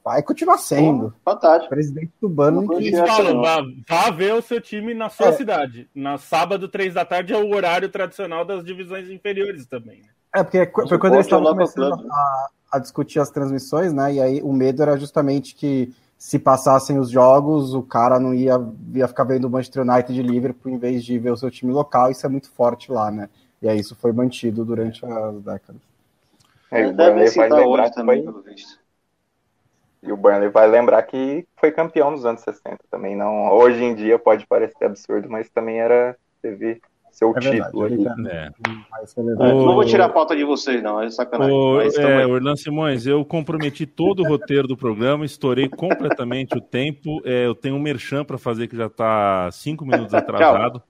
vai 0.03 0.23
continuar 0.23 0.57
sendo. 0.57 1.13
fantástico. 1.23 1.69
Presidente 1.69 2.13
do 2.19 2.27
Burnley. 2.27 2.87
Eles 2.87 3.01
falam, 3.01 3.43
vá, 3.43 3.63
vá, 3.87 4.11
ver 4.11 4.33
o 4.33 4.41
seu 4.41 4.59
time 4.59 4.95
na 4.95 5.11
sua 5.11 5.29
é. 5.29 5.33
cidade. 5.33 5.87
Na 5.95 6.17
sábado, 6.17 6.67
três 6.67 6.95
da 6.95 7.05
tarde, 7.05 7.35
é 7.35 7.37
o 7.37 7.55
horário 7.55 7.91
tradicional 7.91 8.43
das 8.43 8.65
divisões 8.65 9.11
inferiores 9.11 9.67
também. 9.67 9.99
Né? 9.99 10.09
É, 10.35 10.43
porque 10.43 10.71
foi 10.89 10.99
quando 10.99 11.15
eles 11.15 11.27
estavam 11.27 11.47
começando 11.49 12.07
a, 12.11 12.49
a 12.73 12.79
discutir 12.79 13.19
as 13.19 13.31
transmissões, 13.31 13.93
né? 13.93 14.15
E 14.15 14.21
aí 14.21 14.43
o 14.43 14.53
medo 14.53 14.83
era 14.83 14.97
justamente 14.97 15.55
que 15.55 15.93
se 16.17 16.39
passassem 16.39 16.99
os 16.99 17.11
jogos, 17.11 17.73
o 17.73 17.83
cara 17.83 18.21
não 18.21 18.35
ia, 18.35 18.61
ia 18.95 19.09
ficar 19.09 19.25
vendo 19.25 19.47
o 19.47 19.51
Manchester 19.51 19.83
United 19.83 20.13
de 20.13 20.23
Liverpool 20.23 20.71
em 20.71 20.79
vez 20.79 21.03
de 21.03 21.19
ver 21.19 21.31
o 21.31 21.37
seu 21.37 21.51
time 21.51 21.73
local, 21.73 22.11
isso 22.11 22.27
é 22.27 22.29
muito 22.29 22.51
forte 22.51 22.93
lá, 22.93 23.11
né? 23.11 23.29
E 23.63 23.69
aí 23.69 23.79
isso 23.79 23.97
foi 23.97 24.13
mantido 24.13 24.65
durante 24.65 25.05
as 25.05 25.35
décadas. 25.43 25.81
É, 26.71 26.87
o 26.87 26.93
Burnley 26.93 27.31
vai 27.31 27.49
lembrar 27.49 27.91
também, 27.91 28.23
pelo 28.23 28.43
visto. 28.43 28.79
E 30.03 30.13
o 30.13 30.17
Burnley 30.17 30.49
vai 30.51 30.69
lembrar 30.69 31.03
que 31.03 31.47
foi 31.57 31.73
campeão 31.73 32.11
nos 32.11 32.25
anos 32.25 32.43
60 32.43 32.79
também. 32.91 33.17
Não, 33.17 33.51
hoje 33.53 33.83
em 33.83 33.95
dia 33.95 34.19
pode 34.19 34.47
parecer 34.47 34.85
absurdo, 34.85 35.29
mas 35.29 35.51
também 35.51 35.81
era 35.81 36.17
teve 36.41 36.81
seu 37.11 37.31
é 37.37 37.41
título. 37.41 37.89
Verdade, 37.89 38.29
é. 38.29 38.51
É. 38.51 39.53
Não 39.53 39.75
vou 39.75 39.85
tirar 39.85 40.07
a 40.07 40.09
pauta 40.09 40.37
de 40.37 40.45
vocês, 40.45 40.83
não, 40.83 41.01
é 41.01 41.11
sacanagem. 41.11 41.55
O, 41.55 41.81
é, 41.81 42.27
Orlan 42.27 42.57
Simões, 42.57 43.07
eu 43.07 43.25
comprometi 43.25 43.87
todo 43.87 44.23
o 44.23 44.29
roteiro 44.29 44.67
do 44.69 44.77
programa, 44.77 45.25
estourei 45.25 45.69
completamente 45.69 46.57
o 46.57 46.61
tempo. 46.61 47.21
É, 47.25 47.47
eu 47.47 47.55
tenho 47.55 47.77
um 47.77 47.81
merchan 47.81 48.25
para 48.25 48.39
fazer 48.39 48.69
que 48.69 48.77
já 48.77 48.87
está 48.87 49.51
cinco 49.53 49.85
minutos 49.85 50.15
atrasado. 50.15 50.83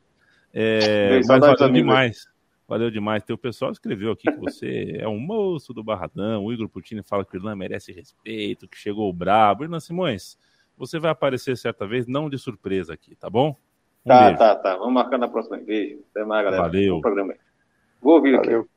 É, 0.52 1.20
mas 1.26 1.40
valeu 1.40 1.68
demais. 1.70 2.26
Valeu 2.66 2.90
demais. 2.90 3.24
Tem 3.24 3.34
o 3.34 3.38
pessoal 3.38 3.72
escreveu 3.72 4.12
aqui 4.12 4.30
que 4.30 4.38
você 4.38 4.96
é 4.98 5.08
um 5.08 5.18
moço 5.18 5.74
do 5.74 5.82
Barradão. 5.82 6.44
O 6.44 6.52
Igor 6.52 6.68
Putini 6.68 7.02
fala 7.02 7.24
que 7.24 7.36
o 7.36 7.38
Irlan 7.38 7.56
merece 7.56 7.92
respeito, 7.92 8.68
que 8.68 8.78
chegou 8.78 9.12
brabo. 9.12 9.64
Irlan 9.64 9.80
Simões, 9.80 10.38
você 10.76 10.98
vai 10.98 11.10
aparecer 11.10 11.56
certa 11.56 11.86
vez, 11.86 12.06
não 12.06 12.30
de 12.30 12.38
surpresa 12.38 12.94
aqui, 12.94 13.16
tá 13.16 13.28
bom? 13.28 13.56
Um 14.04 14.08
tá, 14.08 14.24
beijo. 14.24 14.38
tá, 14.38 14.54
tá. 14.56 14.76
Vamos 14.76 14.94
marcar 14.94 15.18
na 15.18 15.28
próxima. 15.28 15.58
Beijo. 15.58 16.02
Até 16.10 16.24
mais, 16.24 16.44
galera. 16.44 16.62
Valeu. 16.62 17.00
programa 17.00 17.34
Vou 18.00 18.14
ouvir 18.14 18.36
Valeu. 18.36 18.60
aqui. 18.60 18.70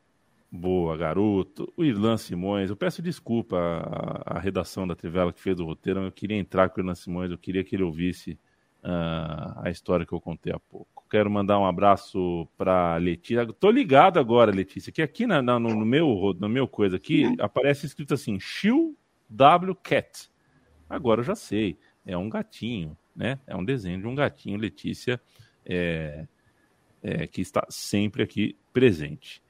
Boa, 0.56 0.96
garoto. 0.96 1.72
O 1.76 1.82
Irlan 1.82 2.16
Simões, 2.16 2.70
eu 2.70 2.76
peço 2.76 3.02
desculpa 3.02 3.56
à, 3.56 4.36
à, 4.36 4.38
redação 4.38 4.86
da 4.86 4.94
Trivela 4.94 5.32
que 5.32 5.40
fez 5.40 5.58
o 5.58 5.64
roteiro. 5.64 6.00
Eu 6.00 6.12
queria 6.12 6.36
entrar 6.36 6.68
com 6.68 6.80
o 6.80 6.84
Irlan 6.84 6.94
Simões, 6.94 7.30
eu 7.30 7.38
queria 7.38 7.64
que 7.64 7.74
ele 7.74 7.82
ouvisse 7.82 8.38
uh, 8.84 9.60
a 9.62 9.70
história 9.70 10.06
que 10.06 10.12
eu 10.12 10.20
contei 10.20 10.52
há 10.52 10.60
pouco. 10.60 11.04
Quero 11.10 11.28
mandar 11.28 11.58
um 11.58 11.66
abraço 11.66 12.46
para 12.56 12.96
Letícia. 12.98 13.44
Tô 13.52 13.68
ligado 13.68 14.20
agora, 14.20 14.52
Letícia, 14.52 14.92
que 14.92 15.02
aqui 15.02 15.26
na, 15.26 15.42
na, 15.42 15.58
no, 15.58 15.84
meu, 15.84 16.34
no 16.38 16.48
meu 16.48 16.68
coisa 16.68 16.96
aqui 16.96 17.34
aparece 17.40 17.86
escrito 17.86 18.14
assim: 18.14 18.38
Shield 18.38 18.94
W 19.28 19.74
Cat. 19.76 20.30
Agora 20.88 21.20
eu 21.20 21.24
já 21.24 21.34
sei, 21.34 21.78
é 22.06 22.16
um 22.16 22.28
gatinho 22.28 22.96
né? 23.14 23.38
É 23.46 23.54
um 23.56 23.64
desenho 23.64 24.00
de 24.00 24.06
um 24.06 24.14
gatinho, 24.14 24.58
Letícia, 24.58 25.20
é, 25.64 26.26
é, 27.02 27.26
que 27.26 27.40
está 27.40 27.64
sempre 27.68 28.22
aqui 28.22 28.56
presente. 28.72 29.42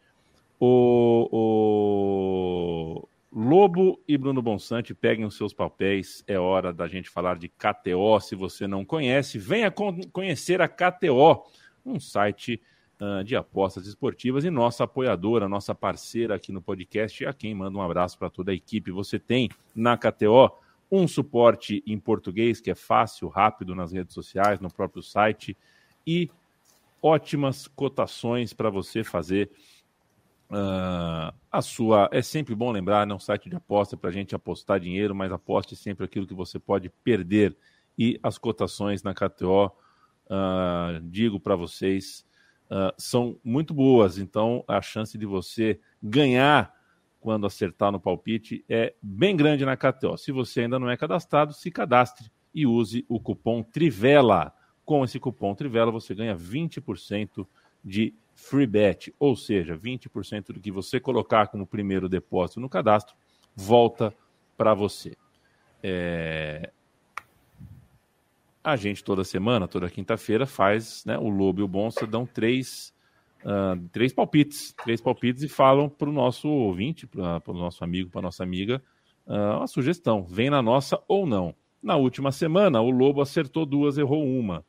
O, 0.60 1.28
o, 1.32 3.08
Lobo 3.34 4.00
e 4.06 4.16
Bruno 4.16 4.40
Bonsante, 4.40 4.94
peguem 4.94 5.24
os 5.24 5.36
seus 5.36 5.52
papéis. 5.52 6.22
É 6.26 6.38
hora 6.38 6.72
da 6.72 6.86
gente 6.86 7.10
falar 7.10 7.36
de 7.36 7.48
KTO. 7.48 8.20
Se 8.20 8.36
você 8.36 8.66
não 8.66 8.84
conhece, 8.84 9.38
venha 9.38 9.72
conhecer 10.12 10.60
a 10.60 10.68
KTO, 10.68 11.44
um 11.84 11.98
site 11.98 12.62
uh, 13.00 13.24
de 13.24 13.34
apostas 13.34 13.88
esportivas 13.88 14.44
e 14.44 14.50
nossa 14.50 14.84
apoiadora, 14.84 15.48
nossa 15.48 15.74
parceira 15.74 16.36
aqui 16.36 16.52
no 16.52 16.62
podcast, 16.62 17.26
a 17.26 17.32
quem 17.32 17.54
manda 17.54 17.76
um 17.76 17.82
abraço 17.82 18.16
para 18.16 18.30
toda 18.30 18.52
a 18.52 18.54
equipe. 18.54 18.92
Você 18.92 19.18
tem 19.18 19.50
na 19.74 19.96
KTO 19.96 20.52
um 20.94 21.08
suporte 21.08 21.82
em 21.86 21.98
português 21.98 22.60
que 22.60 22.70
é 22.70 22.74
fácil, 22.74 23.28
rápido 23.28 23.74
nas 23.74 23.92
redes 23.92 24.14
sociais, 24.14 24.60
no 24.60 24.72
próprio 24.72 25.02
site 25.02 25.56
e 26.06 26.30
ótimas 27.02 27.66
cotações 27.66 28.52
para 28.52 28.70
você 28.70 29.02
fazer 29.02 29.50
uh, 30.50 31.34
a 31.50 31.60
sua. 31.60 32.08
É 32.12 32.22
sempre 32.22 32.54
bom 32.54 32.70
lembrar, 32.70 33.08
é 33.08 33.14
um 33.14 33.18
site 33.18 33.50
de 33.50 33.56
aposta 33.56 33.96
para 33.96 34.10
a 34.10 34.12
gente 34.12 34.34
apostar 34.34 34.80
dinheiro, 34.80 35.14
mas 35.14 35.32
aposte 35.32 35.76
sempre 35.76 36.04
aquilo 36.04 36.26
que 36.26 36.34
você 36.34 36.58
pode 36.58 36.88
perder. 37.02 37.56
E 37.98 38.18
as 38.22 38.38
cotações 38.38 39.02
na 39.02 39.14
KTO, 39.14 39.66
uh, 39.66 39.72
ah, 40.30 41.00
digo 41.02 41.38
para 41.38 41.54
vocês, 41.54 42.26
uh, 42.70 42.92
são 42.98 43.38
muito 43.44 43.72
boas. 43.72 44.18
Então, 44.18 44.64
a 44.66 44.82
chance 44.82 45.16
de 45.16 45.26
você 45.26 45.78
ganhar 46.02 46.73
quando 47.24 47.46
acertar 47.46 47.90
no 47.90 47.98
palpite 47.98 48.62
é 48.68 48.92
bem 49.00 49.34
grande 49.34 49.64
na 49.64 49.78
KTO. 49.78 50.18
Se 50.18 50.30
você 50.30 50.60
ainda 50.60 50.78
não 50.78 50.90
é 50.90 50.94
cadastrado, 50.94 51.54
se 51.54 51.70
cadastre 51.70 52.30
e 52.54 52.66
use 52.66 53.02
o 53.08 53.18
cupom 53.18 53.62
Trivela. 53.62 54.52
Com 54.84 55.02
esse 55.02 55.18
cupom 55.18 55.54
Trivela, 55.54 55.90
você 55.90 56.14
ganha 56.14 56.36
20% 56.36 57.46
de 57.82 58.14
free 58.34 58.66
bet, 58.66 59.14
ou 59.18 59.34
seja, 59.34 59.74
20% 59.74 60.48
do 60.48 60.60
que 60.60 60.70
você 60.70 61.00
colocar 61.00 61.46
como 61.46 61.66
primeiro 61.66 62.10
depósito 62.10 62.60
no 62.60 62.68
cadastro 62.68 63.16
volta 63.56 64.14
para 64.54 64.74
você. 64.74 65.16
É... 65.82 66.70
A 68.62 68.76
gente 68.76 69.02
toda 69.02 69.24
semana, 69.24 69.66
toda 69.66 69.88
quinta-feira, 69.88 70.44
faz 70.44 71.06
né, 71.06 71.16
o 71.16 71.30
Lobo 71.30 71.62
e 71.62 71.64
o 71.64 71.68
Bonsa 71.68 72.06
dão 72.06 72.26
três 72.26 72.93
uh, 73.44 73.88
três 73.92 74.12
palpites, 74.12 74.74
três 74.82 75.00
palpites 75.00 75.42
e 75.42 75.48
falam 75.48 75.88
para 75.88 76.08
o 76.08 76.12
nosso 76.12 76.48
ouvinte, 76.48 77.06
para 77.06 77.42
o 77.46 77.52
nosso 77.54 77.84
amigo, 77.84 78.10
para 78.10 78.22
nossa 78.22 78.42
amiga, 78.42 78.82
uh, 79.26 79.58
uma 79.58 79.66
sugestão, 79.66 80.24
vem 80.24 80.50
na 80.50 80.62
nossa 80.62 81.00
ou 81.06 81.26
não. 81.26 81.54
Na 81.82 81.96
última 81.96 82.32
semana, 82.32 82.80
o 82.80 82.90
Lobo 82.90 83.20
acertou 83.20 83.66
duas, 83.66 83.98
errou 83.98 84.26
uma. 84.26 84.64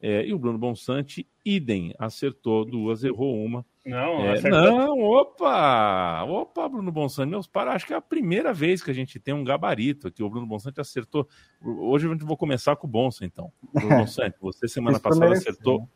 É, 0.00 0.26
e 0.26 0.32
o 0.32 0.38
Bruno 0.38 0.58
Bonsante, 0.58 1.26
idem, 1.44 1.94
acertou 1.98 2.64
duas, 2.64 3.02
errou 3.02 3.42
uma. 3.42 3.64
Não, 3.84 4.20
é, 4.20 4.40
não, 4.42 5.00
opa! 5.00 6.24
Opa, 6.24 6.68
Bruno 6.68 6.90
Bonsante, 6.92 7.30
meus 7.30 7.46
para, 7.46 7.72
acho 7.72 7.86
que 7.86 7.94
é 7.94 7.96
a 7.96 8.00
primeira 8.00 8.52
vez 8.52 8.82
que 8.82 8.90
a 8.90 8.94
gente 8.94 9.18
tem 9.18 9.32
um 9.32 9.44
gabarito 9.44 10.08
aqui. 10.08 10.22
O 10.22 10.28
Bruno 10.28 10.46
Bonsante 10.46 10.80
acertou. 10.80 11.26
Hoje 11.62 12.06
eu 12.06 12.18
vou 12.18 12.36
começar 12.36 12.76
com 12.76 12.86
o 12.86 12.90
Bonsa, 12.90 13.24
então. 13.24 13.50
Bruno 13.72 13.88
Bonsante, 14.04 14.36
você 14.40 14.68
semana 14.68 15.00
passada 15.00 15.32
acertou 15.32 15.88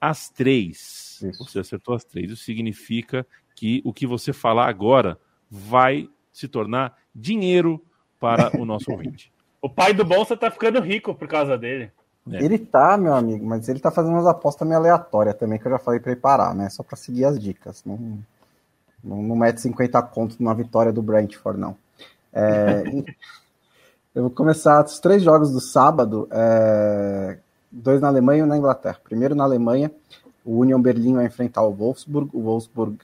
as 0.00 0.28
três. 0.28 1.09
Isso. 1.22 1.44
Você 1.44 1.60
acertou 1.60 1.94
as 1.94 2.04
três. 2.04 2.30
Isso 2.30 2.44
significa 2.44 3.26
que 3.54 3.82
o 3.84 3.92
que 3.92 4.06
você 4.06 4.32
falar 4.32 4.68
agora 4.68 5.18
vai 5.50 6.08
se 6.32 6.48
tornar 6.48 6.96
dinheiro 7.14 7.82
para 8.18 8.58
o 8.60 8.64
nosso 8.64 8.90
ouvinte. 8.92 9.32
O 9.60 9.68
pai 9.68 9.92
do 9.92 10.04
Bolsa 10.04 10.36
tá 10.36 10.50
ficando 10.50 10.80
rico 10.80 11.14
por 11.14 11.28
causa 11.28 11.58
dele. 11.58 11.90
É. 12.30 12.44
Ele 12.44 12.58
tá, 12.58 12.96
meu 12.96 13.14
amigo, 13.14 13.44
mas 13.44 13.68
ele 13.68 13.80
tá 13.80 13.90
fazendo 13.90 14.12
umas 14.12 14.26
apostas 14.26 14.66
meio 14.66 14.78
aleatórias 14.78 15.34
também, 15.36 15.58
que 15.58 15.66
eu 15.66 15.72
já 15.72 15.78
falei 15.78 16.00
para 16.00 16.12
ele 16.12 16.20
parar, 16.20 16.54
né? 16.54 16.68
Só 16.68 16.82
para 16.82 16.96
seguir 16.96 17.24
as 17.24 17.38
dicas. 17.38 17.82
Não, 17.84 18.18
não, 19.02 19.22
não 19.22 19.36
mete 19.36 19.60
50 19.60 20.00
contos 20.02 20.38
numa 20.38 20.54
vitória 20.54 20.92
do 20.92 21.02
Brentford, 21.02 21.58
não. 21.58 21.76
É, 22.32 22.82
eu 24.14 24.22
vou 24.22 24.30
começar 24.30 24.84
os 24.84 25.00
três 25.00 25.22
jogos 25.22 25.50
do 25.50 25.60
sábado, 25.60 26.28
é, 26.30 27.38
dois 27.70 28.00
na 28.00 28.08
Alemanha 28.08 28.40
e 28.40 28.42
um 28.42 28.46
na 28.46 28.58
Inglaterra. 28.58 29.00
Primeiro 29.02 29.34
na 29.34 29.44
Alemanha, 29.44 29.90
o 30.50 30.58
Union 30.58 30.82
Berlim 30.82 31.14
vai 31.14 31.26
enfrentar 31.26 31.62
o 31.62 31.72
Wolfsburg. 31.72 32.28
O 32.32 32.40
Wolfsburg 32.40 32.98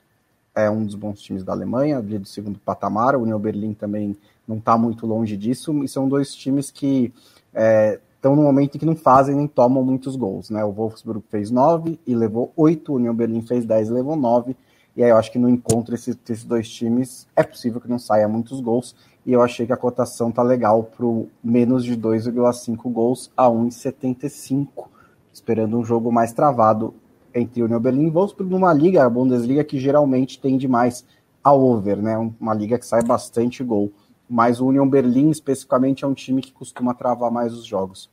é 0.53 0.69
um 0.69 0.85
dos 0.85 0.97
bons 0.97 1.21
times 1.21 1.45
da 1.45 1.53
Alemanha, 1.53 1.99
ali 1.99 2.19
do 2.19 2.27
segundo 2.27 2.59
patamar. 2.59 3.15
O 3.15 3.23
Union 3.23 3.39
Berlim 3.39 3.73
também 3.73 4.17
não 4.49 4.57
está 4.57 4.77
muito 4.77 5.07
longe 5.07 5.37
disso. 5.37 5.85
E 5.85 5.89
são 5.89 6.09
dois 6.09 6.35
times 6.35 6.73
que 6.73 7.15
estão 7.55 8.33
é, 8.33 8.37
no 8.37 8.43
momento 8.43 8.75
em 8.75 8.79
que 8.81 8.85
não 8.85 8.97
fazem 8.97 9.37
nem 9.37 9.47
tomam 9.47 9.85
muitos 9.85 10.17
gols. 10.17 10.51
Né? 10.51 10.65
O 10.65 10.73
Wolfsburg 10.73 11.23
fez 11.29 11.49
nove 11.49 12.01
e 12.05 12.17
levou 12.17 12.53
oito. 12.57 12.93
O 12.93 12.97
Union 12.97 13.15
Berlim 13.15 13.43
fez 13.43 13.65
dez 13.65 13.89
e 13.91 13.93
levou 13.93 14.17
nove. 14.17 14.57
E 14.97 15.05
aí 15.05 15.11
eu 15.11 15.17
acho 15.17 15.31
que 15.31 15.39
no 15.39 15.49
encontro 15.49 15.95
esses, 15.95 16.19
esses 16.29 16.45
dois 16.45 16.69
times 16.69 17.29
é 17.37 17.45
possível 17.45 17.81
que 17.81 17.89
não 17.89 18.01
saia 18.01 18.27
muitos 18.27 18.61
gols. 18.61 18.97
E 19.25 19.33
eu 19.33 19.41
achei 19.41 19.67
que 19.67 19.73
a 19.73 19.77
cotação 19.77 20.33
tá 20.33 20.43
legal 20.43 20.83
para 20.83 21.07
o 21.07 21.29
menos 21.45 21.85
de 21.85 21.97
2,5 21.97 22.91
gols 22.91 23.31
a 23.37 23.47
1,75, 23.47 24.89
esperando 25.33 25.79
um 25.79 25.85
jogo 25.85 26.11
mais 26.11 26.33
travado 26.33 26.93
entre 27.37 27.63
União 27.63 27.79
Berlim 27.79 28.07
e 28.07 28.11
Wolfsburg 28.11 28.51
numa 28.51 28.73
liga, 28.73 29.05
a 29.05 29.11
Bundesliga, 29.11 29.63
que 29.63 29.79
geralmente 29.79 30.41
tende 30.41 30.67
mais 30.67 31.05
a 31.45 31.53
over, 31.53 31.99
né? 32.03 32.17
Uma 32.41 32.55
liga 32.55 32.79
que 32.79 32.87
sai 32.87 33.03
bastante 33.03 33.63
gol. 33.63 33.93
Mas 34.29 34.61
o 34.61 34.67
União 34.67 34.89
Berlim, 34.89 35.31
especificamente, 35.31 36.05
é 36.05 36.07
um 36.09 36.15
time 36.15 36.43
que 36.43 36.53
costuma 36.53 36.95
travar 36.95 37.31
mais 37.31 37.53
os 37.53 37.65
jogos. 37.65 38.11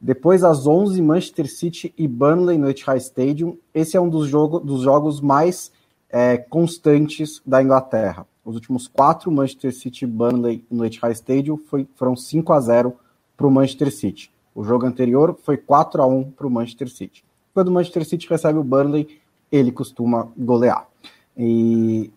Depois, 0.00 0.42
às 0.42 0.66
11, 0.66 1.00
Manchester 1.02 1.48
City 1.48 1.94
e 1.96 2.08
Burnley 2.08 2.56
no 2.56 2.68
Etihad 2.68 2.98
Stadium. 2.98 3.58
Esse 3.72 3.96
é 3.96 4.00
um 4.00 4.08
dos, 4.08 4.26
jogo, 4.26 4.58
dos 4.58 4.80
jogos 4.80 5.20
mais 5.20 5.70
é, 6.08 6.38
constantes 6.38 7.40
da 7.46 7.62
Inglaterra. 7.62 8.26
Os 8.44 8.54
últimos 8.54 8.88
quatro 8.88 9.30
Manchester 9.30 9.72
City 9.72 10.04
e 10.04 10.08
Burnley 10.08 10.64
no 10.70 10.84
Etihad 10.84 11.12
Stadium 11.12 11.58
foi, 11.58 11.86
foram 11.94 12.16
5 12.16 12.52
a 12.52 12.60
0 12.60 12.96
para 13.36 13.46
o 13.46 13.50
Manchester 13.50 13.94
City. 13.94 14.32
O 14.54 14.64
jogo 14.64 14.86
anterior 14.86 15.38
foi 15.42 15.56
4 15.56 16.02
a 16.02 16.06
1 16.06 16.30
para 16.32 16.46
o 16.46 16.50
Manchester 16.50 16.88
City. 16.88 17.24
Quando 17.60 17.68
o 17.68 17.72
Manchester 17.72 18.06
City 18.06 18.26
recebe 18.26 18.58
o 18.58 18.64
Burnley, 18.64 19.20
ele 19.52 19.70
costuma 19.70 20.28
golear. 20.34 20.88
E 21.36 22.10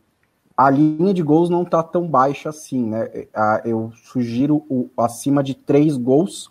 a 0.55 0.69
linha 0.69 1.13
de 1.13 1.21
gols 1.21 1.49
não 1.49 1.63
está 1.63 1.83
tão 1.83 2.07
baixa 2.07 2.47
assim, 2.47 2.81
né? 2.85 3.27
Eu 3.65 3.91
sugiro 4.05 4.63
o, 4.69 4.89
acima 4.97 5.43
de 5.43 5.53
3 5.53 5.97
gols 5.97 6.49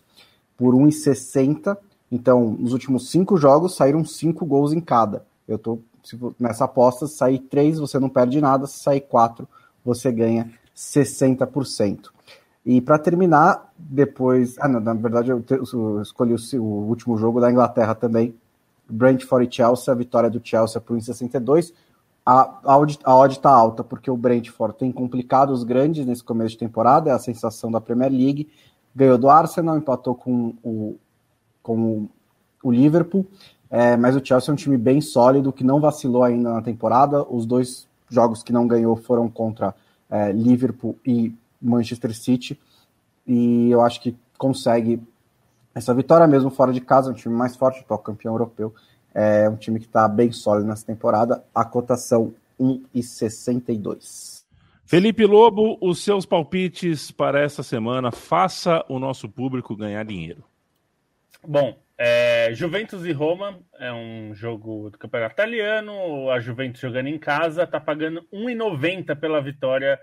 por 0.58 0.74
1,60. 0.74 1.74
Então, 2.10 2.54
nos 2.60 2.74
últimos 2.74 3.10
5 3.10 3.34
jogos, 3.38 3.76
saíram 3.76 4.04
5 4.04 4.44
gols 4.44 4.74
em 4.74 4.80
cada. 4.82 5.24
Eu 5.48 5.56
tô 5.56 5.78
nessa 6.38 6.66
aposta, 6.66 7.06
se 7.06 7.16
sair 7.16 7.38
3, 7.38 7.78
você 7.78 7.98
não 7.98 8.10
perde 8.10 8.42
nada, 8.42 8.66
se 8.66 8.78
sair 8.78 9.00
4, 9.00 9.48
você 9.82 10.12
ganha 10.12 10.52
60%. 10.76 12.10
E 12.66 12.78
para 12.82 12.98
terminar, 12.98 13.72
depois. 13.78 14.56
Ah, 14.58 14.68
não, 14.68 14.80
na 14.80 14.92
verdade, 14.92 15.30
eu, 15.30 15.42
eu 15.48 16.02
escolhi 16.02 16.34
o, 16.34 16.62
o, 16.62 16.88
último 16.88 17.16
jogo 17.16 17.40
da 17.40 17.50
Inglaterra 17.50 17.94
também, 17.94 18.34
Brentford 18.92 19.48
e 19.48 19.54
Chelsea, 19.54 19.92
a 19.92 19.96
vitória 19.96 20.28
do 20.28 20.40
Chelsea 20.42 20.80
por 20.80 20.96
1,62. 20.96 21.72
A, 22.24 22.60
a 22.64 22.78
odd 22.78 23.32
está 23.32 23.50
alta 23.50 23.82
porque 23.82 24.10
o 24.10 24.16
Brentford 24.16 24.76
tem 24.78 24.92
complicado 24.92 25.50
os 25.50 25.64
grandes 25.64 26.04
nesse 26.06 26.22
começo 26.22 26.50
de 26.50 26.58
temporada, 26.58 27.10
é 27.10 27.12
a 27.12 27.18
sensação 27.18 27.70
da 27.70 27.80
Premier 27.80 28.12
League. 28.12 28.48
Ganhou 28.94 29.16
do 29.16 29.28
Arsenal, 29.30 29.78
empatou 29.78 30.14
com 30.14 30.54
o, 30.62 30.96
com 31.62 32.08
o 32.62 32.70
Liverpool. 32.70 33.26
É, 33.70 33.96
mas 33.96 34.14
o 34.14 34.24
Chelsea 34.24 34.50
é 34.50 34.52
um 34.52 34.56
time 34.56 34.76
bem 34.76 35.00
sólido, 35.00 35.52
que 35.52 35.64
não 35.64 35.80
vacilou 35.80 36.22
ainda 36.22 36.52
na 36.52 36.62
temporada. 36.62 37.24
Os 37.24 37.46
dois 37.46 37.88
jogos 38.10 38.42
que 38.42 38.52
não 38.52 38.66
ganhou 38.66 38.94
foram 38.94 39.30
contra 39.30 39.74
é, 40.10 40.30
Liverpool 40.30 40.94
e 41.06 41.34
Manchester 41.60 42.14
City. 42.14 42.60
E 43.26 43.70
eu 43.70 43.80
acho 43.80 44.02
que 44.02 44.14
consegue 44.36 45.00
essa 45.74 45.94
vitória 45.94 46.26
mesmo 46.26 46.50
fora 46.50 46.72
de 46.72 46.80
casa, 46.80 47.10
um 47.10 47.14
time 47.14 47.34
mais 47.34 47.56
forte, 47.56 47.80
atual 47.80 47.98
campeão 47.98 48.34
europeu. 48.34 48.74
É 49.14 49.48
um 49.48 49.56
time 49.56 49.78
que 49.78 49.86
está 49.86 50.06
bem 50.08 50.32
sólido 50.32 50.66
nessa 50.66 50.86
temporada. 50.86 51.44
A 51.54 51.64
cotação 51.64 52.34
1,62. 52.58 54.42
Felipe 54.84 55.24
Lobo, 55.24 55.78
os 55.80 56.04
seus 56.04 56.26
palpites 56.26 57.10
para 57.10 57.40
essa 57.40 57.62
semana. 57.62 58.12
Faça 58.12 58.84
o 58.88 58.98
nosso 58.98 59.28
público 59.28 59.76
ganhar 59.76 60.04
dinheiro. 60.04 60.44
Bom, 61.46 61.76
é, 61.96 62.52
Juventus 62.52 63.04
e 63.04 63.12
Roma 63.12 63.58
é 63.78 63.92
um 63.92 64.34
jogo 64.34 64.90
do 64.90 64.98
campeonato 64.98 65.34
italiano. 65.34 66.30
A 66.30 66.40
Juventus 66.40 66.80
jogando 66.80 67.08
em 67.08 67.18
casa 67.18 67.62
está 67.62 67.80
pagando 67.80 68.22
1,90 68.32 69.18
pela 69.18 69.40
vitória 69.40 69.98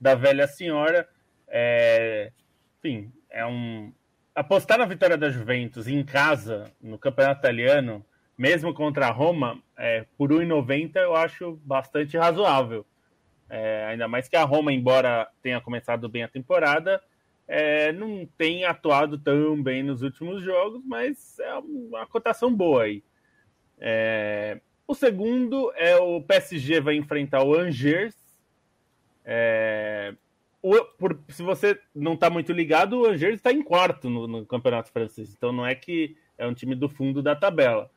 da 0.00 0.14
velha 0.14 0.46
senhora. 0.46 1.08
É, 1.46 2.32
enfim, 2.78 3.12
é 3.30 3.44
um 3.44 3.92
apostar 4.34 4.78
na 4.78 4.84
vitória 4.84 5.16
da 5.16 5.30
Juventus 5.30 5.86
em 5.86 6.04
casa 6.04 6.72
no 6.80 6.98
campeonato 6.98 7.40
italiano, 7.40 8.04
mesmo 8.36 8.72
contra 8.72 9.06
a 9.06 9.10
Roma, 9.10 9.62
é, 9.76 10.06
por 10.16 10.30
1,90 10.30 10.96
eu 10.96 11.14
acho 11.14 11.60
bastante 11.64 12.16
razoável. 12.16 12.86
É, 13.48 13.86
ainda 13.86 14.06
mais 14.06 14.28
que 14.28 14.36
a 14.36 14.44
Roma, 14.44 14.72
embora 14.72 15.28
tenha 15.42 15.60
começado 15.60 16.08
bem 16.08 16.22
a 16.22 16.28
temporada, 16.28 17.02
é, 17.46 17.90
não 17.92 18.24
tem 18.38 18.64
atuado 18.64 19.18
tão 19.18 19.60
bem 19.60 19.82
nos 19.82 20.02
últimos 20.02 20.42
jogos, 20.42 20.80
mas 20.86 21.38
é 21.40 21.54
uma 21.54 22.06
cotação 22.06 22.54
boa 22.54 22.84
aí. 22.84 23.02
É, 23.78 24.60
o 24.86 24.94
segundo 24.94 25.72
é 25.74 25.96
o 25.96 26.22
PSG 26.22 26.80
vai 26.80 26.94
enfrentar 26.94 27.42
o 27.42 27.54
Angers. 27.54 28.14
É, 29.24 30.14
o, 30.62 30.84
por, 30.98 31.18
se 31.28 31.42
você 31.42 31.78
não 31.94 32.14
está 32.14 32.28
muito 32.28 32.52
ligado, 32.52 33.00
o 33.00 33.06
Angers 33.06 33.36
está 33.36 33.52
em 33.52 33.62
quarto 33.62 34.10
no, 34.10 34.26
no, 34.26 34.46
campeonato 34.46 34.92
francês, 34.92 35.32
então 35.36 35.52
não 35.52 35.66
é 35.66 35.74
que 35.74 36.16
é 36.36 36.46
um 36.46 36.54
time 36.54 36.74
do 36.74 36.88
fundo 36.88 37.22
da 37.22 37.34
tabela. 37.34 37.90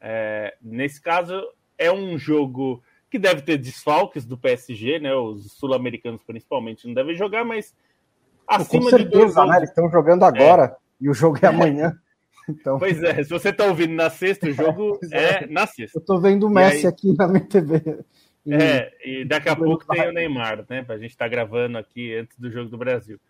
É, 0.00 0.56
nesse 0.60 1.00
caso, 1.00 1.40
é 1.76 1.92
um 1.92 2.18
jogo 2.18 2.82
que 3.10 3.18
deve 3.18 3.42
ter 3.42 3.56
desfalques 3.56 4.24
do 4.24 4.36
PSG, 4.36 4.98
né? 4.98 5.14
Os 5.14 5.52
sul-americanos 5.52 6.22
principalmente 6.22 6.86
não 6.86 6.94
devem 6.94 7.14
jogar, 7.14 7.44
mas 7.44 7.74
acima 8.46 8.82
Com 8.82 8.90
certeza, 8.90 9.10
de 9.10 9.10
dois 9.10 9.34
né? 9.34 9.56
Eles 9.56 9.68
estão 9.70 9.90
jogando 9.90 10.24
agora 10.24 10.64
é. 10.64 10.76
e 11.00 11.08
o 11.08 11.14
jogo 11.14 11.38
é 11.42 11.46
amanhã. 11.46 11.98
Então... 12.48 12.78
Pois 12.78 13.02
é, 13.02 13.22
se 13.22 13.28
você 13.28 13.50
está 13.50 13.66
ouvindo 13.66 13.92
na 13.92 14.08
sexta, 14.08 14.48
o 14.48 14.52
jogo 14.52 14.98
é. 15.12 15.44
é. 15.44 15.46
na 15.46 15.66
sexta. 15.66 15.98
Eu 15.98 16.00
estou 16.00 16.18
vendo 16.18 16.46
o 16.46 16.50
Messi 16.50 16.86
aí... 16.86 16.86
aqui 16.86 17.14
na 17.16 17.28
minha 17.28 17.44
TV. 17.44 17.98
E... 18.44 18.54
É, 18.54 18.92
e 19.04 19.24
daqui 19.24 19.48
a 19.48 19.56
pouco 19.56 19.86
tem 19.86 20.08
o 20.08 20.12
Neymar, 20.12 20.64
né? 20.68 20.84
A 20.88 20.98
gente 20.98 21.10
está 21.10 21.28
gravando 21.28 21.78
aqui 21.78 22.14
antes 22.14 22.38
do 22.38 22.50
jogo 22.50 22.70
do 22.70 22.78
Brasil. 22.78 23.20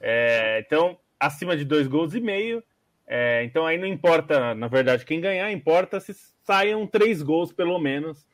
É, 0.00 0.62
então, 0.64 0.98
acima 1.18 1.56
de 1.56 1.64
dois 1.64 1.86
gols 1.86 2.14
e 2.14 2.20
meio. 2.20 2.62
É, 3.06 3.44
então 3.44 3.64
aí 3.64 3.78
não 3.78 3.86
importa, 3.86 4.54
na 4.54 4.66
verdade, 4.66 5.04
quem 5.04 5.20
ganhar, 5.20 5.52
importa 5.52 6.00
se 6.00 6.12
saiam 6.42 6.86
três 6.86 7.22
gols 7.22 7.52
pelo 7.52 7.78
menos. 7.78 8.26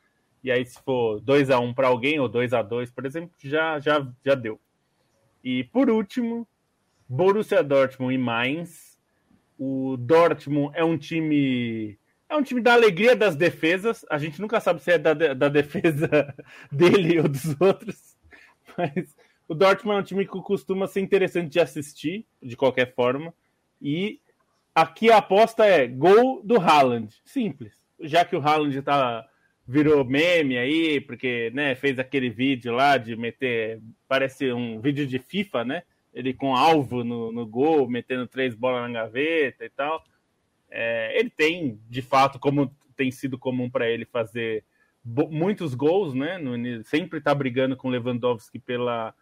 E 0.43 0.51
aí, 0.51 0.65
se 0.65 0.81
for 0.83 1.21
2 1.21 1.49
a 1.49 1.59
1 1.59 1.63
um 1.63 1.73
para 1.73 1.87
alguém, 1.87 2.19
ou 2.19 2.27
2 2.27 2.53
a 2.53 2.61
2 2.61 2.91
por 2.91 3.05
exemplo, 3.05 3.31
já, 3.39 3.79
já, 3.79 4.05
já 4.25 4.35
deu. 4.35 4.59
E 5.41 5.63
por 5.65 5.89
último, 5.89 6.45
Borussia 7.07 7.63
Dortmund 7.63 8.13
e 8.13 8.17
Mainz. 8.17 8.97
O 9.57 9.95
Dortmund 9.97 10.75
é 10.75 10.83
um 10.83 10.97
time 10.97 11.97
é 12.33 12.37
um 12.37 12.43
time 12.43 12.61
da 12.61 12.73
alegria 12.73 13.15
das 13.15 13.35
defesas. 13.35 14.03
A 14.09 14.17
gente 14.17 14.41
nunca 14.41 14.59
sabe 14.59 14.81
se 14.81 14.91
é 14.91 14.97
da, 14.97 15.13
da 15.13 15.49
defesa 15.49 16.33
dele 16.71 17.19
ou 17.19 17.27
dos 17.27 17.59
outros. 17.61 18.17
Mas 18.77 19.15
o 19.47 19.53
Dortmund 19.53 19.97
é 19.97 20.01
um 20.01 20.03
time 20.03 20.25
que 20.25 20.41
costuma 20.41 20.87
ser 20.87 21.01
interessante 21.01 21.51
de 21.51 21.59
assistir, 21.59 22.25
de 22.41 22.57
qualquer 22.57 22.93
forma. 22.93 23.33
E 23.79 24.19
aqui 24.73 25.11
a 25.11 25.17
aposta 25.17 25.63
é 25.63 25.87
gol 25.87 26.41
do 26.43 26.59
Haaland. 26.59 27.13
Simples. 27.23 27.73
Já 27.99 28.25
que 28.25 28.35
o 28.35 28.41
Haaland 28.41 28.81
tá, 28.81 29.25
virou 29.67 30.03
meme 30.03 30.57
aí, 30.57 30.99
porque 30.99 31.51
né, 31.53 31.75
fez 31.75 31.99
aquele 31.99 32.31
vídeo 32.31 32.73
lá 32.73 32.97
de 32.97 33.15
meter. 33.15 33.79
Parece 34.07 34.51
um 34.51 34.79
vídeo 34.79 35.05
de 35.05 35.19
FIFA, 35.19 35.65
né? 35.65 35.83
Ele 36.11 36.33
com 36.33 36.55
alvo 36.55 37.03
no, 37.03 37.31
no 37.31 37.45
gol, 37.45 37.87
metendo 37.87 38.27
três 38.27 38.55
bolas 38.55 38.81
na 38.83 39.01
gaveta 39.01 39.65
e 39.65 39.69
tal. 39.69 40.03
É, 40.75 41.19
ele 41.19 41.29
tem, 41.29 41.79
de 41.87 42.01
fato, 42.01 42.39
como 42.39 42.75
tem 42.95 43.11
sido 43.11 43.37
comum 43.37 43.69
para 43.69 43.87
ele 43.87 44.05
fazer 44.05 44.65
muitos 45.05 45.75
gols, 45.75 46.15
né? 46.15 46.39
No, 46.39 46.83
sempre 46.83 47.19
está 47.19 47.35
brigando 47.35 47.77
com 47.77 47.89
Lewandowski 47.89 48.57
pela 48.57 49.13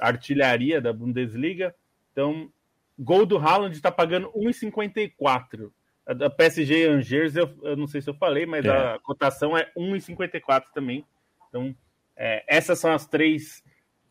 artilharia 0.00 0.80
da 0.80 0.92
Bundesliga. 0.92 1.74
Então, 2.12 2.50
gol 2.98 3.26
do 3.26 3.36
Haaland 3.36 3.76
está 3.76 3.92
pagando 3.92 4.30
1,54. 4.32 5.70
A 6.06 6.30
PSG 6.30 6.86
Angers, 6.86 7.36
eu, 7.36 7.54
eu, 7.62 7.76
não 7.76 7.86
sei 7.86 8.00
se 8.00 8.08
eu 8.08 8.14
falei, 8.14 8.46
mas 8.46 8.64
é. 8.64 8.70
a 8.70 8.98
cotação 9.00 9.56
é 9.56 9.70
1,54 9.76 10.64
também. 10.72 11.04
Então, 11.48 11.76
é, 12.16 12.44
essas 12.48 12.78
são 12.78 12.92
as 12.92 13.06
três 13.06 13.62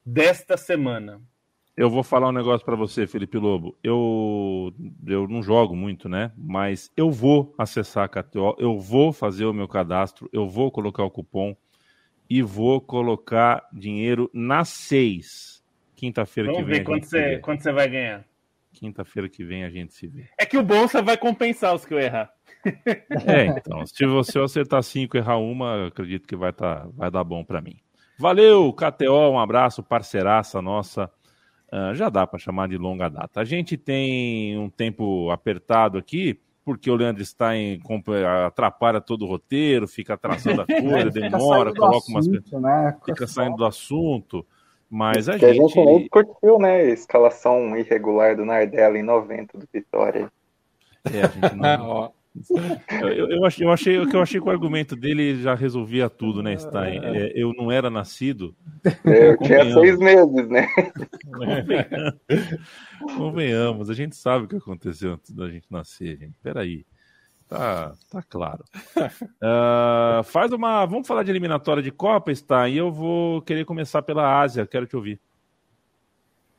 desta 0.05 0.55
semana. 0.57 1.19
Eu 1.77 1.91
vou 1.91 2.01
falar 2.01 2.29
um 2.29 2.31
negócio 2.31 2.65
para 2.65 2.75
você, 2.75 3.05
Felipe 3.05 3.37
Lobo. 3.37 3.77
Eu, 3.83 4.73
eu 5.05 5.27
não 5.27 5.43
jogo 5.43 5.75
muito, 5.75 6.09
né? 6.09 6.31
Mas 6.35 6.91
eu 6.97 7.11
vou 7.11 7.53
acessar 7.55 8.03
a 8.05 8.07
KTO, 8.07 8.55
eu 8.57 8.79
vou 8.79 9.13
fazer 9.13 9.45
o 9.45 9.53
meu 9.53 9.67
cadastro, 9.67 10.27
eu 10.33 10.47
vou 10.49 10.71
colocar 10.71 11.03
o 11.03 11.11
cupom 11.11 11.55
e 12.27 12.41
vou 12.41 12.81
colocar 12.81 13.63
dinheiro 13.71 14.27
na 14.33 14.65
6. 14.65 15.63
Quinta-feira 15.95 16.49
que 16.49 16.55
vem. 16.55 16.63
Vamos 16.63 16.77
ver 16.79 16.83
quanto 16.83 17.05
você, 17.05 17.37
quanto 17.37 17.61
você 17.61 17.71
vai 17.71 17.87
ganhar. 17.87 18.25
Quinta-feira 18.73 19.29
que 19.29 19.43
vem 19.43 19.63
a 19.63 19.69
gente 19.69 19.93
se 19.93 20.07
vê. 20.07 20.29
É 20.35 20.47
que 20.47 20.57
o 20.57 20.63
Bolsa 20.63 21.03
vai 21.03 21.15
compensar 21.15 21.75
os 21.75 21.85
que 21.85 21.93
eu 21.93 21.99
errar. 21.99 22.33
É, 23.27 23.45
então. 23.45 23.85
Se 23.85 24.05
você 24.05 24.39
acertar 24.39 24.81
5 24.81 25.15
e 25.15 25.19
errar 25.19 25.37
uma, 25.37 25.87
acredito 25.87 26.27
que 26.27 26.35
vai, 26.35 26.51
tá, 26.51 26.87
vai 26.95 27.11
dar 27.11 27.23
bom 27.23 27.43
para 27.43 27.61
mim. 27.61 27.77
Valeu, 28.17 28.73
KTO, 28.73 29.31
um 29.31 29.39
abraço, 29.39 29.83
parceiraça 29.83 30.59
nossa. 30.59 31.09
Uh, 31.71 31.93
já 31.93 32.09
dá 32.09 32.25
para 32.25 32.39
chamar 32.39 32.67
de 32.67 32.77
longa 32.77 33.09
data. 33.09 33.41
A 33.41 33.43
gente 33.43 33.75
tem 33.75 34.57
um 34.57 34.69
tempo 34.69 35.29
apertado 35.31 35.97
aqui, 35.97 36.39
porque 36.63 36.89
o 36.89 36.95
Leandro 36.95 37.21
está 37.21 37.55
em 37.55 37.81
atrapalha 38.45 39.01
todo 39.01 39.23
o 39.23 39.27
roteiro, 39.27 39.87
fica 39.87 40.13
atrasando 40.13 40.61
a 40.61 40.65
coisa, 40.67 41.09
demora, 41.09 41.73
coloca 41.73 42.09
umas 42.09 42.27
né? 42.27 42.97
fica 43.05 43.27
saindo 43.27 43.57
do 43.57 43.65
assunto. 43.65 44.45
Mas 44.89 45.27
a 45.27 45.33
gente... 45.33 45.45
a 45.45 45.53
gente 45.53 45.75
nem 45.83 46.07
curtiu, 46.07 46.59
né? 46.59 46.77
A 46.77 46.83
escalação 46.85 47.75
irregular 47.75 48.35
do 48.37 48.45
Nardella 48.45 48.97
em 48.97 49.03
90 49.03 49.57
do 49.57 49.67
Vitória. 49.71 50.31
É, 51.05 51.21
a 51.21 51.27
gente 51.27 51.55
não. 51.55 52.13
Eu, 53.01 53.29
eu, 53.29 53.45
achei, 53.45 53.65
eu, 53.65 53.71
achei, 53.71 53.97
eu 53.97 54.21
achei 54.21 54.39
que 54.39 54.47
o 54.47 54.51
argumento 54.51 54.95
dele 54.95 55.41
já 55.41 55.55
resolvia 55.55 56.09
tudo, 56.09 56.41
né, 56.41 56.57
Stein? 56.57 56.99
É, 57.03 57.31
eu 57.35 57.53
não 57.53 57.71
era 57.71 57.89
nascido. 57.89 58.55
Eu 59.03 59.37
tinha 59.39 59.73
seis 59.73 59.97
meses, 59.97 60.49
né? 60.49 60.67
Convenhamos, 63.17 63.89
a 63.89 63.93
gente 63.93 64.15
sabe 64.15 64.45
o 64.45 64.47
que 64.47 64.55
aconteceu 64.55 65.13
antes 65.13 65.33
da 65.33 65.49
gente 65.49 65.67
nascer, 65.69 66.17
gente. 66.17 66.35
Peraí. 66.41 66.85
Tá, 67.47 67.93
tá 68.11 68.21
claro. 68.27 68.63
Uh, 68.97 70.21
faz 70.25 70.51
uma. 70.51 70.85
Vamos 70.85 71.07
falar 71.07 71.23
de 71.23 71.31
eliminatória 71.31 71.81
de 71.81 71.91
Copa, 71.91 72.35
Stein? 72.35 72.73
E 72.73 72.77
eu 72.77 72.91
vou 72.91 73.41
querer 73.41 73.63
começar 73.63 74.01
pela 74.01 74.41
Ásia, 74.41 74.67
quero 74.67 74.85
te 74.85 74.97
ouvir. 74.97 75.19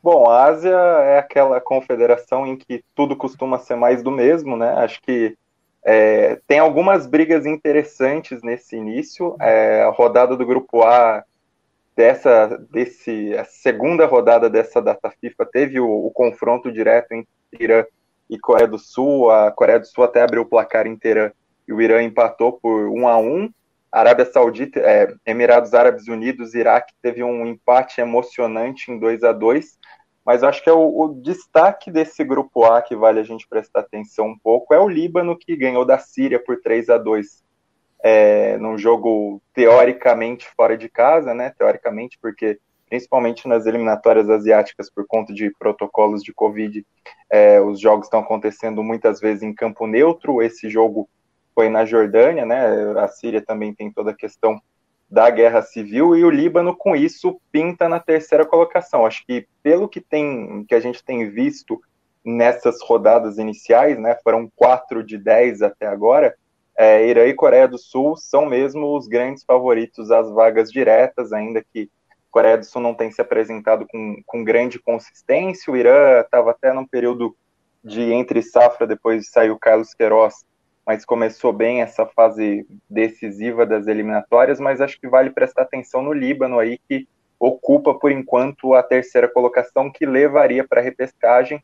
Bom, 0.02 0.26
a 0.30 0.44
Ásia 0.44 0.70
é 0.70 1.18
aquela 1.18 1.60
confederação 1.60 2.46
em 2.46 2.56
que 2.56 2.82
tudo 2.94 3.16
costuma 3.16 3.58
ser 3.58 3.74
mais 3.74 4.02
do 4.02 4.10
mesmo, 4.10 4.56
né? 4.56 4.72
Acho 4.74 5.02
que 5.02 5.36
é, 5.84 6.40
tem 6.46 6.58
algumas 6.58 7.06
brigas 7.06 7.46
interessantes 7.46 8.42
nesse 8.42 8.76
início. 8.76 9.36
É, 9.40 9.82
a 9.82 9.90
rodada 9.90 10.36
do 10.36 10.46
Grupo 10.46 10.82
A 10.82 11.24
dessa 11.96 12.56
desse 12.70 13.36
a 13.36 13.44
segunda 13.44 14.06
rodada 14.06 14.48
dessa 14.48 14.80
data 14.80 15.10
FIFA 15.10 15.46
teve 15.46 15.80
o, 15.80 15.88
o, 15.88 16.10
confronto 16.12 16.70
direto 16.70 17.12
entre 17.12 17.28
Irã 17.58 17.84
e 18.30 18.38
Coreia 18.38 18.68
do 18.68 18.78
Sul. 18.78 19.30
A 19.30 19.50
Coreia 19.50 19.80
do 19.80 19.86
Sul 19.86 20.04
até 20.04 20.22
abriu 20.22 20.42
o 20.42 20.46
placar 20.46 20.86
inteira 20.86 21.32
e 21.66 21.72
o 21.72 21.80
Irã 21.80 22.02
empatou 22.02 22.52
por 22.52 22.88
1 22.88 23.08
a 23.08 23.18
1. 23.18 23.50
Arábia 23.90 24.26
Saudita, 24.26 24.80
é, 24.80 25.14
Emirados 25.24 25.72
Árabes 25.72 26.08
Unidos, 26.08 26.54
Iraque 26.54 26.92
teve 27.00 27.24
um 27.24 27.46
empate 27.46 28.02
emocionante 28.02 28.92
em 28.92 28.98
2 28.98 29.24
a 29.24 29.32
2 29.32 29.77
mas 30.28 30.44
acho 30.44 30.62
que 30.62 30.68
é 30.68 30.72
o, 30.74 31.04
o, 31.04 31.08
destaque 31.22 31.90
desse 31.90 32.22
grupo 32.22 32.62
A 32.62 32.82
que 32.82 32.94
vale 32.94 33.18
a 33.18 33.22
gente 33.22 33.48
prestar 33.48 33.80
atenção 33.80 34.26
um 34.26 34.38
pouco 34.38 34.74
é 34.74 34.78
o 34.78 34.86
Líbano, 34.86 35.34
que 35.34 35.56
ganhou 35.56 35.86
da 35.86 35.96
Síria 35.98 36.38
por 36.38 36.60
3 36.60 36.90
a 36.90 36.98
2 36.98 37.42
é, 38.04 38.58
num 38.58 38.76
jogo 38.76 39.40
teoricamente 39.54 40.46
fora 40.54 40.76
de 40.76 40.86
casa, 40.86 41.32
né? 41.32 41.54
Teoricamente, 41.56 42.18
porque 42.20 42.58
principalmente 42.90 43.48
nas 43.48 43.64
eliminatórias 43.64 44.28
asiáticas, 44.28 44.90
por 44.90 45.06
conta 45.06 45.32
de 45.32 45.50
protocolos 45.58 46.22
de 46.22 46.34
Covid, 46.34 46.84
é, 47.30 47.58
os 47.62 47.80
jogos 47.80 48.04
estão 48.04 48.20
acontecendo 48.20 48.82
muitas 48.82 49.20
vezes 49.20 49.42
em 49.42 49.54
campo 49.54 49.86
neutro. 49.86 50.42
Esse 50.42 50.68
jogo 50.68 51.08
foi 51.54 51.70
na 51.70 51.86
Jordânia, 51.86 52.44
né? 52.44 52.66
A 53.00 53.08
Síria 53.08 53.40
também 53.40 53.72
tem 53.72 53.90
toda 53.90 54.10
a 54.10 54.14
questão 54.14 54.60
da 55.10 55.30
guerra 55.30 55.62
civil 55.62 56.14
e 56.14 56.24
o 56.24 56.30
Líbano 56.30 56.76
com 56.76 56.94
isso 56.94 57.40
pinta 57.50 57.88
na 57.88 57.98
terceira 57.98 58.44
colocação. 58.44 59.06
Acho 59.06 59.24
que 59.26 59.46
pelo 59.62 59.88
que 59.88 60.00
tem 60.00 60.64
que 60.68 60.74
a 60.74 60.80
gente 60.80 61.02
tem 61.02 61.30
visto 61.30 61.80
nessas 62.24 62.82
rodadas 62.82 63.38
iniciais, 63.38 63.98
né, 63.98 64.18
foram 64.22 64.50
quatro 64.54 65.02
de 65.02 65.16
dez 65.16 65.62
até 65.62 65.86
agora, 65.86 66.36
é, 66.76 67.08
Irã 67.08 67.26
e 67.26 67.34
Coreia 67.34 67.66
do 67.66 67.76
Sul 67.76 68.16
são 68.16 68.46
mesmo 68.46 68.96
os 68.96 69.08
grandes 69.08 69.42
favoritos 69.42 70.12
às 70.12 70.30
vagas 70.30 70.70
diretas, 70.70 71.32
ainda 71.32 71.60
que 71.60 71.90
Coreia 72.30 72.56
do 72.56 72.64
Sul 72.64 72.80
não 72.80 72.94
tem 72.94 73.10
se 73.10 73.20
apresentado 73.20 73.84
com, 73.88 74.22
com 74.24 74.44
grande 74.44 74.78
consistência. 74.78 75.72
O 75.72 75.76
Irã 75.76 76.20
estava 76.20 76.52
até 76.52 76.72
num 76.72 76.86
período 76.86 77.34
de 77.82 78.12
entre 78.12 78.42
safra 78.42 78.86
depois 78.86 79.24
o 79.50 79.58
Carlos 79.58 79.92
Queiroz, 79.92 80.44
mas 80.88 81.04
começou 81.04 81.52
bem 81.52 81.82
essa 81.82 82.06
fase 82.06 82.66
decisiva 82.88 83.66
das 83.66 83.86
eliminatórias, 83.86 84.58
mas 84.58 84.80
acho 84.80 84.98
que 84.98 85.06
vale 85.06 85.28
prestar 85.28 85.60
atenção 85.60 86.00
no 86.00 86.14
Líbano 86.14 86.58
aí, 86.58 86.80
que 86.88 87.06
ocupa 87.38 87.92
por 87.92 88.10
enquanto 88.10 88.72
a 88.72 88.82
terceira 88.82 89.28
colocação, 89.28 89.92
que 89.92 90.06
levaria 90.06 90.66
para 90.66 90.80
a 90.80 90.82
repescagem, 90.82 91.62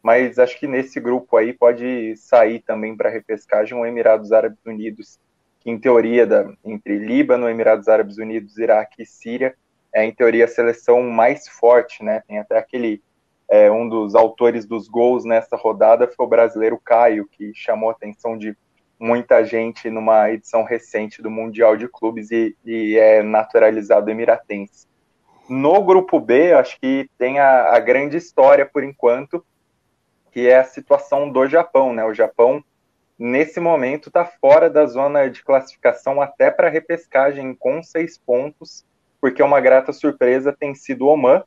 mas 0.00 0.38
acho 0.38 0.56
que 0.56 0.68
nesse 0.68 1.00
grupo 1.00 1.36
aí 1.36 1.52
pode 1.52 2.16
sair 2.16 2.60
também 2.60 2.96
para 2.96 3.08
a 3.08 3.12
repescagem 3.12 3.76
o 3.76 3.84
Emirados 3.84 4.30
Árabes 4.30 4.64
Unidos, 4.64 5.18
que 5.58 5.68
em 5.68 5.76
teoria, 5.76 6.24
da, 6.24 6.48
entre 6.64 6.96
Líbano, 6.96 7.48
Emirados 7.48 7.88
Árabes 7.88 8.18
Unidos, 8.18 8.56
Iraque 8.56 9.02
e 9.02 9.06
Síria, 9.06 9.56
é 9.92 10.04
em 10.04 10.14
teoria 10.14 10.44
a 10.44 10.48
seleção 10.48 11.02
mais 11.02 11.48
forte, 11.48 12.04
né? 12.04 12.22
Tem 12.28 12.38
até 12.38 12.56
aquele 12.56 13.02
é, 13.50 13.68
um 13.68 13.88
dos 13.88 14.14
autores 14.14 14.64
dos 14.64 14.86
gols 14.86 15.24
nessa 15.24 15.56
rodada 15.56 16.06
foi 16.06 16.24
o 16.24 16.28
brasileiro 16.28 16.78
Caio, 16.78 17.26
que 17.26 17.52
chamou 17.52 17.88
a 17.88 17.92
atenção 17.92 18.38
de 18.38 18.56
muita 18.96 19.44
gente 19.44 19.90
numa 19.90 20.30
edição 20.30 20.62
recente 20.62 21.20
do 21.20 21.30
Mundial 21.30 21.76
de 21.76 21.88
Clubes 21.88 22.30
e, 22.30 22.56
e 22.64 22.96
é 22.96 23.22
naturalizado 23.24 24.08
emiratense. 24.08 24.86
No 25.48 25.82
grupo 25.82 26.20
B, 26.20 26.52
acho 26.52 26.78
que 26.80 27.10
tem 27.18 27.40
a, 27.40 27.74
a 27.74 27.80
grande 27.80 28.16
história 28.16 28.64
por 28.64 28.84
enquanto, 28.84 29.44
que 30.30 30.48
é 30.48 30.58
a 30.58 30.64
situação 30.64 31.28
do 31.28 31.44
Japão, 31.48 31.92
né? 31.92 32.04
O 32.04 32.14
Japão 32.14 32.62
nesse 33.18 33.58
momento 33.58 34.10
está 34.10 34.24
fora 34.24 34.70
da 34.70 34.86
zona 34.86 35.28
de 35.28 35.42
classificação 35.42 36.22
até 36.22 36.52
para 36.52 36.68
repescagem 36.68 37.52
com 37.52 37.82
seis 37.82 38.16
pontos, 38.16 38.86
porque 39.20 39.42
uma 39.42 39.60
grata 39.60 39.92
surpresa 39.92 40.56
tem 40.56 40.72
sido 40.72 41.06
o 41.06 41.08
Oman, 41.08 41.42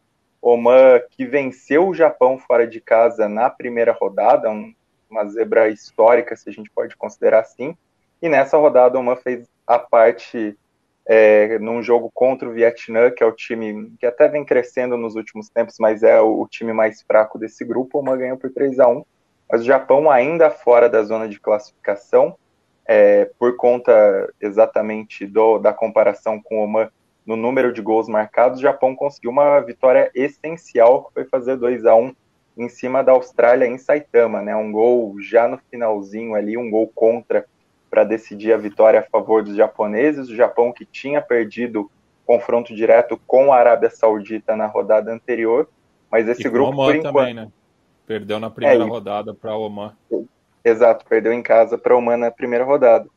Oman 0.52 1.02
que 1.10 1.26
venceu 1.26 1.88
o 1.88 1.94
Japão 1.94 2.38
fora 2.38 2.68
de 2.68 2.82
casa 2.82 3.30
na 3.30 3.50
primeira 3.50 3.91
rodada, 3.91 4.50
um, 4.50 4.74
uma 5.10 5.26
zebra 5.26 5.70
histórica, 5.70 6.36
se 6.36 6.50
a 6.50 6.52
gente 6.52 6.70
pode 6.70 6.96
considerar 6.98 7.39
assim. 7.39 7.76
E 8.22 8.28
nessa 8.28 8.58
rodada, 8.58 8.98
o 8.98 9.02
Oman 9.02 9.16
fez 9.16 9.48
a 9.66 9.80
parte 9.80 10.58
é, 11.06 11.58
num 11.60 11.82
jogo 11.82 12.12
contra 12.14 12.48
o 12.48 12.54
Vietnã, 12.54 13.10
que 13.12 13.24
é 13.24 13.26
o 13.26 13.32
time 13.32 13.94
que 14.00 14.06
até 14.06 14.28
vem 14.28 14.46
crescendo 14.46 14.98
nos 14.98 15.16
últimos 15.16 15.50
tempos, 15.50 15.76
mas 15.80 16.04
é 16.04 16.20
o, 16.22 16.41
o 16.41 16.48
time 16.48 16.74
mais 16.74 17.02
fraco 17.02 17.39
desse 17.39 17.64
grupo. 17.64 17.98
O 17.98 18.02
Oman 18.02 18.18
ganhou 18.18 18.38
por 18.38 18.52
3 18.52 18.80
a 18.80 18.88
1 18.88 19.04
mas 19.54 19.62
o 19.62 19.66
Japão 19.66 20.10
ainda 20.10 20.50
fora 20.50 20.89
da 20.89 21.04
zona 21.04 21.28
de 21.28 21.39
classificação, 21.39 22.36
é, 22.88 23.26
por 23.38 23.56
conta 23.56 24.34
exatamente 24.41 25.28
do, 25.28 25.60
da 25.60 25.72
comparação 25.72 26.41
com 26.41 26.60
o 26.60 26.64
Oman 26.64 26.89
no 27.26 27.36
número 27.36 27.72
de 27.72 27.82
gols 27.82 28.08
marcados, 28.08 28.60
o 28.60 28.62
Japão 28.62 28.96
conseguiu 28.96 29.32
uma 29.32 29.60
vitória 29.62 30.12
essencial, 30.14 31.06
que 31.06 31.14
foi 31.14 31.26
fazer 31.26 31.56
2 31.58 31.86
a 31.86 31.96
1 31.96 32.14
em 32.58 32.70
cima 32.70 33.04
da 33.04 33.12
Austrália 33.12 33.66
em 33.66 33.78
Saitama, 33.78 34.42
né? 34.42 34.56
Um 34.56 34.72
gol 34.72 35.16
já 35.20 35.48
no 35.48 35.58
finalzinho 35.72 36.36
ali, 36.36 36.58
um 36.58 36.70
gol 36.70 36.92
contra 36.94 37.46
para 37.90 38.04
decidir 38.04 38.52
a 38.54 38.58
vitória 38.58 39.00
a 39.00 39.04
favor 39.04 39.44
dos 39.44 39.56
japoneses. 39.56 40.30
O 40.30 40.36
Japão 40.36 40.72
que 40.72 40.86
tinha 40.86 41.22
perdido 41.22 41.90
confronto 42.26 42.74
direto 42.74 43.20
com 43.28 43.52
a 43.52 43.58
Arábia 43.58 43.90
Saudita 43.90 44.56
na 44.56 44.66
rodada 44.66 45.12
anterior, 45.12 45.68
mas 46.12 46.28
esse 46.28 46.50
grupo 46.50 46.76
por 46.76 46.96
enquanto 46.96 47.14
também, 47.14 47.34
né? 47.34 47.52
Perdeu 48.06 48.40
na 48.40 48.50
primeira 48.50 48.84
é, 48.84 48.88
rodada 48.88 49.34
para 49.34 49.56
o 49.56 49.62
Oman. 49.66 49.96
Exato, 50.64 51.06
perdeu 51.06 51.34
em 51.34 51.42
casa 51.42 51.78
para 51.78 51.96
o 51.96 51.98
Oman 51.98 52.18
na 52.18 52.32
primeira 52.32 52.66
rodada. 52.66 53.08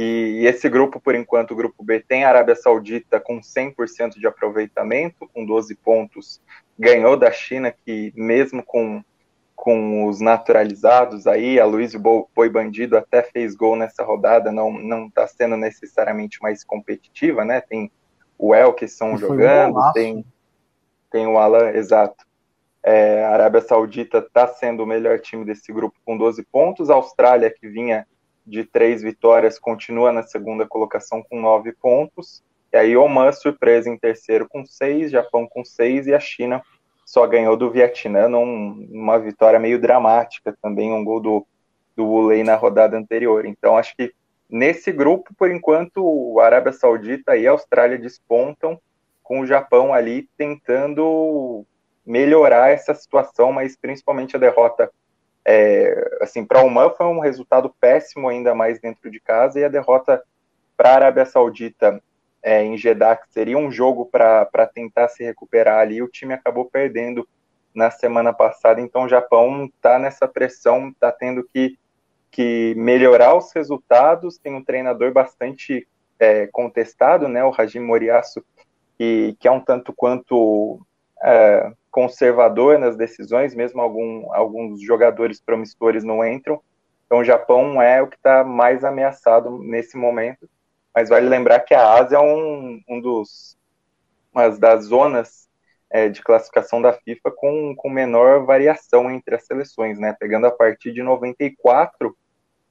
E, 0.00 0.40
e, 0.40 0.46
esse 0.46 0.66
grupo, 0.66 0.98
por 0.98 1.14
enquanto, 1.14 1.50
o 1.50 1.54
grupo 1.54 1.84
B, 1.84 2.00
tem 2.00 2.24
a 2.24 2.30
Arábia 2.30 2.56
Saudita 2.56 3.20
com 3.20 3.38
100% 3.38 4.18
de 4.18 4.26
aproveitamento, 4.26 5.28
com 5.34 5.44
12 5.44 5.74
pontos, 5.74 6.40
ganhou 6.78 7.18
da 7.18 7.30
China, 7.30 7.70
que 7.70 8.10
mesmo 8.16 8.62
com, 8.62 9.04
com 9.54 10.06
os 10.06 10.18
naturalizados 10.18 11.26
aí, 11.26 11.60
a 11.60 11.66
Luiz 11.66 11.94
Boi 11.94 12.48
Bandido 12.48 12.96
até 12.96 13.22
fez 13.22 13.54
gol 13.54 13.76
nessa 13.76 14.02
rodada, 14.02 14.50
não 14.50 15.06
está 15.06 15.26
sendo 15.26 15.54
necessariamente 15.54 16.40
mais 16.40 16.64
competitiva, 16.64 17.44
né? 17.44 17.60
Tem 17.60 17.92
o 18.38 18.54
Elkeson 18.54 19.18
jogando, 19.18 19.92
tem, 19.92 20.24
tem 21.10 21.26
o 21.26 21.36
Alan, 21.36 21.72
exato. 21.72 22.24
É, 22.82 23.22
a 23.22 23.32
Arábia 23.34 23.60
Saudita 23.60 24.16
está 24.16 24.48
sendo 24.48 24.82
o 24.82 24.86
melhor 24.86 25.20
time 25.20 25.44
desse 25.44 25.70
grupo 25.70 25.98
com 26.06 26.16
12 26.16 26.42
pontos, 26.44 26.88
a 26.88 26.94
Austrália, 26.94 27.50
que 27.50 27.68
vinha 27.68 28.06
de 28.50 28.64
três 28.64 29.00
vitórias, 29.00 29.58
continua 29.58 30.12
na 30.12 30.22
segunda 30.22 30.66
colocação 30.66 31.22
com 31.22 31.40
nove 31.40 31.72
pontos. 31.72 32.42
E 32.72 32.76
aí 32.76 32.96
Oman 32.96 33.32
surpresa 33.32 33.88
em 33.88 33.96
terceiro 33.96 34.48
com 34.48 34.66
seis, 34.66 35.10
Japão 35.10 35.46
com 35.48 35.64
seis 35.64 36.06
e 36.06 36.14
a 36.14 36.20
China 36.20 36.62
só 37.06 37.26
ganhou 37.26 37.56
do 37.56 37.70
Vietnã 37.70 38.28
numa 38.28 39.18
vitória 39.18 39.58
meio 39.58 39.80
dramática 39.80 40.56
também, 40.62 40.92
um 40.92 41.04
gol 41.04 41.20
do, 41.20 41.46
do 41.96 42.06
Wulei 42.06 42.44
na 42.44 42.54
rodada 42.54 42.96
anterior. 42.96 43.46
Então 43.46 43.76
acho 43.76 43.96
que 43.96 44.12
nesse 44.48 44.92
grupo, 44.92 45.32
por 45.36 45.50
enquanto, 45.50 46.38
a 46.40 46.44
Arábia 46.44 46.72
Saudita 46.72 47.36
e 47.36 47.46
a 47.46 47.52
Austrália 47.52 47.98
despontam, 47.98 48.80
com 49.22 49.40
o 49.40 49.46
Japão 49.46 49.94
ali 49.94 50.28
tentando 50.36 51.64
melhorar 52.04 52.70
essa 52.70 52.94
situação, 52.94 53.52
mas 53.52 53.76
principalmente 53.76 54.34
a 54.34 54.40
derrota 54.40 54.90
é, 55.44 56.18
assim, 56.20 56.44
para 56.44 56.62
o 56.62 56.66
Oman 56.66 56.90
foi 56.90 57.06
um 57.06 57.20
resultado 57.20 57.74
péssimo, 57.80 58.28
ainda 58.28 58.54
mais 58.54 58.80
dentro 58.80 59.10
de 59.10 59.20
casa, 59.20 59.58
e 59.58 59.64
a 59.64 59.68
derrota 59.68 60.22
para 60.76 60.90
a 60.90 60.94
Arábia 60.94 61.26
Saudita 61.26 62.02
é, 62.42 62.62
em 62.62 62.76
Jeddah, 62.76 63.16
que 63.16 63.32
seria 63.32 63.58
um 63.58 63.70
jogo 63.70 64.06
para 64.06 64.66
tentar 64.72 65.08
se 65.08 65.24
recuperar 65.24 65.80
ali, 65.80 66.02
o 66.02 66.08
time 66.08 66.34
acabou 66.34 66.64
perdendo 66.64 67.28
na 67.74 67.90
semana 67.90 68.32
passada, 68.32 68.80
então 68.80 69.04
o 69.04 69.08
Japão 69.08 69.66
está 69.66 69.98
nessa 69.98 70.26
pressão, 70.26 70.88
está 70.88 71.12
tendo 71.12 71.44
que, 71.44 71.78
que 72.30 72.74
melhorar 72.76 73.36
os 73.36 73.52
resultados, 73.52 74.38
tem 74.38 74.54
um 74.54 74.64
treinador 74.64 75.12
bastante 75.12 75.86
é, 76.18 76.46
contestado, 76.48 77.28
né, 77.28 77.44
o 77.44 77.54
Hajime 77.56 77.86
Moriyasu, 77.86 78.44
que, 78.98 79.36
que 79.38 79.46
é 79.46 79.50
um 79.50 79.60
tanto 79.60 79.92
quanto 79.92 80.80
é, 81.22 81.72
conservador 81.90 82.78
nas 82.78 82.96
decisões, 82.96 83.54
mesmo 83.54 83.80
algum, 83.80 84.32
alguns 84.32 84.80
jogadores 84.82 85.40
promissores 85.40 86.04
não 86.04 86.24
entram. 86.24 86.60
Então, 87.06 87.18
o 87.18 87.24
Japão 87.24 87.82
é 87.82 88.00
o 88.00 88.06
que 88.06 88.16
está 88.16 88.44
mais 88.44 88.84
ameaçado 88.84 89.58
nesse 89.58 89.96
momento. 89.96 90.48
Mas 90.94 91.08
vale 91.08 91.28
lembrar 91.28 91.60
que 91.60 91.74
a 91.74 91.94
Ásia 91.94 92.16
é 92.16 92.20
um, 92.20 92.80
um 92.88 93.00
dos, 93.00 93.56
uma 94.32 94.48
das 94.48 94.84
zonas 94.84 95.48
é, 95.90 96.08
de 96.08 96.22
classificação 96.22 96.80
da 96.80 96.92
FIFA 96.92 97.30
com, 97.36 97.74
com 97.76 97.90
menor 97.90 98.44
variação 98.44 99.10
entre 99.10 99.34
as 99.34 99.44
seleções, 99.44 99.98
né? 99.98 100.14
Pegando 100.18 100.46
a 100.46 100.50
partir 100.50 100.92
de 100.92 101.02
94, 101.02 102.16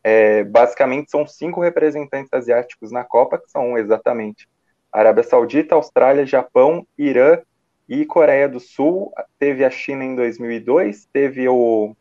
é, 0.04 0.44
basicamente 0.44 1.12
são 1.12 1.28
cinco 1.28 1.62
representantes 1.62 2.32
asiáticos 2.34 2.92
na 2.92 3.04
Copa, 3.04 3.38
que 3.38 3.50
são 3.52 3.78
exatamente 3.78 4.48
Arábia 4.92 5.24
Saudita, 5.24 5.76
Austrália, 5.76 6.26
Japão, 6.26 6.86
Irã 6.98 7.40
e 7.90 8.06
Coreia 8.06 8.48
do 8.48 8.60
Sul, 8.60 9.12
teve 9.40 9.66
a 9.66 9.70
China 9.72 10.06
em 10.06 10.16
2002, 10.16 11.08
teve 11.12 11.50
o, 11.50 11.96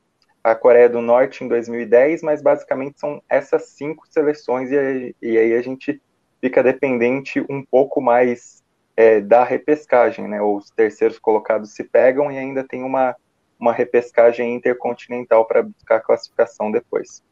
a 0.44 0.54
Coreia 0.54 0.88
do 0.88 1.00
Norte 1.00 1.42
em 1.42 1.48
2010, 1.48 2.22
mas 2.22 2.42
basicamente 2.42 3.00
são 3.00 3.22
essas 3.26 3.70
cinco 3.70 4.06
seleções, 4.06 4.70
e, 4.70 5.16
e 5.22 5.38
aí 5.38 5.54
a 5.54 5.62
gente 5.62 6.00
fica 6.42 6.62
dependente 6.62 7.40
um 7.48 7.64
pouco 7.64 8.02
mais 8.02 8.62
é, 8.94 9.20
da 9.20 9.42
repescagem, 9.44 10.28
né? 10.28 10.42
Os 10.42 10.70
terceiros 10.70 11.18
colocados 11.18 11.72
se 11.72 11.84
pegam 11.84 12.30
e 12.30 12.36
ainda 12.36 12.62
tem 12.62 12.82
uma, 12.82 13.16
uma 13.58 13.72
repescagem 13.72 14.54
intercontinental 14.54 15.46
para 15.46 15.62
buscar 15.62 15.96
a 15.96 16.00
classificação 16.00 16.70
depois. 16.70 17.24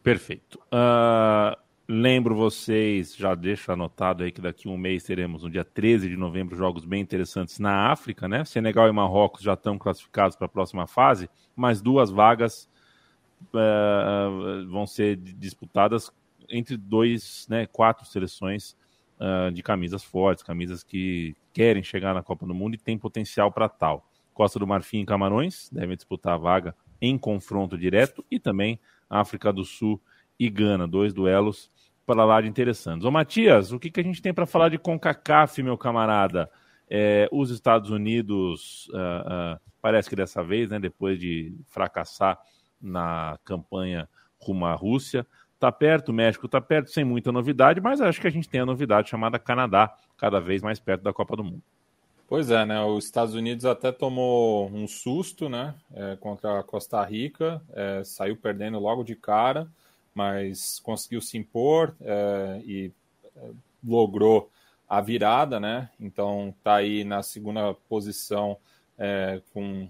Perfeito. 0.00 0.60
Uh, 0.66 1.58
Lembro 1.92 2.36
vocês, 2.36 3.16
já 3.16 3.34
deixo 3.34 3.72
anotado 3.72 4.22
aí 4.22 4.30
que 4.30 4.40
daqui 4.40 4.68
a 4.68 4.70
um 4.70 4.76
mês 4.76 5.02
teremos, 5.02 5.42
no 5.42 5.50
dia 5.50 5.64
13 5.64 6.08
de 6.08 6.16
novembro, 6.16 6.54
jogos 6.54 6.84
bem 6.84 7.02
interessantes 7.02 7.58
na 7.58 7.90
África, 7.90 8.28
né? 8.28 8.44
Senegal 8.44 8.86
e 8.86 8.92
Marrocos 8.92 9.42
já 9.42 9.54
estão 9.54 9.76
classificados 9.76 10.36
para 10.36 10.46
a 10.46 10.48
próxima 10.48 10.86
fase, 10.86 11.28
mas 11.56 11.82
duas 11.82 12.08
vagas 12.08 12.70
uh, 13.52 14.68
vão 14.68 14.86
ser 14.86 15.16
disputadas 15.16 16.12
entre 16.48 16.76
dois, 16.76 17.48
né, 17.50 17.66
quatro 17.66 18.06
seleções 18.06 18.76
uh, 19.18 19.50
de 19.50 19.60
camisas 19.60 20.04
fortes, 20.04 20.44
camisas 20.44 20.84
que 20.84 21.34
querem 21.52 21.82
chegar 21.82 22.14
na 22.14 22.22
Copa 22.22 22.46
do 22.46 22.54
Mundo 22.54 22.76
e 22.76 22.78
têm 22.78 22.96
potencial 22.96 23.50
para 23.50 23.68
tal. 23.68 24.08
Costa 24.32 24.60
do 24.60 24.66
Marfim 24.66 25.00
e 25.00 25.06
Camarões 25.06 25.68
devem 25.72 25.96
disputar 25.96 26.34
a 26.34 26.38
vaga 26.38 26.72
em 27.02 27.18
confronto 27.18 27.76
direto 27.76 28.24
e 28.30 28.38
também 28.38 28.78
África 29.10 29.52
do 29.52 29.64
Sul 29.64 30.00
e 30.38 30.48
Gana, 30.48 30.86
dois 30.86 31.12
duelos 31.12 31.68
para 32.10 32.24
lá 32.24 32.40
de 32.40 32.48
interessantes. 32.48 33.04
Ô 33.04 33.10
Matias, 33.10 33.70
o 33.70 33.78
que, 33.78 33.88
que 33.88 34.00
a 34.00 34.02
gente 34.02 34.20
tem 34.20 34.34
para 34.34 34.44
falar 34.44 34.68
de 34.68 34.78
CONCACAF, 34.78 35.62
meu 35.62 35.78
camarada? 35.78 36.50
É, 36.88 37.28
os 37.30 37.50
Estados 37.50 37.90
Unidos, 37.90 38.88
uh, 38.88 39.54
uh, 39.54 39.60
parece 39.80 40.10
que 40.10 40.16
dessa 40.16 40.42
vez, 40.42 40.70
né, 40.70 40.80
depois 40.80 41.20
de 41.20 41.54
fracassar 41.68 42.36
na 42.82 43.38
campanha 43.44 44.08
rumo 44.40 44.66
à 44.66 44.74
Rússia, 44.74 45.24
está 45.54 45.70
perto, 45.70 46.08
o 46.08 46.12
México 46.12 46.46
está 46.46 46.60
perto, 46.60 46.90
sem 46.90 47.04
muita 47.04 47.30
novidade, 47.30 47.80
mas 47.80 48.00
acho 48.00 48.20
que 48.20 48.26
a 48.26 48.30
gente 48.30 48.48
tem 48.48 48.60
a 48.60 48.66
novidade 48.66 49.08
chamada 49.08 49.38
Canadá, 49.38 49.94
cada 50.16 50.40
vez 50.40 50.62
mais 50.62 50.80
perto 50.80 51.02
da 51.02 51.12
Copa 51.12 51.36
do 51.36 51.44
Mundo. 51.44 51.62
Pois 52.26 52.50
é, 52.50 52.66
né? 52.66 52.82
Os 52.82 53.04
Estados 53.04 53.34
Unidos 53.34 53.64
até 53.64 53.92
tomou 53.92 54.68
um 54.68 54.88
susto, 54.88 55.48
né? 55.48 55.76
É, 55.94 56.16
contra 56.16 56.58
a 56.58 56.62
Costa 56.64 57.00
Rica, 57.04 57.62
é, 57.72 58.02
saiu 58.02 58.36
perdendo 58.36 58.80
logo 58.80 59.04
de 59.04 59.14
cara, 59.14 59.68
mas 60.20 60.78
conseguiu 60.80 61.22
se 61.22 61.38
impor 61.38 61.96
é, 62.02 62.60
e 62.62 62.92
é, 63.34 63.50
logrou 63.82 64.50
a 64.86 65.00
virada, 65.00 65.58
né? 65.58 65.88
Então 65.98 66.54
tá 66.62 66.74
aí 66.74 67.04
na 67.04 67.22
segunda 67.22 67.72
posição 67.88 68.58
é, 68.98 69.40
com 69.54 69.88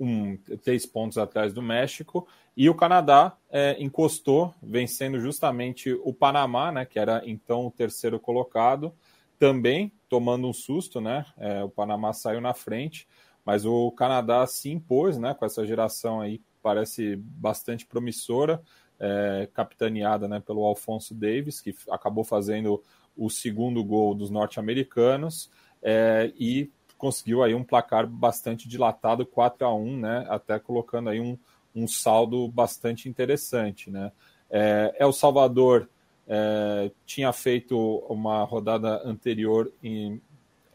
um, 0.00 0.38
três 0.64 0.86
pontos 0.86 1.18
atrás 1.18 1.52
do 1.52 1.60
México 1.60 2.26
e 2.56 2.70
o 2.70 2.74
Canadá 2.74 3.36
é, 3.50 3.76
encostou, 3.78 4.54
vencendo 4.62 5.20
justamente 5.20 5.92
o 5.92 6.10
Panamá, 6.10 6.72
né? 6.72 6.86
Que 6.86 6.98
era 6.98 7.22
então 7.26 7.66
o 7.66 7.70
terceiro 7.70 8.18
colocado 8.18 8.94
também 9.38 9.92
tomando 10.08 10.48
um 10.48 10.54
susto, 10.54 11.02
né? 11.02 11.26
É, 11.36 11.62
o 11.62 11.68
Panamá 11.68 12.14
saiu 12.14 12.40
na 12.40 12.54
frente, 12.54 13.06
mas 13.44 13.66
o 13.66 13.90
Canadá 13.90 14.46
se 14.46 14.70
impôs, 14.70 15.18
né? 15.18 15.34
Com 15.34 15.44
essa 15.44 15.66
geração 15.66 16.22
aí, 16.22 16.40
parece 16.62 17.16
bastante 17.16 17.84
promissora, 17.84 18.62
é, 18.98 19.48
capitaneada 19.52 20.26
né, 20.26 20.40
pelo 20.40 20.64
Alfonso 20.64 21.14
Davis, 21.14 21.60
que 21.60 21.74
acabou 21.90 22.24
fazendo 22.24 22.82
o 23.16 23.30
segundo 23.30 23.82
gol 23.82 24.14
dos 24.14 24.30
norte-americanos 24.30 25.50
é, 25.82 26.32
e 26.38 26.70
conseguiu 26.98 27.42
aí 27.42 27.54
um 27.54 27.64
placar 27.64 28.06
bastante 28.06 28.68
dilatado, 28.68 29.26
4 29.26 29.66
a 29.66 29.74
1 29.74 29.96
né? 29.98 30.26
Até 30.28 30.58
colocando 30.58 31.10
aí 31.10 31.20
um, 31.20 31.38
um 31.74 31.86
saldo 31.86 32.48
bastante 32.48 33.08
interessante, 33.08 33.90
né? 33.90 34.12
É, 34.50 34.94
El 34.98 35.12
Salvador 35.12 35.88
é, 36.26 36.90
tinha 37.04 37.32
feito 37.32 37.78
uma 38.08 38.44
rodada 38.44 39.02
anterior 39.04 39.70
em, 39.82 40.20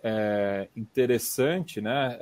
é, 0.04 0.68
interessante, 0.76 1.82
né? 1.82 2.18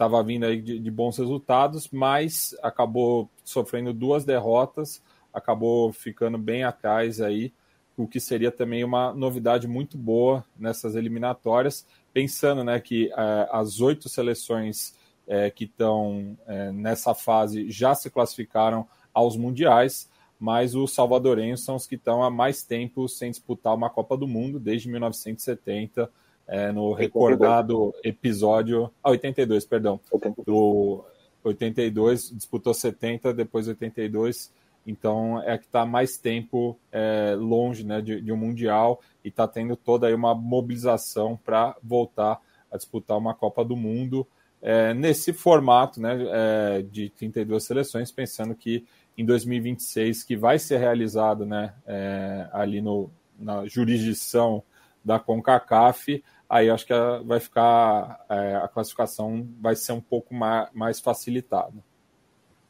Estava 0.00 0.20
é, 0.20 0.24
vindo 0.24 0.46
aí 0.46 0.60
de, 0.60 0.78
de, 0.78 0.90
bons 0.90 1.18
resultados, 1.18 1.88
mas 1.92 2.56
acabou 2.62 3.28
sofrendo 3.44 3.92
duas 3.92 4.24
derrotas, 4.24 5.02
acabou 5.32 5.92
ficando 5.92 6.38
bem 6.38 6.64
atrás 6.64 7.20
aí, 7.20 7.52
o 7.96 8.08
que 8.08 8.18
seria 8.18 8.50
também 8.50 8.82
uma 8.82 9.12
novidade 9.12 9.68
muito 9.68 9.98
boa 9.98 10.44
nessas 10.58 10.94
eliminatórias, 10.96 11.86
pensando 12.12 12.64
né, 12.64 12.80
que 12.80 13.12
é, 13.12 13.48
as 13.52 13.80
oito 13.80 14.08
seleções 14.08 14.98
é, 15.26 15.50
que 15.50 15.64
estão 15.64 16.36
nessa 16.72 17.14
fase 17.14 17.70
já 17.70 17.94
se 17.94 18.10
classificaram 18.10 18.88
aos 19.12 19.36
mundiais 19.36 20.10
mas 20.40 20.74
os 20.74 20.94
salvadorenhos 20.94 21.62
são 21.62 21.76
os 21.76 21.86
que 21.86 21.96
estão 21.96 22.22
há 22.22 22.30
mais 22.30 22.62
tempo 22.62 23.06
sem 23.06 23.30
disputar 23.30 23.74
uma 23.74 23.90
Copa 23.90 24.16
do 24.16 24.26
Mundo, 24.26 24.58
desde 24.58 24.88
1970, 24.88 26.10
é, 26.50 26.72
no 26.72 26.88
82. 26.90 26.98
recordado 26.98 27.94
episódio. 28.02 28.90
Ah, 29.02 29.10
82, 29.10 29.64
perdão. 29.64 30.00
82. 30.10 30.44
Do 30.44 31.04
82, 31.44 32.30
disputou 32.30 32.74
70, 32.74 33.32
depois 33.32 33.68
82. 33.68 34.52
Então 34.84 35.40
é 35.42 35.56
que 35.56 35.66
está 35.66 35.86
mais 35.86 36.18
tempo 36.18 36.76
é, 36.90 37.36
longe 37.38 37.84
né, 37.84 38.00
de, 38.00 38.20
de, 38.20 38.32
um 38.32 38.36
Mundial 38.36 39.00
e 39.24 39.28
está 39.28 39.46
tendo 39.46 39.76
toda 39.76 40.08
aí 40.08 40.14
uma 40.14 40.34
mobilização 40.34 41.38
para 41.44 41.76
voltar 41.82 42.40
a 42.70 42.76
disputar 42.76 43.16
uma 43.16 43.34
Copa 43.34 43.64
do 43.64 43.76
Mundo 43.76 44.26
é, 44.60 44.92
nesse 44.92 45.32
formato 45.32 46.00
né, 46.00 46.18
é, 46.30 46.82
de 46.82 47.10
32 47.10 47.62
seleções, 47.62 48.10
pensando 48.10 48.54
que 48.54 48.84
em 49.16 49.24
2026, 49.24 50.24
que 50.24 50.36
vai 50.36 50.58
ser 50.58 50.78
realizado 50.78 51.46
né, 51.46 51.74
é, 51.86 52.48
ali 52.52 52.80
no, 52.80 53.10
na 53.38 53.66
jurisdição 53.66 54.62
da 55.04 55.18
CONCACAF, 55.18 56.22
aí 56.50 56.68
acho 56.68 56.84
que 56.84 56.92
vai 57.24 57.38
ficar, 57.38 58.20
é, 58.28 58.56
a 58.56 58.68
classificação 58.68 59.48
vai 59.60 59.76
ser 59.76 59.92
um 59.92 60.00
pouco 60.00 60.34
mais, 60.34 60.68
mais 60.74 61.00
facilitada. 61.00 61.72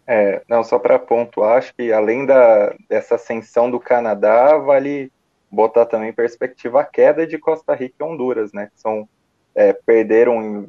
É, 0.06 0.42
não, 0.48 0.62
só 0.62 0.78
para 0.78 0.98
pontuar, 0.98 1.58
acho 1.58 1.74
que 1.74 1.92
além 1.92 2.26
da, 2.26 2.74
dessa 2.88 3.14
ascensão 3.14 3.70
do 3.70 3.80
Canadá, 3.80 4.58
vale 4.58 5.10
botar 5.50 5.86
também 5.86 6.10
em 6.10 6.12
perspectiva 6.12 6.80
a 6.80 6.84
queda 6.84 7.26
de 7.26 7.38
Costa 7.38 7.74
Rica 7.74 7.96
e 8.00 8.04
Honduras, 8.04 8.52
né? 8.52 8.66
Que 8.66 8.80
são, 8.80 9.08
é, 9.54 9.72
perderam, 9.72 10.68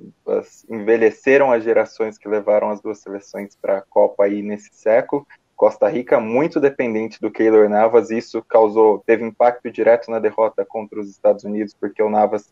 envelheceram 0.69 1.51
as 1.51 1.63
gerações 1.63 2.17
que 2.17 2.29
levaram 2.29 2.69
as 2.69 2.81
duas 2.81 2.99
seleções 2.99 3.55
para 3.55 3.79
a 3.79 3.81
Copa 3.81 4.23
aí 4.23 4.41
nesse 4.41 4.69
século 4.73 5.27
Costa 5.61 5.87
Rica 5.87 6.19
muito 6.19 6.59
dependente 6.59 7.21
do 7.21 7.29
Keylor 7.29 7.69
Navas, 7.69 8.09
isso 8.09 8.41
causou, 8.41 9.03
teve 9.05 9.23
impacto 9.23 9.69
direto 9.69 10.09
na 10.09 10.17
derrota 10.17 10.65
contra 10.65 10.99
os 10.99 11.07
Estados 11.07 11.43
Unidos, 11.43 11.75
porque 11.79 12.01
o 12.01 12.09
Navas 12.09 12.51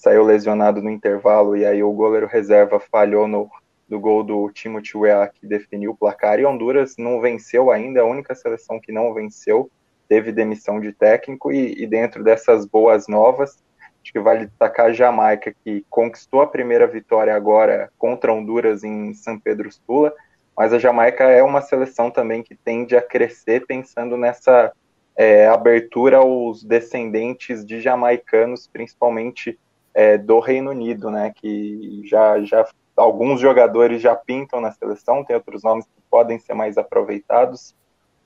saiu 0.00 0.24
lesionado 0.24 0.80
no 0.80 0.88
intervalo 0.88 1.54
e 1.54 1.66
aí 1.66 1.82
o 1.82 1.92
goleiro 1.92 2.26
reserva 2.26 2.80
falhou 2.80 3.28
no, 3.28 3.50
no 3.86 4.00
gol 4.00 4.24
do 4.24 4.50
Timothy 4.50 4.96
Weah, 4.96 5.28
que 5.28 5.46
definiu 5.46 5.90
o 5.90 5.96
placar, 5.96 6.40
e 6.40 6.46
Honduras 6.46 6.96
não 6.96 7.20
venceu 7.20 7.70
ainda, 7.70 8.00
a 8.00 8.06
única 8.06 8.34
seleção 8.34 8.80
que 8.80 8.90
não 8.90 9.12
venceu, 9.12 9.70
teve 10.08 10.32
demissão 10.32 10.80
de 10.80 10.90
técnico, 10.90 11.52
e, 11.52 11.82
e 11.82 11.86
dentro 11.86 12.24
dessas 12.24 12.64
boas 12.64 13.08
novas, 13.08 13.62
acho 14.02 14.10
que 14.10 14.18
vale 14.18 14.46
destacar 14.46 14.86
a 14.86 14.92
Jamaica, 14.92 15.54
que 15.62 15.84
conquistou 15.90 16.40
a 16.40 16.46
primeira 16.46 16.86
vitória 16.86 17.36
agora 17.36 17.92
contra 17.98 18.32
Honduras 18.32 18.82
em 18.82 19.12
São 19.12 19.38
Pedro 19.38 19.70
Sula, 19.70 20.14
mas 20.56 20.72
a 20.72 20.78
Jamaica 20.78 21.24
é 21.24 21.42
uma 21.42 21.60
seleção 21.60 22.10
também 22.10 22.42
que 22.42 22.54
tende 22.54 22.96
a 22.96 23.02
crescer 23.02 23.66
pensando 23.66 24.16
nessa 24.16 24.72
é, 25.14 25.46
abertura 25.46 26.16
aos 26.16 26.64
descendentes 26.64 27.66
de 27.66 27.82
jamaicanos, 27.82 28.66
principalmente 28.66 29.58
é, 29.94 30.16
do 30.18 30.38
Reino 30.38 30.70
Unido, 30.70 31.10
né? 31.10 31.32
Que 31.34 32.02
já, 32.04 32.40
já 32.42 32.66
alguns 32.96 33.40
jogadores 33.40 34.00
já 34.00 34.14
pintam 34.14 34.60
na 34.60 34.72
seleção, 34.72 35.24
tem 35.24 35.36
outros 35.36 35.62
nomes 35.62 35.86
que 35.86 36.02
podem 36.10 36.38
ser 36.38 36.54
mais 36.54 36.76
aproveitados. 36.78 37.74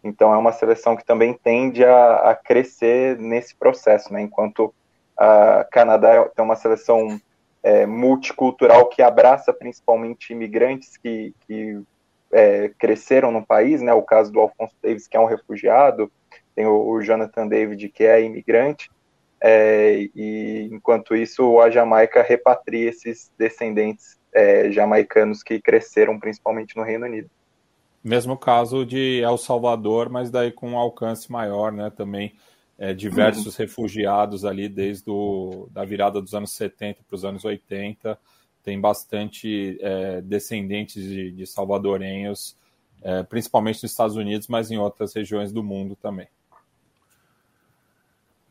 Então 0.03 0.35
é 0.35 0.37
uma 0.37 0.53
seleção 0.53 0.97
que 0.97 1.05
também 1.05 1.33
tende 1.33 1.85
a, 1.85 2.31
a 2.31 2.35
crescer 2.35 3.19
nesse 3.19 3.57
processo, 3.57 4.13
né? 4.13 4.21
Enquanto 4.23 4.75
a 5.17 5.67
Canadá 5.71 6.29
tem 6.35 6.45
uma 6.45 6.57
seleção 6.57 7.21
é, 7.63 7.87
multicultural 7.87 8.89
que 8.89 9.01
abraça 9.01 9.53
principalmente 9.53 10.33
imigrantes 10.33 10.97
que, 10.99 11.35
que 11.47 11.81
é, 12.31 12.69
cresceram 12.79 13.31
no 13.31 13.45
país, 13.45 13.81
né? 13.81 13.95
O 13.95 14.03
caso 14.03 14.31
do 14.31 14.41
Alfonso 14.41 14.75
Davis, 14.83 15.09
que 15.09 15.17
é 15.17 15.21
um 15.21 15.25
refugiado, 15.25 16.13
tem 16.55 16.67
o, 16.67 16.87
o 16.87 17.03
Jonathan 17.03 17.49
David, 17.49 17.89
que 17.89 18.05
é 18.05 18.23
imigrante, 18.23 18.91
é, 19.47 20.09
e 20.15 20.71
enquanto 20.73 21.15
isso 21.15 21.61
a 21.61 21.69
Jamaica 21.69 22.23
repatria 22.23 22.89
esses 22.89 23.31
descendentes 23.39 24.19
é, 24.33 24.71
jamaicanos 24.71 25.43
que 25.43 25.61
cresceram 25.61 26.19
principalmente 26.19 26.75
no 26.75 26.83
Reino 26.83 27.05
Unido. 27.05 27.29
Mesmo 28.03 28.39
caso 28.39 28.87
de 28.87 29.21
El 29.21 29.37
Salvador, 29.37 30.09
mas 30.09 30.31
daí 30.31 30.51
com 30.51 30.71
um 30.71 30.79
alcance 30.79 31.31
maior, 31.31 31.71
né? 31.71 31.91
Também 31.95 32.33
é, 32.79 32.95
diversos 32.95 33.59
uhum. 33.59 33.65
refugiados 33.67 34.47
ali 34.47 34.67
desde 34.67 35.11
o, 35.11 35.69
da 35.71 35.85
virada 35.85 36.23
dos 36.23 36.33
anos 36.35 36.53
70 36.53 37.01
para 37.07 37.15
os 37.15 37.25
anos 37.25 37.45
80 37.45 38.19
tem 38.63 38.81
bastante 38.81 39.77
é, 39.83 40.23
descendentes 40.23 41.03
de, 41.03 41.31
de 41.33 41.47
salvadorenhos, 41.47 42.57
é, 43.03 43.23
principalmente 43.23 43.83
nos 43.83 43.91
Estados 43.91 44.17
Unidos, 44.17 44.49
mas 44.49 44.71
em 44.71 44.79
outras 44.79 45.13
regiões 45.13 45.53
do 45.53 45.63
mundo 45.63 45.95
também. 45.95 46.29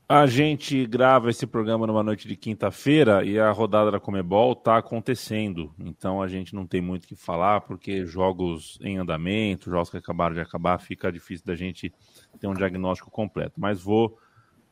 A 0.07 0.25
gente 0.25 0.85
grava 0.85 1.29
esse 1.29 1.47
programa 1.47 1.87
numa 1.87 2.03
noite 2.03 2.27
de 2.27 2.35
quinta-feira 2.35 3.23
e 3.23 3.39
a 3.39 3.49
rodada 3.51 3.89
da 3.89 3.99
Comebol 3.99 4.51
está 4.51 4.77
acontecendo. 4.77 5.73
Então 5.79 6.21
a 6.21 6.27
gente 6.27 6.53
não 6.53 6.67
tem 6.67 6.81
muito 6.81 7.05
o 7.05 7.07
que 7.07 7.15
falar, 7.15 7.61
porque 7.61 8.05
jogos 8.05 8.77
em 8.81 8.97
andamento, 8.97 9.69
jogos 9.69 9.89
que 9.89 9.97
acabaram 9.97 10.35
de 10.35 10.41
acabar, 10.41 10.77
fica 10.79 11.11
difícil 11.11 11.45
da 11.45 11.55
gente 11.55 11.91
ter 12.37 12.47
um 12.47 12.53
diagnóstico 12.53 13.09
completo. 13.09 13.53
Mas 13.57 13.81
vou 13.81 14.17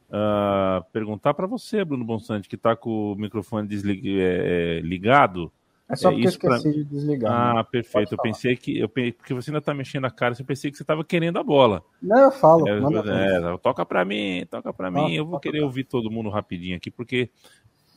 uh, 0.10 0.84
perguntar 0.92 1.34
para 1.34 1.48
você, 1.48 1.84
Bruno 1.86 2.04
Bonsante, 2.04 2.50
que 2.50 2.56
está 2.56 2.76
com 2.76 3.14
o 3.14 3.16
microfone 3.16 3.68
deslig... 3.68 4.02
é, 4.20 4.82
ligado. 4.82 5.52
É 5.92 5.96
só 5.96 6.10
porque 6.10 6.24
é, 6.24 6.26
eu 6.26 6.30
esqueci 6.30 6.64
pra... 6.64 6.72
de 6.72 6.84
desligar. 6.86 7.32
Ah, 7.32 7.54
né? 7.56 7.64
perfeito. 7.70 8.14
Eu 8.14 8.18
pensei 8.18 8.56
que. 8.56 8.80
Eu, 8.80 8.88
porque 8.88 9.34
você 9.34 9.50
ainda 9.50 9.60
está 9.60 9.74
mexendo 9.74 10.06
a 10.06 10.12
cara, 10.12 10.36
eu 10.40 10.46
pensei 10.46 10.72
que 10.72 10.78
você 10.78 10.84
estava 10.84 11.04
querendo 11.04 11.38
a 11.38 11.44
bola. 11.44 11.84
Não, 12.02 12.18
eu 12.18 12.32
falo. 12.32 12.68
É, 12.68 12.74
é, 12.74 13.58
toca 13.58 13.86
para 13.86 14.06
mim, 14.06 14.46
toca 14.50 14.74
para 14.74 14.90
mim. 14.90 15.14
Eu 15.14 15.26
vou 15.26 15.40
querer 15.40 15.62
ouvir 15.62 15.84
todo 15.84 16.10
mundo 16.10 16.30
rapidinho 16.30 16.78
aqui, 16.78 16.90
porque 16.90 17.30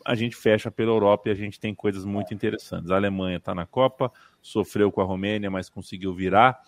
a 0.05 0.15
gente 0.15 0.37
fecha 0.37 0.71
pela 0.71 0.91
Europa 0.91 1.29
e 1.29 1.33
a 1.33 1.35
gente 1.35 1.59
tem 1.59 1.75
coisas 1.75 2.05
muito 2.05 2.35
interessantes. 2.35 2.91
A 2.91 2.97
Alemanha 2.97 3.37
está 3.37 3.55
na 3.55 3.65
Copa, 3.65 4.13
sofreu 4.43 4.91
com 4.91 5.01
a 5.01 5.05
Romênia, 5.05 5.51
mas 5.51 5.71
conseguiu 5.71 6.13
virar. 6.13 6.61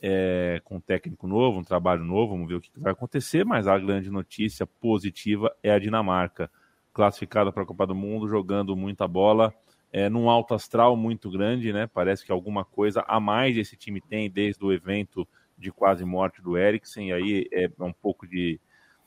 é, 0.00 0.60
com 0.64 0.76
um 0.76 0.80
técnico 0.80 1.26
novo, 1.26 1.58
um 1.58 1.64
trabalho 1.64 2.04
novo, 2.04 2.32
vamos 2.32 2.48
ver 2.48 2.54
o 2.54 2.60
que 2.60 2.70
vai 2.76 2.92
acontecer, 2.92 3.44
mas 3.44 3.66
a 3.66 3.76
grande 3.78 4.10
notícia 4.10 4.66
positiva 4.66 5.54
é 5.62 5.72
a 5.72 5.78
Dinamarca, 5.78 6.50
classificada 6.92 7.52
para 7.52 7.62
a 7.62 7.66
Copa 7.66 7.86
do 7.86 7.94
Mundo, 7.94 8.28
jogando 8.28 8.76
muita 8.76 9.06
bola, 9.08 9.52
é, 9.92 10.08
num 10.08 10.28
alto 10.28 10.54
astral 10.54 10.96
muito 10.96 11.30
grande, 11.30 11.72
né? 11.72 11.86
Parece 11.86 12.24
que 12.24 12.32
alguma 12.32 12.64
coisa 12.64 13.04
a 13.06 13.18
mais 13.18 13.56
esse 13.56 13.76
time 13.76 14.00
tem 14.00 14.30
desde 14.30 14.64
o 14.64 14.72
evento 14.72 15.26
de 15.56 15.72
quase 15.72 16.04
morte 16.04 16.40
do 16.40 16.56
Eriksen, 16.56 17.08
e 17.08 17.12
aí 17.12 17.48
é 17.52 17.70
um 17.80 17.92
pouco 17.92 18.26
de 18.26 18.60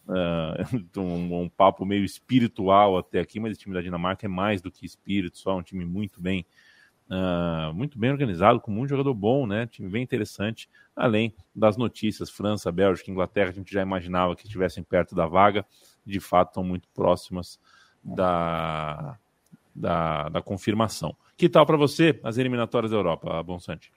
uh, 0.07 0.99
um, 0.99 1.43
um, 1.43 1.49
papo 1.49 1.85
meio 1.85 2.03
espiritual 2.03 2.97
até 2.97 3.19
aqui, 3.19 3.39
mas 3.39 3.51
esse 3.51 3.61
time 3.61 3.73
da 3.73 3.81
Dinamarca 3.81 4.25
é 4.25 4.29
mais 4.29 4.61
do 4.61 4.71
que 4.71 4.85
espírito, 4.85 5.37
só 5.37 5.57
um 5.57 5.61
time 5.61 5.85
muito 5.85 6.19
bem 6.19 6.45
uh, 7.11 7.73
muito 7.73 7.99
bem 7.99 8.11
organizado, 8.11 8.59
com 8.59 8.71
muito 8.71 8.89
jogador 8.89 9.13
bom, 9.13 9.45
né? 9.45 9.67
Time 9.67 9.89
bem 9.89 10.01
interessante, 10.01 10.69
além 10.95 11.33
das 11.55 11.77
notícias, 11.77 12.29
França, 12.29 12.71
Bélgica, 12.71 13.11
Inglaterra, 13.11 13.49
a 13.49 13.53
gente 13.53 13.71
já 13.71 13.81
imaginava 13.81 14.35
que 14.35 14.45
estivessem 14.45 14.83
perto 14.83 15.13
da 15.13 15.27
vaga, 15.27 15.65
de 16.05 16.19
fato 16.19 16.49
estão 16.49 16.63
muito 16.63 16.87
próximas 16.89 17.59
da, 18.03 19.17
da, 19.75 20.29
da 20.29 20.41
confirmação. 20.41 21.15
Que 21.37 21.49
tal 21.49 21.65
para 21.65 21.77
você 21.77 22.19
as 22.23 22.37
eliminatórias 22.37 22.91
da 22.91 22.97
Europa, 22.97 23.41
Bonsante? 23.43 23.91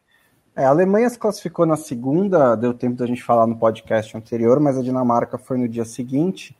É, 0.57 0.65
a 0.65 0.71
Alemanha 0.71 1.11
se 1.11 1.19
classificou 1.19 1.67
na 1.67 1.77
segunda, 1.77 2.55
deu 2.55 2.73
tempo 2.73 2.97
da 2.97 3.07
gente 3.07 3.23
falar 3.23 3.47
no 3.47 3.57
podcast 3.57 4.17
anterior, 4.17 4.61
mas 4.61 4.79
a 4.79 4.83
Dinamarca 4.83 5.37
foi 5.37 5.59
no 5.59 5.69
dia 5.69 5.85
seguinte. 5.85 6.57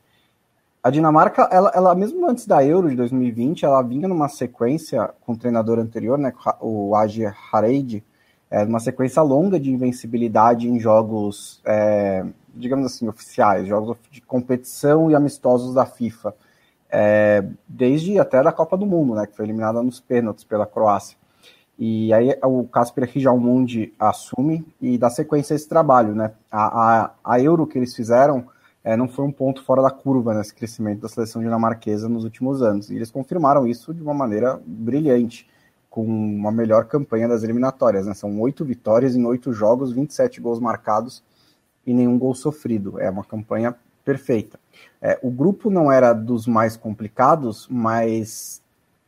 A 0.83 0.89
Dinamarca, 0.89 1.49
ela, 1.51 1.71
ela 1.73 1.95
mesmo 1.95 2.29
antes 2.29 2.45
da 2.45 2.63
Euro 2.63 2.89
de 2.89 2.95
2020, 2.95 3.63
ela 3.63 3.81
vinha 3.81 4.07
numa 4.07 4.27
sequência 4.27 5.09
com 5.25 5.31
o 5.31 5.37
treinador 5.37 5.79
anterior, 5.79 6.17
né, 6.17 6.33
o 6.59 6.93
Agi 6.93 7.23
Hareide, 7.51 8.03
é, 8.51 8.65
numa 8.65 8.79
sequência 8.79 9.21
longa 9.21 9.59
de 9.59 9.71
invencibilidade 9.71 10.69
em 10.69 10.79
jogos, 10.79 11.61
é, 11.65 12.25
digamos 12.53 12.85
assim, 12.85 13.07
oficiais, 13.07 13.67
jogos 13.67 13.97
de 14.11 14.21
competição 14.21 15.09
e 15.09 15.15
amistosos 15.15 15.73
da 15.73 15.85
FIFA, 15.85 16.35
é, 16.89 17.43
desde 17.67 18.19
até 18.19 18.41
da 18.41 18.51
Copa 18.51 18.77
do 18.77 18.85
Mundo, 18.85 19.15
né, 19.15 19.25
que 19.25 19.35
foi 19.35 19.45
eliminada 19.45 19.81
nos 19.81 19.99
pênaltis 19.99 20.43
pela 20.43 20.65
Croácia. 20.65 21.17
E 21.77 22.13
aí 22.13 22.37
o 22.43 22.63
Casper 22.65 23.09
Rijalmundi 23.11 23.93
assume 23.99 24.65
e 24.81 24.97
dá 24.97 25.09
sequência 25.09 25.53
a 25.53 25.57
esse 25.57 25.67
trabalho, 25.67 26.15
né? 26.15 26.31
A, 26.49 27.03
a, 27.03 27.11
a 27.21 27.41
Euro 27.41 27.67
que 27.67 27.77
eles 27.77 27.93
fizeram 27.93 28.47
é, 28.81 28.95
não 28.95 29.09
foi 29.09 29.25
um 29.25 29.31
ponto 29.31 29.63
fora 29.63 29.81
da 29.81 29.89
curva 29.89 30.33
nesse 30.33 30.53
crescimento 30.53 31.01
da 31.01 31.09
seleção 31.09 31.41
dinamarquesa 31.41 32.07
nos 32.07 32.23
últimos 32.23 32.61
anos. 32.61 32.89
E 32.89 32.95
eles 32.95 33.11
confirmaram 33.11 33.67
isso 33.67 33.93
de 33.93 34.01
uma 34.01 34.13
maneira 34.13 34.61
brilhante, 34.65 35.49
com 35.89 36.05
uma 36.05 36.51
melhor 36.51 36.85
campanha 36.85 37.27
das 37.27 37.43
eliminatórias. 37.43 38.05
Né? 38.05 38.13
São 38.13 38.39
oito 38.39 38.63
vitórias 38.63 39.15
em 39.15 39.25
oito 39.25 39.51
jogos, 39.51 39.91
27 39.91 40.39
gols 40.39 40.59
marcados 40.59 41.23
e 41.85 41.93
nenhum 41.93 42.17
gol 42.17 42.35
sofrido. 42.35 42.99
É 42.99 43.09
uma 43.09 43.23
campanha 43.23 43.75
perfeita. 44.05 44.59
É, 45.01 45.19
o 45.21 45.29
grupo 45.29 45.69
não 45.69 45.91
era 45.91 46.13
dos 46.13 46.47
mais 46.47 46.75
complicados, 46.75 47.67
mas 47.69 48.61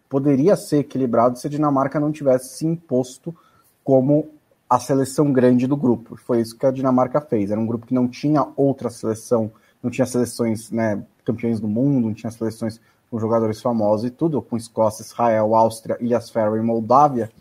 poderia 0.09 0.55
ser 0.55 0.79
equilibrado 0.79 1.37
se 1.37 1.47
a 1.47 1.49
Dinamarca 1.49 1.99
não 1.99 2.11
tivesse 2.11 2.57
se 2.57 2.65
imposto 2.65 3.35
como 3.83 4.29
a 4.69 4.79
seleção 4.79 5.31
grande 5.31 5.65
do 5.65 5.77
grupo. 5.77 6.17
Foi 6.17 6.41
isso 6.41 6.57
que 6.57 6.65
a 6.65 6.71
Dinamarca 6.71 7.21
fez. 7.21 7.51
Era 7.51 7.59
um 7.59 7.65
grupo 7.65 7.85
que 7.85 7.93
não 7.93 8.07
tinha 8.07 8.47
outra 8.55 8.89
seleção, 8.89 9.51
não 9.81 9.89
tinha 9.89 10.05
seleções 10.05 10.71
né, 10.71 11.03
campeões 11.23 11.59
do 11.59 11.67
mundo, 11.67 12.07
não 12.07 12.13
tinha 12.13 12.31
seleções 12.31 12.79
com 13.09 13.19
jogadores 13.19 13.61
famosos 13.61 14.05
e 14.05 14.11
tudo, 14.11 14.41
com 14.41 14.57
Escócia, 14.57 15.03
Israel, 15.03 15.55
Áustria, 15.55 15.97
Ilhas 16.01 16.29
Faroe 16.29 16.59
e 16.59 16.63
Moldávia. 16.63 17.31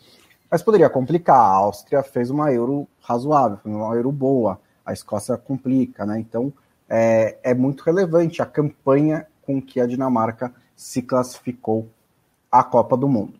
Mas 0.51 0.62
poderia 0.62 0.89
complicar. 0.89 1.37
A 1.37 1.57
Áustria 1.57 2.03
fez 2.03 2.31
uma 2.31 2.53
Euro 2.53 2.87
razoável, 3.01 3.59
uma 3.64 3.95
Euro 3.95 4.12
boa. 4.12 4.61
A 4.85 4.93
Escócia 4.93 5.37
complica, 5.37 6.07
né? 6.07 6.20
Então 6.20 6.53
é, 6.89 7.39
é 7.43 7.55
muito 7.55 7.82
relevante 7.82 8.41
a 8.43 8.47
campanha 8.47 9.26
com 9.43 9.61
que 9.61 9.80
a 9.80 9.87
Dinamarca 9.87 10.53
se 10.74 11.03
classificou 11.03 11.89
a 12.51 12.62
Copa 12.62 12.97
do 12.97 13.09
Mundo. 13.09 13.34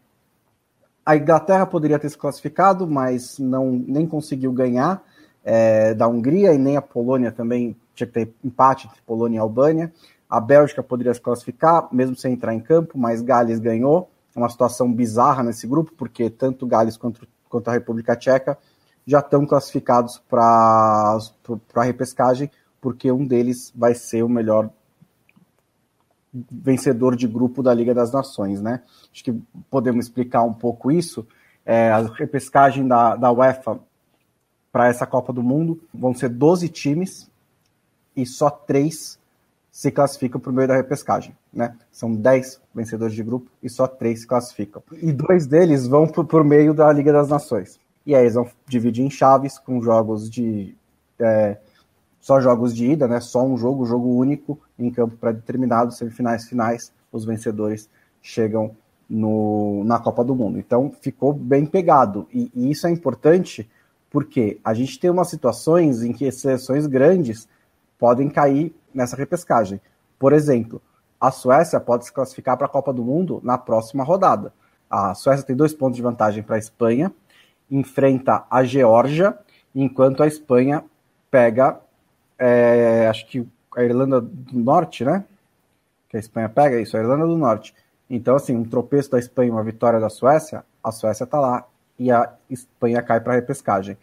A 1.05 1.17
Inglaterra 1.17 1.67
poderia 1.67 1.99
ter 1.99 2.09
se 2.09 2.19
classificado, 2.19 2.87
mas 2.87 3.39
não 3.39 3.71
nem 3.71 4.07
conseguiu 4.07 4.53
ganhar 4.53 5.03
é, 5.45 5.95
da 5.95 6.09
Hungria 6.09 6.53
e 6.53 6.59
nem 6.59 6.77
a 6.77 6.83
Polônia 6.83 7.31
também 7.31 7.77
tinha 7.95 8.07
que 8.07 8.13
ter 8.13 8.35
empate 8.43 8.89
entre 8.89 9.01
Polônia 9.03 9.37
e 9.37 9.41
Albânia. 9.41 9.93
A 10.29 10.41
Bélgica 10.41 10.83
poderia 10.83 11.15
se 11.15 11.21
classificar, 11.21 11.89
mesmo 11.93 12.17
sem 12.17 12.33
entrar 12.33 12.53
em 12.53 12.61
campo, 12.61 12.99
mas 12.99 13.23
Gales 13.23 13.61
ganhou. 13.61 14.11
É 14.35 14.39
uma 14.39 14.49
situação 14.49 14.93
bizarra 14.93 15.45
nesse 15.45 15.67
grupo, 15.67 15.93
porque 15.97 16.29
tanto 16.29 16.67
Gales 16.67 16.97
quanto, 16.97 17.27
quanto 17.49 17.69
a 17.69 17.73
República 17.73 18.17
Tcheca 18.17 18.59
já 19.07 19.21
estão 19.21 19.47
classificados 19.47 20.21
para 20.29 21.19
a 21.77 21.83
repescagem, 21.85 22.51
porque 22.87 23.11
um 23.11 23.27
deles 23.27 23.73
vai 23.75 23.97
ser 23.97 24.23
o 24.23 24.29
melhor 24.29 24.71
vencedor 26.33 27.17
de 27.17 27.27
grupo 27.27 27.61
da 27.61 27.75
Liga 27.75 27.93
das 27.93 28.13
Nações, 28.13 28.63
né? 28.63 28.81
Acho 29.13 29.25
que 29.25 29.33
podemos 29.69 30.07
explicar 30.07 30.45
um 30.45 30.55
pouco 30.55 30.93
isso. 30.93 31.27
É, 31.65 31.91
a 31.91 32.03
repescagem 32.03 32.87
da, 32.87 33.17
da 33.17 33.33
UEFA 33.33 33.81
para 34.71 34.87
essa 34.87 35.05
Copa 35.05 35.33
do 35.33 35.43
Mundo 35.43 35.83
vão 35.93 36.15
ser 36.15 36.29
12 36.29 36.69
times 36.69 37.29
e 38.15 38.25
só 38.25 38.49
três 38.49 39.19
se 39.69 39.91
classificam 39.91 40.41
o 40.47 40.53
meio 40.53 40.69
da 40.69 40.77
repescagem, 40.77 41.37
né? 41.53 41.75
São 41.91 42.15
10 42.15 42.61
vencedores 42.73 43.17
de 43.17 43.23
grupo 43.25 43.51
e 43.61 43.69
só 43.69 43.89
três 43.89 44.21
se 44.21 44.29
classificam. 44.29 44.81
E 45.03 45.11
dois 45.13 45.45
deles 45.45 45.89
vão 45.89 46.07
por, 46.07 46.25
por 46.25 46.45
meio 46.45 46.73
da 46.73 46.93
Liga 46.93 47.13
das 47.13 47.31
Nações. 47.31 47.81
E 48.07 48.15
aí 48.15 48.23
eles 48.23 48.35
vão 48.35 48.49
dividir 48.65 49.05
em 49.05 49.11
chaves 49.11 49.59
com 49.59 49.83
jogos 49.83 50.31
de 50.31 50.77
é, 51.19 51.59
só 52.27 52.41
jogos 52.41 52.75
de 52.75 52.91
ida, 52.91 53.07
né? 53.07 53.21
Só 53.21 53.47
um 53.47 53.57
jogo, 53.57 53.87
jogo 53.87 54.09
único 54.09 54.59
em 54.77 54.91
campo 54.91 55.17
pré-determinado, 55.17 55.93
semifinais, 55.93 56.49
finais, 56.49 56.93
os 57.13 57.25
vencedores 57.25 57.89
chegam 58.21 58.75
no, 59.09 59.85
na 59.85 60.01
Copa 60.01 60.25
do 60.25 60.35
Mundo. 60.35 60.59
Então 60.59 60.91
ficou 61.01 61.33
bem 61.33 61.65
pegado. 61.65 62.27
E, 62.35 62.51
e, 62.53 62.69
isso 62.69 62.85
é 62.89 62.91
importante 62.91 63.71
porque 64.11 64.59
a 64.65 64.75
gente 64.75 64.99
tem 64.99 65.09
umas 65.09 65.31
situações 65.31 66.03
em 66.03 66.13
que 66.13 66.29
seleções 66.33 66.89
grandes 66.89 67.49
podem 67.97 68.29
cair 68.29 68.75
nessa 68.93 69.15
repescagem. 69.15 69.81
Por 70.19 70.33
exemplo, 70.33 70.83
a 71.21 71.31
Suécia 71.31 71.79
pode 71.79 72.07
se 72.07 72.13
classificar 72.13 72.57
para 72.57 72.67
a 72.67 72.71
Copa 72.71 72.93
do 72.93 73.05
Mundo 73.05 73.41
na 73.45 73.57
próxima 73.57 74.03
rodada. 74.03 74.53
A 74.91 75.15
Suécia 75.15 75.47
tem 75.47 75.55
dois 75.55 75.73
pontos 75.73 75.95
de 75.95 76.03
vantagem 76.03 76.43
para 76.43 76.57
a 76.57 76.59
Espanha, 76.59 77.15
enfrenta 77.71 78.45
a 78.51 78.65
Geórgia, 78.65 79.39
enquanto 79.73 80.25
a 80.25 80.27
Espanha 80.27 80.83
pega 81.31 81.86
é, 82.39 83.07
acho 83.09 83.27
que 83.27 83.47
a 83.77 83.83
Irlanda 83.83 84.21
do 84.21 84.59
Norte, 84.59 85.05
né? 85.05 85.25
Que 86.09 86.17
a 86.17 86.21
Espanha 86.21 86.49
pega 86.49 86.81
isso, 86.81 86.97
a 86.97 87.01
Irlanda 87.01 87.27
do 87.27 87.37
Norte. 87.37 87.75
Então, 88.09 88.37
assim, 88.37 88.57
um 88.57 88.65
tropeço 88.65 89.11
da 89.11 89.19
Espanha, 89.19 89.53
uma 89.53 89.63
vitória 89.63 89.99
da 89.99 90.09
Suécia, 90.09 90.65
a 90.83 90.93
Suécia 90.93 91.27
tá 91.27 91.41
lá 91.41 91.67
e 91.99 92.11
a 92.11 92.33
Espanha 92.49 93.03
cai 93.03 93.21
para 93.21 93.35
repescagem. 93.35 93.97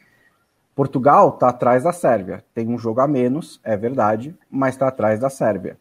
Portugal 0.75 1.33
tá 1.33 1.49
atrás 1.49 1.83
da 1.83 1.93
Sérvia. 1.93 2.43
Tem 2.53 2.67
um 2.67 2.77
jogo 2.77 2.99
a 2.99 3.07
menos, 3.07 3.59
é 3.63 3.77
verdade, 3.77 4.35
mas 4.49 4.75
está 4.75 4.87
atrás 4.87 5.19
da 5.19 5.29
Sérvia. 5.29 5.77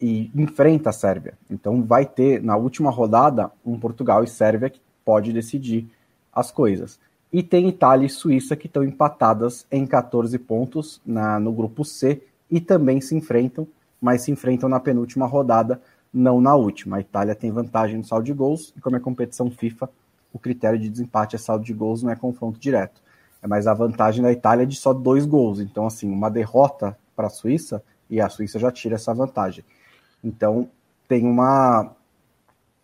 E 0.00 0.30
enfrenta 0.34 0.90
a 0.90 0.92
Sérvia. 0.92 1.34
Então 1.50 1.82
vai 1.82 2.06
ter, 2.06 2.42
na 2.42 2.56
última 2.56 2.90
rodada, 2.90 3.50
um 3.64 3.78
Portugal 3.78 4.24
e 4.24 4.28
Sérvia 4.28 4.70
que 4.70 4.80
pode 5.04 5.32
decidir 5.32 5.88
as 6.32 6.50
coisas. 6.50 6.98
E 7.32 7.42
tem 7.42 7.68
Itália 7.68 8.06
e 8.06 8.10
Suíça 8.10 8.54
que 8.54 8.66
estão 8.66 8.84
empatadas 8.84 9.66
em 9.70 9.86
14 9.86 10.38
pontos 10.38 11.00
na, 11.04 11.40
no 11.40 11.52
grupo 11.52 11.84
C 11.84 12.22
e 12.50 12.60
também 12.60 13.00
se 13.00 13.14
enfrentam, 13.14 13.66
mas 14.00 14.22
se 14.22 14.30
enfrentam 14.30 14.68
na 14.68 14.78
penúltima 14.78 15.26
rodada, 15.26 15.80
não 16.12 16.40
na 16.40 16.54
última. 16.54 16.98
A 16.98 17.00
Itália 17.00 17.34
tem 17.34 17.50
vantagem 17.50 17.96
no 17.96 18.04
saldo 18.04 18.26
de 18.26 18.34
gols 18.34 18.74
e 18.76 18.80
como 18.80 18.96
é 18.96 19.00
competição 19.00 19.50
FIFA, 19.50 19.88
o 20.32 20.38
critério 20.38 20.78
de 20.78 20.90
desempate 20.90 21.36
é 21.36 21.38
saldo 21.38 21.64
de 21.64 21.72
gols, 21.72 22.02
não 22.02 22.10
é 22.10 22.16
confronto 22.16 22.58
direto. 22.58 23.00
É 23.42 23.46
mais 23.46 23.66
a 23.66 23.74
vantagem 23.74 24.22
da 24.22 24.30
Itália 24.30 24.62
é 24.62 24.66
de 24.66 24.76
só 24.76 24.92
dois 24.92 25.26
gols. 25.26 25.58
Então, 25.58 25.86
assim, 25.86 26.10
uma 26.10 26.30
derrota 26.30 26.96
para 27.16 27.26
a 27.26 27.30
Suíça 27.30 27.82
e 28.08 28.20
a 28.20 28.28
Suíça 28.28 28.58
já 28.58 28.70
tira 28.70 28.94
essa 28.94 29.12
vantagem. 29.12 29.64
Então, 30.22 30.68
tem 31.08 31.26
uma. 31.26 31.94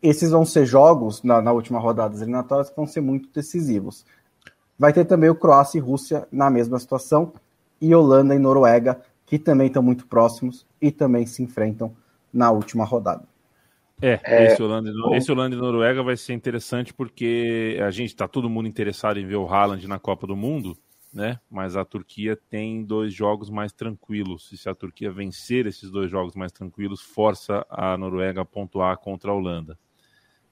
Esses 0.02 0.30
vão 0.30 0.44
ser 0.44 0.66
jogos 0.66 1.22
na, 1.22 1.40
na 1.40 1.52
última 1.52 1.78
rodada 1.78 2.10
das 2.10 2.22
eliminatórias 2.22 2.70
que 2.70 2.76
vão 2.76 2.86
ser 2.86 3.00
muito 3.00 3.28
decisivos. 3.32 4.04
Vai 4.78 4.92
ter 4.92 5.04
também 5.04 5.28
o 5.28 5.34
Croácia 5.34 5.78
e 5.78 5.80
Rússia 5.80 6.28
na 6.30 6.48
mesma 6.48 6.78
situação, 6.78 7.32
e 7.80 7.94
Holanda 7.94 8.34
e 8.34 8.38
Noruega, 8.38 9.00
que 9.26 9.38
também 9.38 9.66
estão 9.66 9.82
muito 9.82 10.06
próximos 10.06 10.66
e 10.80 10.90
também 10.90 11.26
se 11.26 11.42
enfrentam 11.42 11.94
na 12.32 12.50
última 12.50 12.84
rodada. 12.84 13.24
É, 14.00 14.20
é 14.22 14.46
esse, 14.46 14.62
Holanda, 14.62 14.90
esse 15.16 15.32
Holanda 15.32 15.56
e 15.56 15.58
Noruega 15.58 16.04
vai 16.04 16.16
ser 16.16 16.32
interessante 16.32 16.94
porque 16.94 17.76
a 17.84 17.90
gente 17.90 18.10
está 18.10 18.28
todo 18.28 18.48
mundo 18.48 18.68
interessado 18.68 19.18
em 19.18 19.26
ver 19.26 19.36
o 19.36 19.46
Haaland 19.46 19.86
na 19.88 19.98
Copa 19.98 20.24
do 20.24 20.36
Mundo, 20.36 20.76
né? 21.12 21.40
Mas 21.50 21.76
a 21.76 21.84
Turquia 21.84 22.38
tem 22.48 22.84
dois 22.84 23.12
jogos 23.12 23.50
mais 23.50 23.72
tranquilos. 23.72 24.52
E 24.52 24.56
se 24.56 24.68
a 24.68 24.74
Turquia 24.74 25.10
vencer 25.10 25.66
esses 25.66 25.90
dois 25.90 26.08
jogos 26.08 26.36
mais 26.36 26.52
tranquilos, 26.52 27.00
força 27.00 27.66
a 27.68 27.96
Noruega 27.96 28.42
a 28.42 28.44
pontuar 28.44 28.96
contra 28.98 29.32
a 29.32 29.34
Holanda 29.34 29.76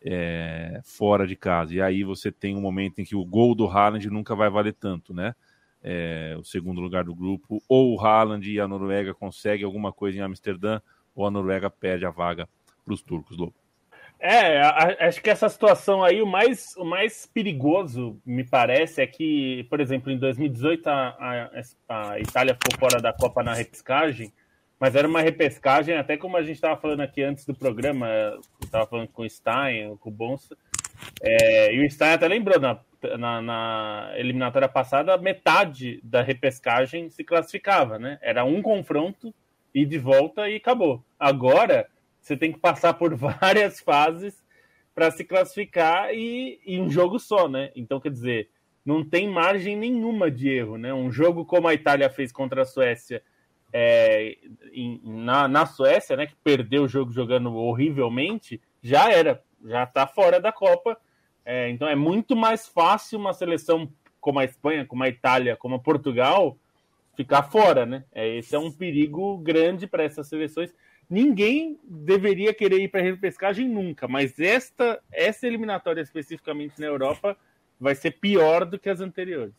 é, 0.07 0.81
fora 0.85 1.27
de 1.27 1.37
casa. 1.37 1.75
E 1.75 1.83
aí 1.83 2.05
você 2.05 2.31
tem 2.31 2.57
um 2.57 2.61
momento 2.61 3.01
em 3.01 3.05
que 3.05 3.17
o 3.17 3.25
gol 3.25 3.55
do 3.55 3.67
Haaland 3.67 4.09
nunca 4.09 4.35
vai 4.35 4.49
valer 4.49 4.75
tanto, 4.75 5.13
né? 5.13 5.35
é, 5.87 6.35
o 6.37 6.43
segundo 6.43 6.81
lugar 6.81 7.05
do 7.05 7.15
grupo, 7.15 7.63
ou 7.69 7.95
o 7.95 8.01
Haaland 8.01 8.51
e 8.51 8.59
a 8.59 8.67
Noruega 8.67 9.15
conseguem 9.15 9.65
alguma 9.65 9.93
coisa 9.93 10.19
em 10.19 10.21
Amsterdã, 10.21 10.81
ou 11.15 11.25
a 11.25 11.31
Noruega 11.31 11.71
perde 11.71 12.05
a 12.05 12.11
vaga 12.11 12.49
para 12.85 12.93
os 12.93 13.03
turcos, 13.03 13.39
Lobo. 13.39 13.55
É, 14.19 14.61
acho 15.07 15.23
que 15.23 15.31
essa 15.31 15.49
situação 15.49 16.03
aí, 16.03 16.21
o 16.21 16.27
mais, 16.27 16.75
o 16.77 16.85
mais 16.85 17.27
perigoso, 17.27 18.21
me 18.27 18.43
parece, 18.43 19.01
é 19.01 19.07
que, 19.07 19.65
por 19.71 19.79
exemplo, 19.79 20.11
em 20.11 20.19
2018 20.19 20.89
a, 20.89 21.09
a, 21.89 22.11
a 22.11 22.21
Itália 22.21 22.55
ficou 22.55 22.81
fora 22.81 23.01
da 23.01 23.13
Copa 23.13 23.43
na 23.45 23.55
repescagem, 23.55 24.33
mas 24.79 24.95
era 24.95 25.09
uma 25.09 25.21
repescagem, 25.21 25.97
até 25.97 26.17
como 26.17 26.37
a 26.37 26.43
gente 26.43 26.57
estava 26.57 26.81
falando 26.81 27.01
aqui 27.01 27.23
antes 27.23 27.45
do 27.47 27.55
programa, 27.55 28.09
estava 28.63 28.87
falando 28.87 29.09
com 29.09 29.23
o 29.23 29.31
Stein, 29.31 29.97
com 29.97 30.11
o 30.11 30.13
Bonsa, 30.13 30.57
é, 31.21 31.75
e 31.75 31.85
o 31.85 31.91
Stein 31.91 32.13
até 32.13 32.29
lembrou, 32.29 32.61
na, 32.61 32.79
na, 33.19 33.43
na, 33.43 34.13
eliminatória 34.17 34.69
passada, 34.69 35.17
metade 35.17 36.01
da 36.03 36.23
repescagem 36.23 37.11
se 37.11 37.25
classificava, 37.25 37.99
né? 37.99 38.19
Era 38.21 38.45
um 38.45 38.61
confronto, 38.63 39.35
e 39.77 39.85
de 39.85 39.99
volta 39.99 40.49
e 40.49 40.57
acabou. 40.57 41.05
Agora 41.21 41.87
você 42.19 42.35
tem 42.35 42.51
que 42.51 42.59
passar 42.59 42.95
por 42.95 43.13
várias 43.15 43.79
fases 43.79 44.43
para 44.95 45.11
se 45.11 45.23
classificar 45.23 46.15
e 46.15 46.59
em 46.65 46.81
um 46.81 46.89
jogo 46.89 47.19
só, 47.19 47.47
né? 47.47 47.71
Então, 47.77 48.01
quer 48.01 48.11
dizer, 48.11 48.49
não 48.83 49.07
tem 49.07 49.29
margem 49.29 49.77
nenhuma 49.77 50.31
de 50.31 50.49
erro, 50.49 50.79
né? 50.79 50.95
Um 50.95 51.13
jogo 51.13 51.45
como 51.45 51.69
a 51.69 51.75
Itália 51.75 52.09
fez 52.09 52.33
contra 52.33 52.63
a 52.63 52.65
Suécia 52.65 53.23
é, 53.79 54.37
em, 54.73 55.01
na, 55.05 55.47
na 55.47 55.67
Suécia, 55.67 56.17
né? 56.17 56.27
Que 56.27 56.37
perdeu 56.43 56.85
o 56.85 56.89
jogo 56.89 57.13
jogando 57.13 57.55
horrivelmente, 57.55 58.61
já 58.83 59.11
era, 59.13 59.43
já 59.65 59.85
está 59.85 60.07
fora 60.07 60.41
da 60.41 60.51
Copa. 60.51 60.97
É, 61.45 61.69
então 61.69 61.87
é 61.87 61.95
muito 61.95 62.35
mais 62.35 62.67
fácil 62.67 63.19
uma 63.19 63.33
seleção 63.33 63.93
como 64.21 64.39
a 64.39 64.45
Espanha, 64.45 64.87
como 64.87 65.03
a 65.03 65.09
Itália, 65.09 65.57
como 65.57 65.75
a 65.75 65.79
Portugal 65.79 66.57
ficar 67.17 67.43
fora, 67.45 67.85
né? 67.85 68.05
É, 68.13 68.37
esse 68.37 68.55
é 68.55 68.59
um 68.59 68.73
perigo 68.73 69.39
grande 69.39 69.87
para 69.87 70.05
essas 70.05 70.29
seleções 70.29 70.73
ninguém 71.09 71.79
deveria 71.85 72.53
querer 72.53 72.81
ir 72.81 72.89
para 72.89 73.01
a 73.01 73.05
repescagem 73.05 73.69
nunca, 73.69 74.09
mas 74.09 74.39
esta, 74.39 75.01
essa 75.13 75.47
eliminatória 75.47 76.01
especificamente 76.01 76.81
na 76.81 76.87
Europa 76.87 77.37
vai 77.79 77.95
ser 77.95 78.13
pior 78.13 78.65
do 78.65 78.79
que 78.79 78.89
as 78.89 79.01
anteriores. 79.01 79.55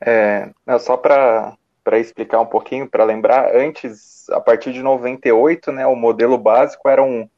É, 0.00 0.50
só 0.78 0.96
para 0.96 1.56
explicar 1.96 2.40
um 2.40 2.46
pouquinho, 2.46 2.88
para 2.88 3.04
lembrar, 3.04 3.54
antes, 3.54 4.28
a 4.30 4.40
partir 4.40 4.72
de 4.72 4.82
98, 4.82 5.70
né, 5.72 5.86
o 5.86 5.94
modelo 5.94 6.36
básico 6.36 6.88
eram 6.88 7.30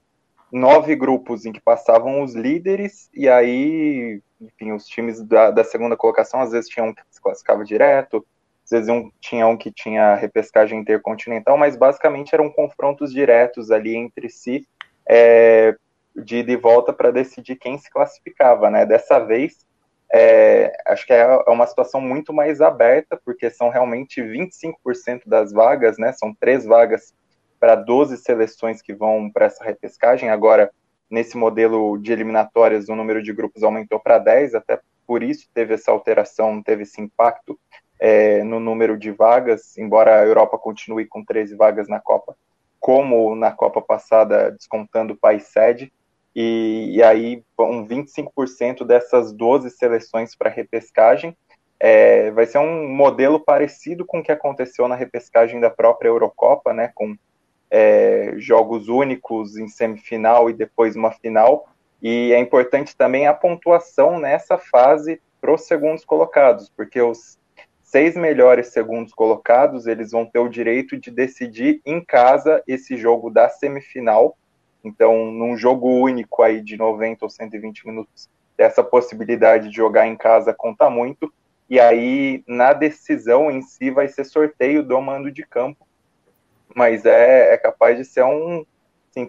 nove 0.50 0.96
grupos 0.96 1.44
em 1.44 1.52
que 1.52 1.60
passavam 1.60 2.22
os 2.22 2.34
líderes, 2.34 3.08
e 3.14 3.28
aí, 3.28 4.20
enfim, 4.40 4.72
os 4.72 4.86
times 4.86 5.22
da, 5.22 5.50
da 5.50 5.62
segunda 5.62 5.96
colocação 5.96 6.40
às 6.40 6.50
vezes 6.50 6.68
tinham 6.68 6.88
um 6.88 6.94
que 6.94 7.02
se 7.10 7.20
classificava 7.20 7.64
direto, 7.64 8.26
às 8.64 8.70
vezes 8.70 8.88
um, 8.88 9.10
tinha 9.20 9.46
um 9.46 9.56
que 9.56 9.70
tinha 9.70 10.14
repescagem 10.14 10.80
intercontinental, 10.80 11.56
mas 11.56 11.76
basicamente 11.76 12.34
eram 12.34 12.50
confrontos 12.50 13.12
diretos 13.12 13.70
ali 13.70 13.94
entre 13.94 14.28
si, 14.28 14.66
é, 15.08 15.76
de 16.16 16.38
ida 16.38 16.52
e 16.52 16.56
volta 16.56 16.92
para 16.92 17.10
decidir 17.10 17.56
quem 17.56 17.78
se 17.78 17.90
classificava, 17.90 18.70
né? 18.70 18.86
Dessa 18.86 19.18
vez, 19.18 19.66
é, 20.12 20.72
acho 20.86 21.06
que 21.06 21.12
é, 21.12 21.20
é 21.20 21.50
uma 21.50 21.66
situação 21.66 22.00
muito 22.00 22.32
mais 22.32 22.60
aberta, 22.60 23.20
porque 23.24 23.48
são 23.50 23.68
realmente 23.68 24.20
25% 24.20 25.22
das 25.26 25.52
vagas, 25.52 25.98
né? 25.98 26.12
São 26.12 26.34
três 26.34 26.64
vagas 26.64 27.14
para 27.60 27.74
12 27.74 28.16
seleções 28.16 28.82
que 28.82 28.94
vão 28.94 29.30
para 29.30 29.46
essa 29.46 29.62
repescagem. 29.62 30.30
Agora, 30.30 30.70
nesse 31.10 31.36
modelo 31.36 31.96
de 31.98 32.12
eliminatórias, 32.12 32.88
o 32.88 32.96
número 32.96 33.22
de 33.22 33.32
grupos 33.32 33.62
aumentou 33.62 34.00
para 34.00 34.18
10, 34.18 34.54
até 34.54 34.80
por 35.06 35.22
isso 35.22 35.48
teve 35.52 35.74
essa 35.74 35.90
alteração, 35.92 36.62
teve 36.62 36.82
esse 36.84 37.00
impacto 37.00 37.58
é, 38.00 38.42
no 38.42 38.58
número 38.58 38.96
de 38.96 39.10
vagas, 39.10 39.76
embora 39.76 40.20
a 40.20 40.24
Europa 40.24 40.56
continue 40.56 41.06
com 41.06 41.24
13 41.24 41.54
vagas 41.54 41.88
na 41.88 42.00
Copa, 42.00 42.34
como 42.80 43.34
na 43.34 43.52
Copa 43.52 43.82
passada, 43.82 44.50
descontando 44.52 45.12
o 45.12 45.16
país 45.16 45.48
sede, 45.48 45.92
e, 46.34 46.92
e 46.94 47.02
aí 47.02 47.42
vão 47.56 47.86
25% 47.86 48.84
dessas 48.84 49.32
12 49.32 49.70
seleções 49.70 50.36
para 50.36 50.50
repescagem. 50.50 51.36
É, 51.78 52.30
vai 52.30 52.46
ser 52.46 52.58
um 52.58 52.88
modelo 52.88 53.40
parecido 53.40 54.04
com 54.04 54.18
o 54.18 54.22
que 54.22 54.30
aconteceu 54.30 54.86
na 54.86 54.94
repescagem 54.94 55.60
da 55.60 55.70
própria 55.70 56.08
Eurocopa, 56.08 56.74
né, 56.74 56.90
com 56.94 57.16
é, 57.70 58.34
jogos 58.36 58.88
únicos 58.88 59.56
em 59.56 59.68
semifinal 59.68 60.50
e 60.50 60.52
depois 60.52 60.96
uma 60.96 61.10
final. 61.10 61.68
E 62.02 62.32
é 62.32 62.38
importante 62.38 62.96
também 62.96 63.26
a 63.26 63.34
pontuação 63.34 64.18
nessa 64.18 64.58
fase 64.58 65.20
para 65.40 65.54
os 65.54 65.66
segundos 65.66 66.04
colocados, 66.04 66.70
porque 66.76 67.00
os 67.00 67.38
seis 67.82 68.14
melhores 68.14 68.68
segundos 68.68 69.12
colocados, 69.12 69.86
eles 69.86 70.12
vão 70.12 70.24
ter 70.24 70.38
o 70.38 70.48
direito 70.48 70.96
de 70.96 71.10
decidir 71.10 71.80
em 71.84 72.02
casa 72.04 72.62
esse 72.66 72.96
jogo 72.96 73.30
da 73.30 73.48
semifinal. 73.48 74.36
Então, 74.82 75.30
num 75.30 75.56
jogo 75.56 75.88
único 75.88 76.42
aí 76.42 76.60
de 76.60 76.76
90 76.76 77.24
ou 77.24 77.30
120 77.30 77.86
minutos, 77.86 78.28
essa 78.56 78.82
possibilidade 78.82 79.68
de 79.68 79.76
jogar 79.76 80.06
em 80.06 80.16
casa 80.16 80.54
conta 80.54 80.88
muito. 80.88 81.32
E 81.68 81.78
aí, 81.78 82.42
na 82.46 82.72
decisão 82.72 83.50
em 83.50 83.62
si, 83.62 83.90
vai 83.90 84.08
ser 84.08 84.24
sorteio 84.24 84.82
do 84.82 85.00
mando 85.00 85.30
de 85.30 85.46
campo. 85.46 85.86
Mas 86.74 87.04
é, 87.04 87.54
é 87.54 87.56
capaz 87.56 87.96
de 87.96 88.04
ser 88.04 88.24
um. 88.24 88.64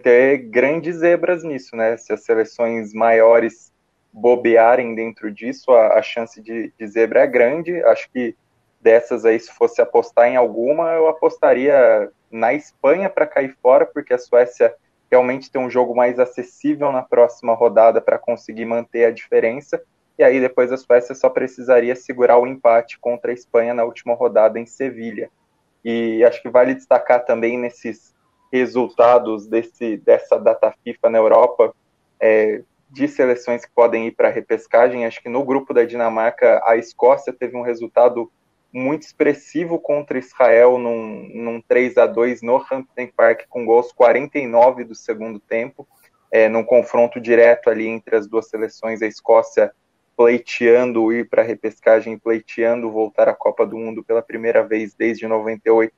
Ter 0.02 0.38
grandes 0.38 0.96
zebras 0.96 1.42
nisso, 1.42 1.74
né? 1.74 1.96
Se 1.96 2.12
as 2.12 2.24
seleções 2.24 2.94
maiores 2.94 3.72
bobearem 4.12 4.94
dentro 4.94 5.30
disso, 5.30 5.72
a, 5.72 5.98
a 5.98 6.02
chance 6.02 6.40
de, 6.40 6.72
de 6.78 6.86
zebra 6.86 7.20
é 7.20 7.26
grande. 7.26 7.82
Acho 7.84 8.08
que 8.10 8.36
dessas 8.80 9.24
aí, 9.24 9.38
se 9.38 9.52
fosse 9.52 9.82
apostar 9.82 10.28
em 10.28 10.36
alguma, 10.36 10.92
eu 10.92 11.08
apostaria 11.08 12.10
na 12.30 12.54
Espanha 12.54 13.10
para 13.10 13.26
cair 13.26 13.56
fora, 13.60 13.84
porque 13.84 14.14
a 14.14 14.18
Suécia 14.18 14.74
realmente 15.12 15.50
tem 15.50 15.60
um 15.60 15.68
jogo 15.68 15.94
mais 15.94 16.18
acessível 16.18 16.90
na 16.90 17.02
próxima 17.02 17.52
rodada 17.52 18.00
para 18.00 18.18
conseguir 18.18 18.64
manter 18.64 19.04
a 19.04 19.10
diferença. 19.10 19.82
E 20.18 20.24
aí 20.24 20.40
depois 20.40 20.72
a 20.72 20.78
Suécia 20.78 21.14
só 21.14 21.28
precisaria 21.28 21.94
segurar 21.94 22.38
o 22.38 22.46
empate 22.46 22.98
contra 22.98 23.30
a 23.30 23.34
Espanha 23.34 23.74
na 23.74 23.84
última 23.84 24.14
rodada 24.14 24.58
em 24.58 24.64
Sevilha. 24.64 25.30
E 25.84 26.24
acho 26.24 26.40
que 26.40 26.48
vale 26.48 26.74
destacar 26.74 27.26
também 27.26 27.58
nesses 27.58 28.14
resultados 28.50 29.46
desse, 29.46 29.98
dessa 29.98 30.38
data 30.38 30.72
FIFA 30.82 31.10
na 31.10 31.18
Europa, 31.18 31.74
é, 32.18 32.62
de 32.88 33.06
seleções 33.06 33.66
que 33.66 33.72
podem 33.74 34.06
ir 34.06 34.12
para 34.12 34.28
a 34.28 34.32
repescagem. 34.32 35.04
Acho 35.04 35.22
que 35.22 35.28
no 35.28 35.44
grupo 35.44 35.74
da 35.74 35.84
Dinamarca, 35.84 36.62
a 36.66 36.74
Escócia 36.76 37.34
teve 37.34 37.54
um 37.54 37.62
resultado 37.62 38.32
muito 38.72 39.02
expressivo 39.02 39.78
contra 39.78 40.18
Israel 40.18 40.78
num, 40.78 41.28
num 41.34 41.60
3 41.60 41.98
a 41.98 42.06
2 42.06 42.40
no 42.42 42.56
Hampton 42.56 43.08
Park 43.14 43.42
com 43.48 43.66
gols 43.66 43.92
49 43.92 44.84
do 44.84 44.94
segundo 44.94 45.38
tempo, 45.38 45.86
é, 46.30 46.48
num 46.48 46.64
confronto 46.64 47.20
direto 47.20 47.68
ali 47.68 47.86
entre 47.86 48.16
as 48.16 48.26
duas 48.26 48.48
seleções, 48.48 49.02
a 49.02 49.06
Escócia 49.06 49.72
pleiteando 50.16 51.12
ir 51.12 51.28
para 51.28 51.42
a 51.42 51.44
repescagem, 51.44 52.18
pleiteando 52.18 52.90
voltar 52.90 53.28
à 53.28 53.34
Copa 53.34 53.66
do 53.66 53.76
Mundo 53.76 54.04
pela 54.04 54.22
primeira 54.22 54.62
vez 54.62 54.94
desde 54.94 55.26
98, 55.26 55.92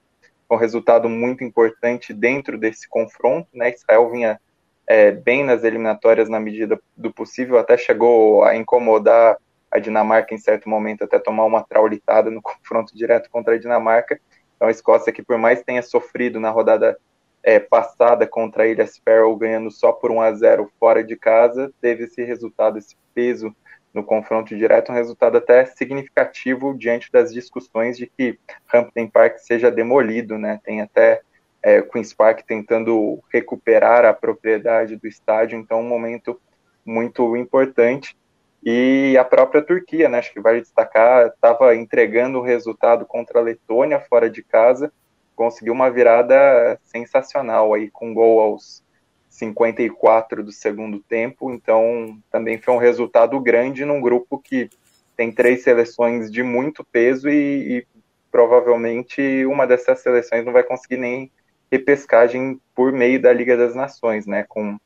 um 0.50 0.56
resultado 0.56 1.08
muito 1.08 1.42
importante 1.42 2.12
dentro 2.12 2.58
desse 2.58 2.88
confronto, 2.88 3.48
né? 3.52 3.70
Israel 3.70 4.10
vinha 4.10 4.40
é, 4.86 5.10
bem 5.10 5.44
nas 5.44 5.64
eliminatórias 5.64 6.28
na 6.28 6.38
medida 6.38 6.80
do 6.96 7.12
possível, 7.12 7.58
até 7.58 7.76
chegou 7.76 8.44
a 8.44 8.56
incomodar 8.56 9.36
a 9.74 9.78
Dinamarca 9.80 10.32
em 10.32 10.38
certo 10.38 10.68
momento 10.68 11.02
até 11.02 11.18
tomar 11.18 11.44
uma 11.44 11.64
traulitada 11.64 12.30
no 12.30 12.40
confronto 12.42 12.96
direto 12.96 13.28
contra 13.28 13.54
a 13.54 13.58
Dinamarca. 13.58 14.20
Então 14.56 14.68
a 14.68 14.70
Escócia, 14.70 15.12
que 15.12 15.22
por 15.22 15.36
mais 15.36 15.62
tenha 15.62 15.82
sofrido 15.82 16.38
na 16.38 16.50
rodada 16.50 16.96
é, 17.42 17.58
passada 17.58 18.26
contra 18.26 18.62
a 18.62 18.66
Ilha 18.66 18.86
Sparrow, 18.86 19.36
ganhando 19.36 19.70
só 19.70 19.92
por 19.92 20.10
1 20.10 20.20
a 20.20 20.32
0 20.32 20.70
fora 20.78 21.02
de 21.02 21.16
casa, 21.16 21.72
teve 21.80 22.04
esse 22.04 22.22
resultado, 22.22 22.78
esse 22.78 22.96
peso 23.12 23.54
no 23.92 24.02
confronto 24.02 24.56
direto, 24.56 24.90
um 24.90 24.94
resultado 24.94 25.36
até 25.36 25.64
significativo 25.66 26.76
diante 26.76 27.12
das 27.12 27.32
discussões 27.32 27.96
de 27.96 28.06
que 28.06 28.38
Hampden 28.72 29.08
Park 29.08 29.38
seja 29.38 29.70
demolido, 29.70 30.36
né? 30.36 30.60
Tem 30.64 30.80
até 30.80 31.20
é, 31.62 31.80
Queen's 31.80 32.12
Park 32.12 32.42
tentando 32.46 33.22
recuperar 33.32 34.04
a 34.04 34.12
propriedade 34.12 34.96
do 34.96 35.06
estádio, 35.06 35.58
então 35.58 35.80
um 35.80 35.88
momento 35.88 36.40
muito 36.84 37.36
importante. 37.36 38.16
E 38.64 39.14
a 39.18 39.24
própria 39.24 39.60
Turquia, 39.60 40.08
né, 40.08 40.18
acho 40.18 40.32
que 40.32 40.40
vale 40.40 40.62
destacar, 40.62 41.26
estava 41.26 41.76
entregando 41.76 42.38
o 42.38 42.42
resultado 42.42 43.04
contra 43.04 43.38
a 43.38 43.42
Letônia 43.42 44.00
fora 44.00 44.30
de 44.30 44.42
casa, 44.42 44.90
conseguiu 45.36 45.74
uma 45.74 45.90
virada 45.90 46.78
sensacional 46.82 47.74
aí 47.74 47.90
com 47.90 48.14
gol 48.14 48.40
aos 48.40 48.82
54 49.28 50.42
do 50.42 50.50
segundo 50.50 50.98
tempo, 51.00 51.50
então 51.50 52.18
também 52.30 52.56
foi 52.56 52.72
um 52.72 52.78
resultado 52.78 53.38
grande 53.38 53.84
num 53.84 54.00
grupo 54.00 54.38
que 54.38 54.70
tem 55.14 55.30
três 55.30 55.62
seleções 55.62 56.30
de 56.30 56.42
muito 56.42 56.82
peso 56.84 57.28
e, 57.28 57.78
e 57.78 57.86
provavelmente 58.30 59.44
uma 59.44 59.66
dessas 59.66 60.00
seleções 60.00 60.44
não 60.44 60.52
vai 60.52 60.62
conseguir 60.62 60.96
nem 60.96 61.30
repescagem 61.70 62.58
por 62.74 62.92
meio 62.92 63.20
da 63.20 63.32
Liga 63.32 63.56
das 63.56 63.74
Nações, 63.74 64.26
né, 64.26 64.46
com, 64.48 64.78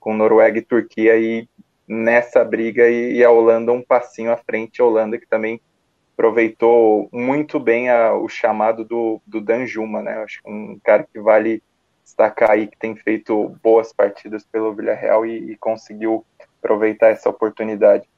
com 0.00 0.14
Noruega 0.14 0.58
e 0.58 0.62
Turquia 0.62 1.12
aí 1.12 1.46
nessa 1.86 2.44
briga 2.44 2.88
e, 2.88 3.14
e, 3.14 3.24
a 3.24 3.30
Holanda 3.30 3.72
um 3.72 3.82
passinho 3.82 4.32
à 4.32 4.36
frente, 4.36 4.80
a 4.80 4.84
Holanda 4.84 5.18
que 5.18 5.26
também 5.26 5.60
aproveitou 6.14 7.08
muito 7.12 7.60
bem 7.60 7.90
a, 7.90 8.14
o 8.14 8.28
chamado 8.28 8.84
do, 8.84 9.20
do 9.26 9.40
Danjuma, 9.40 10.02
né? 10.02 10.14
Acho 10.22 10.42
que 10.42 10.50
um 10.50 10.78
cara 10.82 11.06
que 11.12 11.20
vale 11.20 11.62
destacar 12.02 12.52
aí, 12.52 12.66
que 12.66 12.78
tem 12.78 12.96
feito 12.96 13.56
boas 13.62 13.92
partidas 13.92 14.44
pelo 14.44 14.74
Villarreal 14.74 15.26
e, 15.26 15.52
e 15.52 15.56
conseguiu 15.56 16.24
aproveitar 16.58 17.08
essa 17.08 17.28
oportunidade. 17.28 18.08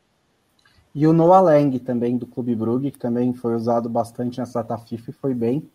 E 0.94 1.06
o 1.06 1.12
Noah 1.12 1.40
Lang 1.40 1.78
também 1.80 2.16
do 2.16 2.26
Clube 2.26 2.54
Brugge, 2.54 2.90
que 2.90 2.98
também 2.98 3.32
foi 3.32 3.54
usado 3.54 3.88
bastante 3.88 4.38
nessa 4.38 4.62
data 4.62 4.84
FIFA 4.84 5.10
e 5.10 5.14
foi 5.14 5.34
bem. 5.34 5.70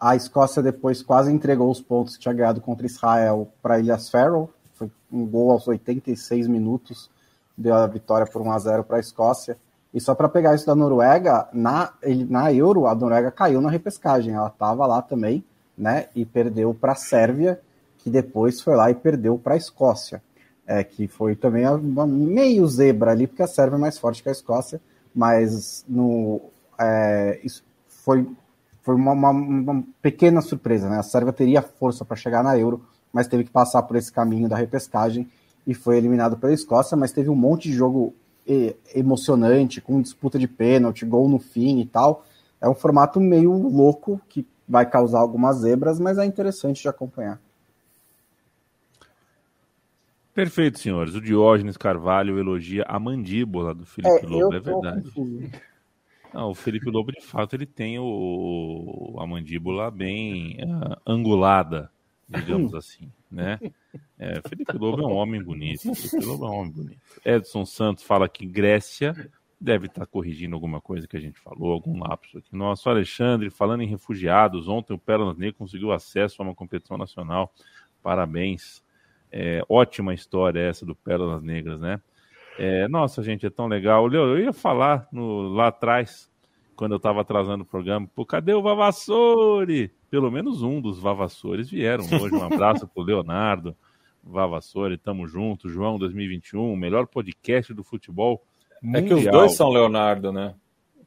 A 0.00 0.14
Escócia 0.14 0.62
depois 0.62 1.02
quase 1.02 1.32
entregou 1.32 1.70
os 1.70 1.80
pontos 1.80 2.16
que 2.16 2.22
tinha 2.22 2.34
ganhado 2.34 2.60
contra 2.60 2.86
Israel 2.86 3.48
para 3.60 3.80
Ilhas 3.80 4.08
Faroe. 4.08 4.48
Foi 4.74 4.90
um 5.10 5.26
gol 5.26 5.50
aos 5.50 5.66
86 5.66 6.46
minutos, 6.46 7.10
deu 7.58 7.74
a 7.74 7.86
vitória 7.86 8.26
por 8.26 8.40
1 8.40 8.52
a 8.52 8.58
0 8.58 8.84
para 8.84 8.96
a 8.98 9.00
Escócia. 9.00 9.58
E 9.92 10.00
só 10.00 10.14
para 10.14 10.28
pegar 10.28 10.54
isso 10.54 10.66
da 10.66 10.74
Noruega, 10.74 11.48
na, 11.52 11.92
na 12.28 12.52
Euro, 12.52 12.86
a 12.86 12.94
Noruega 12.94 13.30
caiu 13.30 13.60
na 13.60 13.70
repescagem. 13.70 14.34
Ela 14.34 14.48
estava 14.48 14.86
lá 14.86 15.02
também, 15.02 15.44
né? 15.76 16.06
E 16.14 16.24
perdeu 16.24 16.72
para 16.72 16.92
a 16.92 16.96
Sérvia, 16.96 17.60
que 17.98 18.08
depois 18.08 18.60
foi 18.60 18.76
lá 18.76 18.90
e 18.90 18.94
perdeu 18.94 19.38
para 19.38 19.54
a 19.54 19.56
Escócia. 19.56 20.22
É, 20.66 20.84
que 20.84 21.08
foi 21.08 21.34
também 21.34 21.66
uma 21.66 22.06
meio 22.06 22.66
zebra 22.66 23.12
ali, 23.12 23.26
porque 23.26 23.42
a 23.42 23.46
Sérvia 23.46 23.76
é 23.76 23.80
mais 23.80 23.98
forte 23.98 24.22
que 24.22 24.28
a 24.28 24.32
Escócia, 24.32 24.78
mas 25.14 25.82
no, 25.88 26.42
é, 26.78 27.40
isso 27.42 27.64
foi 27.86 28.28
foi 28.82 28.94
uma, 28.94 29.12
uma, 29.12 29.30
uma, 29.30 29.84
pequena 30.00 30.40
surpresa, 30.40 30.88
né? 30.88 30.98
A 30.98 31.02
Sérvia 31.02 31.30
teria 31.30 31.60
força 31.60 32.06
para 32.06 32.16
chegar 32.16 32.42
na 32.42 32.56
Euro, 32.56 32.82
mas 33.12 33.28
teve 33.28 33.44
que 33.44 33.50
passar 33.50 33.82
por 33.82 33.96
esse 33.96 34.10
caminho 34.10 34.48
da 34.48 34.56
repescagem 34.56 35.28
e 35.68 35.74
foi 35.74 35.98
eliminado 35.98 36.38
pela 36.38 36.54
Escócia, 36.54 36.96
mas 36.96 37.12
teve 37.12 37.28
um 37.28 37.36
monte 37.36 37.68
de 37.68 37.74
jogo 37.74 38.14
emocionante, 38.94 39.82
com 39.82 40.00
disputa 40.00 40.38
de 40.38 40.48
pênalti, 40.48 41.04
gol 41.04 41.28
no 41.28 41.38
fim 41.38 41.80
e 41.80 41.86
tal. 41.86 42.24
É 42.58 42.66
um 42.66 42.74
formato 42.74 43.20
meio 43.20 43.52
louco 43.52 44.18
que 44.26 44.46
vai 44.66 44.88
causar 44.88 45.20
algumas 45.20 45.58
zebras, 45.58 46.00
mas 46.00 46.16
é 46.16 46.24
interessante 46.24 46.80
de 46.80 46.88
acompanhar. 46.88 47.38
Perfeito, 50.32 50.78
senhores. 50.78 51.14
O 51.14 51.20
Diógenes 51.20 51.76
Carvalho 51.76 52.38
elogia 52.38 52.84
a 52.88 52.98
mandíbula 52.98 53.74
do 53.74 53.84
Felipe 53.84 54.24
é, 54.24 54.26
Lobo, 54.26 54.54
é 54.54 54.60
verdade. 54.60 55.12
Não, 56.32 56.50
o 56.50 56.54
Felipe 56.54 56.90
Lobo, 56.90 57.12
de 57.12 57.20
fato, 57.20 57.54
ele 57.54 57.66
tem 57.66 57.98
o, 57.98 59.16
a 59.18 59.26
mandíbula 59.26 59.90
bem 59.90 60.56
uh, 60.64 60.96
angulada, 61.06 61.90
digamos 62.28 62.74
assim, 62.76 63.10
né? 63.30 63.58
É, 64.18 64.40
Felipe 64.48 64.76
Lobo 64.76 65.02
é 65.02 65.06
um 65.06 65.14
homem 65.14 65.42
bonito. 65.42 65.94
Felipe 65.94 66.26
Lobo 66.26 66.46
é 66.46 66.50
um 66.50 66.54
homem 66.54 66.72
bonito. 66.72 67.00
Edson 67.24 67.64
Santos 67.64 68.04
fala 68.04 68.28
que 68.28 68.44
Grécia 68.44 69.14
deve 69.60 69.86
estar 69.86 70.06
corrigindo 70.06 70.54
alguma 70.54 70.80
coisa 70.80 71.08
que 71.08 71.16
a 71.16 71.20
gente 71.20 71.40
falou, 71.40 71.72
algum 71.72 71.98
lapso 71.98 72.38
aqui. 72.38 72.54
Nosso 72.54 72.88
Alexandre, 72.88 73.50
falando 73.50 73.82
em 73.82 73.88
refugiados, 73.88 74.68
ontem 74.68 74.92
o 74.92 74.98
Pérolas 74.98 75.36
Negro 75.36 75.56
conseguiu 75.58 75.90
acesso 75.90 76.40
a 76.40 76.44
uma 76.44 76.54
competição 76.54 76.96
nacional. 76.96 77.52
Parabéns. 78.02 78.82
É, 79.30 79.62
ótima 79.68 80.14
história 80.14 80.60
essa 80.60 80.86
do 80.86 80.94
Pérolas 80.94 81.42
Negras, 81.42 81.80
né? 81.80 82.00
É, 82.58 82.88
nossa, 82.88 83.22
gente, 83.22 83.46
é 83.46 83.50
tão 83.50 83.66
legal. 83.66 84.10
Eu 84.12 84.38
ia 84.38 84.52
falar 84.52 85.06
no, 85.12 85.48
lá 85.48 85.68
atrás, 85.68 86.30
quando 86.78 86.92
eu 86.92 86.98
estava 86.98 87.22
atrasando 87.22 87.64
o 87.64 87.66
programa, 87.66 88.08
pô, 88.14 88.24
cadê 88.24 88.54
o 88.54 88.62
Vavassori? 88.62 89.90
Pelo 90.08 90.30
menos 90.30 90.62
um 90.62 90.80
dos 90.80 90.96
Vavassores 91.00 91.68
vieram 91.68 92.04
hoje. 92.04 92.32
Um 92.32 92.44
abraço 92.44 92.86
pro 92.86 93.02
Leonardo 93.02 93.76
Vavassori, 94.22 94.96
tamo 94.96 95.26
junto. 95.26 95.68
João 95.68 95.98
2021, 95.98 96.72
o 96.72 96.76
melhor 96.76 97.08
podcast 97.08 97.74
do 97.74 97.82
futebol. 97.82 98.40
Mundial. 98.80 99.04
É 99.04 99.08
que 99.08 99.12
os 99.12 99.24
dois 99.24 99.56
são 99.56 99.70
Leonardo, 99.70 100.30
né? 100.30 100.54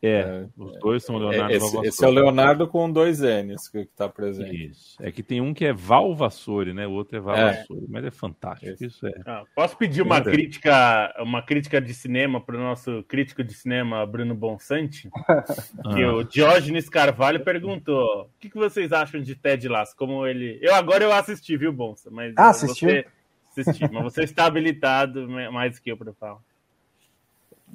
É, 0.03 0.47
os 0.57 0.79
dois 0.79 1.03
são 1.03 1.15
Leonardo 1.17 1.53
é, 1.53 1.57
esse, 1.57 1.77
esse, 1.85 2.03
é 2.03 2.07
o 2.07 2.11
Leonardo 2.11 2.67
com 2.67 2.91
dois 2.91 3.19
N's 3.19 3.69
que 3.69 3.79
está 3.79 4.09
presente. 4.09 4.71
Isso. 4.71 4.95
É 4.99 5.11
que 5.11 5.21
tem 5.21 5.39
um 5.39 5.53
que 5.53 5.63
é 5.63 5.71
Valvassori, 5.71 6.73
né? 6.73 6.87
O 6.87 6.91
outro 6.93 7.17
é 7.17 7.19
Valvassori, 7.19 7.83
é. 7.83 7.87
mas 7.87 8.05
é 8.05 8.09
fantástico. 8.09 8.73
Isso, 8.73 8.85
isso 8.85 9.07
é. 9.07 9.13
Ah, 9.27 9.43
posso 9.55 9.77
pedir 9.77 10.01
uma 10.01 10.19
crítica, 10.19 11.13
uma 11.19 11.43
crítica 11.43 11.79
de 11.79 11.93
cinema 11.93 12.41
para 12.41 12.57
o 12.57 12.59
nosso 12.59 13.03
crítico 13.07 13.43
de 13.43 13.53
cinema 13.53 14.03
Bruno 14.07 14.33
Bonsante? 14.33 15.07
que 15.93 16.03
ah. 16.03 16.13
o 16.13 16.23
Diógenes 16.23 16.89
Carvalho 16.89 17.43
perguntou: 17.43 18.23
o 18.23 18.29
que, 18.39 18.49
que, 18.49 18.57
vocês 18.57 18.91
acham 18.91 19.21
de 19.21 19.35
Ted 19.35 19.67
Lasso? 19.67 19.95
Como 19.95 20.25
ele. 20.25 20.57
Eu 20.63 20.73
agora 20.73 21.03
eu 21.03 21.13
assisti, 21.13 21.55
viu, 21.55 21.71
Bonsa? 21.71 22.09
Mas 22.09 22.33
ah, 22.37 22.49
assistiu? 22.49 22.89
Você... 22.89 23.05
Assisti, 23.51 23.87
mas 23.91 24.03
você 24.03 24.23
está 24.23 24.45
habilitado 24.45 25.29
mais 25.51 25.77
que 25.77 25.91
eu 25.91 25.97
para 25.97 26.13
falar. 26.13 26.39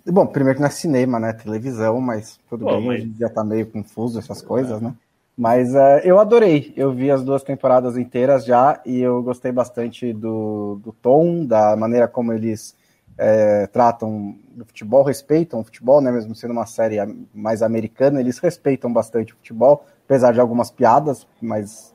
Bom, 0.07 0.27
primeiro 0.27 0.57
que 0.57 0.61
não 0.63 0.69
é 0.69 0.71
cinema, 0.71 1.19
né? 1.19 1.33
Televisão, 1.33 2.01
mas 2.01 2.39
tudo 2.49 2.65
Pô, 2.65 2.73
bem, 2.77 2.87
mas... 2.87 3.01
hoje 3.01 3.15
já 3.19 3.29
tá 3.29 3.43
meio 3.43 3.67
confuso 3.67 4.19
essas 4.19 4.41
coisas, 4.41 4.81
né? 4.81 4.95
Mas 5.37 5.75
uh, 5.75 6.01
eu 6.05 6.19
adorei. 6.19 6.73
Eu 6.77 6.93
vi 6.93 7.11
as 7.11 7.23
duas 7.23 7.43
temporadas 7.43 7.99
inteiras 7.99 8.45
já 8.45 8.81
e 8.87 9.01
eu 9.01 9.23
gostei 9.23 9.53
bastante 9.53 10.13
do, 10.13 10.81
do 10.83 10.93
tom, 10.93 11.45
da 11.45 11.77
maneira 11.77 12.09
como 12.09 12.33
eles 12.33 12.75
é, 13.19 13.67
tratam 13.67 14.37
o 14.59 14.65
futebol, 14.65 15.03
respeitam 15.03 15.61
o 15.61 15.65
futebol, 15.65 16.01
né? 16.01 16.11
Mesmo 16.11 16.35
sendo 16.35 16.53
uma 16.53 16.67
série 16.67 16.97
mais 17.35 17.61
americana, 17.61 18.21
eles 18.21 18.39
respeitam 18.39 18.93
bastante 18.93 19.35
o 19.35 19.37
futebol, 19.37 19.85
apesar 20.05 20.33
de 20.33 20.41
algumas 20.41 20.71
piadas, 20.71 21.27
mas 21.43 21.95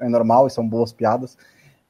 é 0.00 0.08
normal 0.08 0.46
e 0.46 0.50
são 0.50 0.66
boas 0.66 0.92
piadas. 0.92 1.38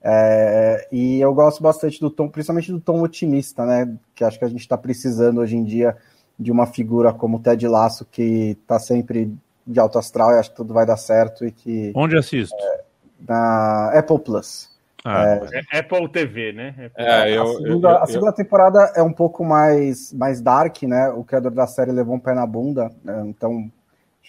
É, 0.05 0.89
e 0.91 1.21
eu 1.21 1.33
gosto 1.33 1.63
bastante 1.63 2.01
do 2.01 2.11
tom, 2.11 2.29
principalmente 2.29 2.73
do 2.73 2.81
tom 2.81 3.03
otimista, 3.03 3.65
né? 3.65 3.95
Que 4.15 4.25
acho 4.25 4.39
que 4.39 4.45
a 4.45 4.49
gente 4.49 4.61
está 4.61 4.77
precisando 4.77 5.41
hoje 5.41 5.57
em 5.57 5.65
dia 5.65 5.97
de 6.39 6.51
uma 6.51 6.67
figura 6.67 7.13
como 7.13 7.37
o 7.37 7.41
Ted 7.41 7.67
Lasso, 7.69 8.05
que 8.05 8.57
está 8.63 8.79
sempre 8.79 9.33
de 9.65 9.79
alto 9.79 9.99
astral 9.99 10.33
e 10.33 10.39
acho 10.39 10.51
que 10.51 10.57
tudo 10.57 10.75
vai 10.75 10.85
dar 10.85 10.97
certo 10.97 11.47
e 11.47 11.53
que. 11.53 11.93
Onde 11.95 12.17
assisto? 12.17 12.57
É, 12.57 12.81
na 13.29 13.93
Apple 13.95 14.19
Plus. 14.19 14.73
Ah, 15.05 15.25
é, 15.53 15.61
é 15.73 15.79
Apple 15.79 16.09
TV, 16.09 16.53
né? 16.53 16.69
Apple. 16.71 16.91
É, 16.97 17.37
eu, 17.37 17.43
a 17.43 17.47
segunda, 17.47 17.89
eu, 17.89 17.93
eu, 17.93 18.03
a 18.03 18.07
segunda 18.07 18.33
temporada 18.33 18.93
é 18.95 19.03
um 19.03 19.13
pouco 19.13 19.45
mais, 19.45 20.13
mais 20.13 20.41
dark, 20.41 20.83
né? 20.83 21.09
O 21.11 21.25
criador 21.25 21.53
da 21.53 21.67
série 21.67 21.91
levou 21.91 22.15
um 22.15 22.21
pé 22.21 22.35
na 22.35 22.47
bunda, 22.47 22.91
né? 23.05 23.23
então 23.27 23.71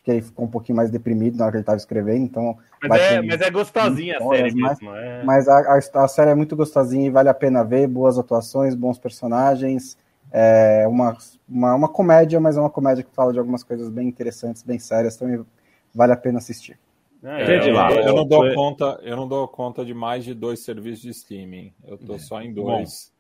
que 0.04 0.12
ele 0.12 0.22
ficou 0.22 0.46
um 0.46 0.50
pouquinho 0.50 0.76
mais 0.76 0.92
deprimido 0.92 1.38
na 1.38 1.46
hora 1.46 1.52
que 1.52 1.58
ele 1.58 1.64
estava 1.64 1.78
escrevendo, 1.78 2.24
então... 2.26 2.58
Mas 2.82 3.02
é, 3.02 3.22
mas 3.22 3.42
é 3.42 3.50
gostosinha 3.50 4.18
a 4.18 4.28
série 4.28 4.54
mas, 4.56 4.80
mesmo. 4.80 4.96
É... 4.96 5.24
Mas 5.24 5.48
a, 5.48 5.60
a, 5.60 6.04
a, 6.04 6.08
série 6.08 6.32
é 6.32 6.36
muito 6.36 6.56
gostosinha 6.56 7.08
e 7.08 7.10
vale 7.10 7.30
a 7.30 7.34
pena 7.34 7.64
ver, 7.64 7.88
boas 7.88 8.20
atuações, 8.20 8.76
bons 8.76 9.00
personagens, 9.00 9.98
é 10.32 10.86
uma, 10.88 11.16
uma, 11.48 11.76
uma 11.76 11.88
comédia, 11.88 12.40
mas 12.40 12.58
é 12.58 12.60
uma 12.60 12.70
comédia 12.70 13.04
que 13.04 13.16
fala 13.16 13.32
de 13.32 13.40
algumas 13.40 13.64
coisas 13.64 13.90
bem 13.90 14.08
interessantes, 14.08 14.62
bem 14.62 14.78
sérias, 14.78 15.16
também 15.16 15.46
vale 15.96 16.12
a 16.12 16.18
pena 16.18 16.40
assistir. 16.40 16.78
É, 17.24 17.56
eu, 17.56 17.74
eu, 17.74 18.02
eu, 18.08 18.16
não 18.16 18.28
dou 18.28 18.54
conta, 18.54 19.00
eu 19.02 19.16
não 19.16 19.28
dou 19.28 19.48
conta 19.48 19.86
de 19.86 19.94
mais 19.94 20.26
de 20.26 20.34
dois 20.34 20.60
serviços 20.60 21.04
de 21.04 21.10
streaming. 21.12 21.72
Eu 21.86 21.98
tô 21.98 22.20
só 22.20 22.42
em 22.42 22.54
dois. 22.54 23.14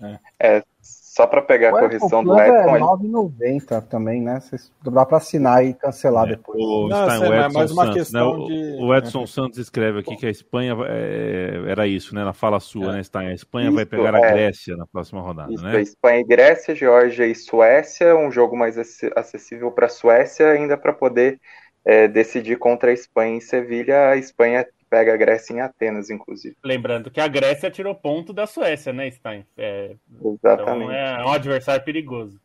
É. 0.00 0.18
é. 0.38 0.64
Só 1.10 1.26
para 1.26 1.42
pegar 1.42 1.70
a 1.70 1.72
correção 1.72 2.22
do 2.22 2.40
Edson. 2.40 2.76
É 2.76 2.78
9,90 2.78 3.82
também, 3.88 4.22
né? 4.22 4.38
Vocês, 4.38 4.72
dá 4.80 5.04
para 5.04 5.16
assinar 5.16 5.64
e 5.66 5.74
cancelar 5.74 6.24
é, 6.28 6.36
depois. 6.36 6.56
O, 6.62 6.86
não, 6.86 7.04
o 7.04 7.34
Edson 7.34 7.52
mais 7.52 7.72
uma 7.72 7.86
Santos, 7.86 8.12
né? 8.12 8.22
o, 8.22 8.46
de... 8.46 8.76
o, 8.80 8.94
Edson 8.94 9.26
Santos 9.26 9.58
escreve 9.58 9.98
aqui 9.98 10.14
que 10.14 10.24
a 10.24 10.30
Espanha 10.30 10.76
é, 10.86 11.64
era 11.66 11.84
isso, 11.88 12.14
né? 12.14 12.22
Na 12.22 12.32
fala 12.32 12.60
sua, 12.60 12.90
é. 12.90 12.92
né, 12.92 13.02
Stein? 13.02 13.26
A 13.26 13.34
Espanha 13.34 13.66
isso, 13.66 13.74
vai 13.74 13.84
pegar 13.84 14.14
a 14.14 14.20
é. 14.20 14.30
Grécia 14.30 14.76
na 14.76 14.86
próxima 14.86 15.20
rodada, 15.20 15.52
isso, 15.52 15.64
né? 15.64 15.80
Espanha 15.80 16.20
e 16.20 16.24
Grécia, 16.24 16.76
Geórgia 16.76 17.26
e 17.26 17.34
Suécia, 17.34 18.14
um 18.14 18.30
jogo 18.30 18.56
mais 18.56 18.78
acessível 19.16 19.72
para 19.72 19.86
a 19.86 19.90
Suécia, 19.90 20.52
ainda 20.52 20.76
para 20.76 20.92
poder 20.92 21.40
é, 21.84 22.06
decidir 22.06 22.56
contra 22.56 22.92
a 22.92 22.94
Espanha 22.94 23.34
em 23.34 23.40
Sevilha. 23.40 24.10
A 24.10 24.16
Espanha 24.16 24.64
pega 24.90 25.14
a 25.14 25.16
Grécia 25.16 25.54
em 25.54 25.60
Atenas, 25.60 26.10
inclusive. 26.10 26.56
Lembrando 26.62 27.10
que 27.10 27.20
a 27.20 27.28
Grécia 27.28 27.70
tirou 27.70 27.94
ponto 27.94 28.32
da 28.32 28.46
Suécia, 28.46 28.92
né, 28.92 29.08
Stein? 29.10 29.46
É, 29.56 29.94
Exatamente. 30.20 30.84
Então 30.84 30.92
é 30.92 31.24
um 31.24 31.32
adversário 31.32 31.84
perigoso. 31.84 32.40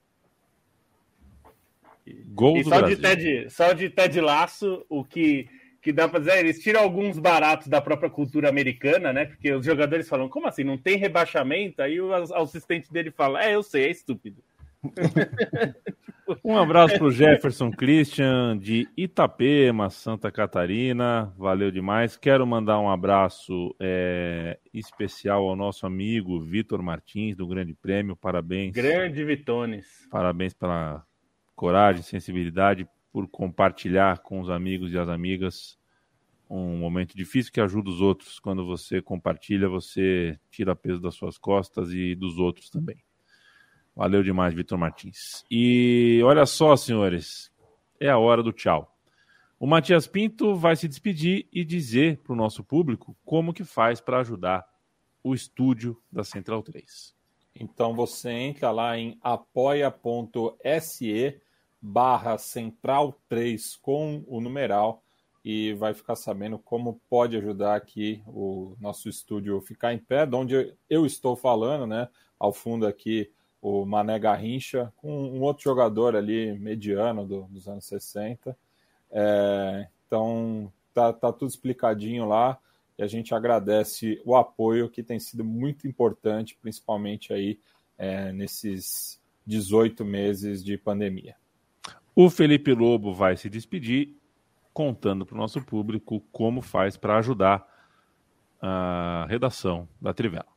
Gol 2.28 2.58
e 2.58 2.64
do 2.64 2.70
só 2.70 2.78
Brasil. 2.78 2.96
de 2.96 3.02
Ted, 3.02 3.50
só 3.50 3.74
de 3.74 3.90
Ted 3.90 4.22
Laço, 4.22 4.86
o 4.88 5.04
que, 5.04 5.50
que 5.82 5.92
dá 5.92 6.08
para 6.08 6.20
dizer, 6.20 6.38
eles 6.38 6.62
tiram 6.62 6.82
alguns 6.82 7.18
baratos 7.18 7.68
da 7.68 7.82
própria 7.82 8.12
cultura 8.12 8.48
americana, 8.48 9.12
né? 9.12 9.26
Porque 9.26 9.52
os 9.52 9.66
jogadores 9.66 10.08
falam, 10.08 10.30
como 10.30 10.48
assim? 10.48 10.64
Não 10.64 10.78
tem 10.78 10.98
rebaixamento? 10.98 11.82
Aí 11.82 12.00
o 12.00 12.14
assistente 12.14 12.94
dele 12.94 13.10
fala, 13.10 13.44
é, 13.44 13.56
eu 13.56 13.64
sei, 13.64 13.86
é 13.86 13.90
estúpido. 13.90 14.44
Um 16.44 16.58
abraço 16.58 16.98
para 16.98 17.06
o 17.06 17.12
Jefferson 17.12 17.72
Christian, 17.72 18.58
de 18.58 18.88
Itapema, 18.98 19.90
Santa 19.90 20.32
Catarina. 20.32 21.32
Valeu 21.38 21.70
demais. 21.70 22.18
Quero 22.18 22.46
mandar 22.48 22.80
um 22.80 22.90
abraço 22.90 23.76
é, 23.80 24.60
especial 24.74 25.48
ao 25.48 25.56
nosso 25.56 25.86
amigo 25.86 26.42
Vitor 26.42 26.82
Martins, 26.82 27.36
do 27.36 27.46
Grande 27.48 27.74
Prêmio. 27.74 28.16
Parabéns. 28.16 28.74
Grande 28.74 29.24
Vitones. 29.24 30.08
Parabéns 30.10 30.54
pela 30.54 31.06
coragem, 31.56 32.02
sensibilidade, 32.02 32.88
por 33.14 33.28
compartilhar 33.28 34.20
com 34.20 34.40
os 34.40 34.50
amigos 34.50 34.92
e 34.92 34.98
as 34.98 35.08
amigas 35.08 35.78
um 36.50 36.78
momento 36.78 37.16
difícil 37.16 37.52
que 37.52 37.62
ajuda 37.62 37.90
os 37.90 38.02
outros. 38.02 38.40
Quando 38.40 38.66
você 38.66 39.02
compartilha, 39.02 39.68
você 39.68 40.40
tira 40.50 40.76
peso 40.76 41.00
das 41.00 41.16
suas 41.16 41.38
costas 41.38 41.92
e 41.92 42.16
dos 42.16 42.38
outros 42.38 42.70
também. 42.70 43.05
Valeu 43.96 44.22
demais, 44.22 44.54
Vitor 44.54 44.78
Martins. 44.78 45.46
E 45.50 46.22
olha 46.24 46.46
só, 46.46 46.76
senhores, 46.76 47.50
é 48.00 48.10
a 48.10 48.18
hora 48.18 48.44
do 48.44 48.52
tchau. 48.52 48.94
O 49.58 49.66
Matias 49.66 50.06
Pinto 50.06 50.54
vai 50.54 50.76
se 50.76 50.88
despedir 50.88 51.48
e 51.52 51.64
dizer 51.64 52.18
para 52.18 52.34
o 52.34 52.36
nosso 52.36 52.62
público 52.62 53.16
como 53.24 53.54
que 53.54 53.64
faz 53.64 54.02
para 54.02 54.20
ajudar 54.20 54.68
o 55.24 55.34
estúdio 55.34 55.98
da 56.12 56.26
Central 56.26 56.62
3. 56.62 57.16
Então 57.58 57.96
você 57.96 58.32
entra 58.32 58.70
lá 58.70 58.98
em 58.98 59.18
apoia.se 59.24 59.92
barra 61.82 62.38
Central 62.38 63.18
3 63.30 63.78
com 63.78 64.26
o 64.28 64.42
numeral 64.42 65.02
e 65.44 65.74
vai 65.74 65.94
ficar 65.94 66.18
sabendo 66.18 66.60
como 66.60 67.00
pode 67.10 67.38
ajudar 67.38 67.76
aqui 67.76 68.22
o 68.28 68.76
nosso 68.80 69.08
estúdio 69.08 69.62
ficar 69.62 69.94
em 69.94 70.00
pé, 70.00 70.26
de 70.26 70.36
onde 70.36 70.76
eu 70.90 71.06
estou 71.06 71.36
falando, 71.36 71.88
né? 71.88 72.10
Ao 72.38 72.52
fundo 72.52 72.86
aqui 72.86 73.32
o 73.68 73.84
Mané 73.84 74.20
Garrincha, 74.20 74.94
com 74.98 75.10
um 75.10 75.42
outro 75.42 75.64
jogador 75.64 76.16
ali 76.16 76.54
mediano 76.60 77.26
do, 77.26 77.44
dos 77.46 77.68
anos 77.68 77.84
60. 77.86 78.56
É, 79.10 79.88
então 80.06 80.72
tá, 80.94 81.12
tá 81.12 81.34
tudo 81.34 81.50
explicadinho 81.50 82.28
lá 82.28 82.60
e 82.96 83.02
a 83.02 83.08
gente 83.08 83.34
agradece 83.34 84.22
o 84.24 84.36
apoio 84.36 84.88
que 84.88 85.02
tem 85.02 85.20
sido 85.20 85.44
muito 85.44 85.88
importante, 85.88 86.56
principalmente 86.62 87.34
aí 87.34 87.58
é, 87.98 88.32
nesses 88.32 89.20
18 89.48 90.06
meses 90.06 90.64
de 90.64 90.78
pandemia. 90.78 91.36
O 92.16 92.30
Felipe 92.30 92.72
Lobo 92.72 93.16
vai 93.16 93.36
se 93.36 93.50
despedir 93.50 94.16
contando 94.72 95.26
para 95.26 95.34
o 95.34 95.40
nosso 95.40 95.60
público 95.60 96.22
como 96.32 96.62
faz 96.62 96.98
para 96.98 97.18
ajudar 97.18 97.68
a 98.62 99.26
redação 99.28 99.90
da 100.00 100.14
Trivela. 100.14 100.55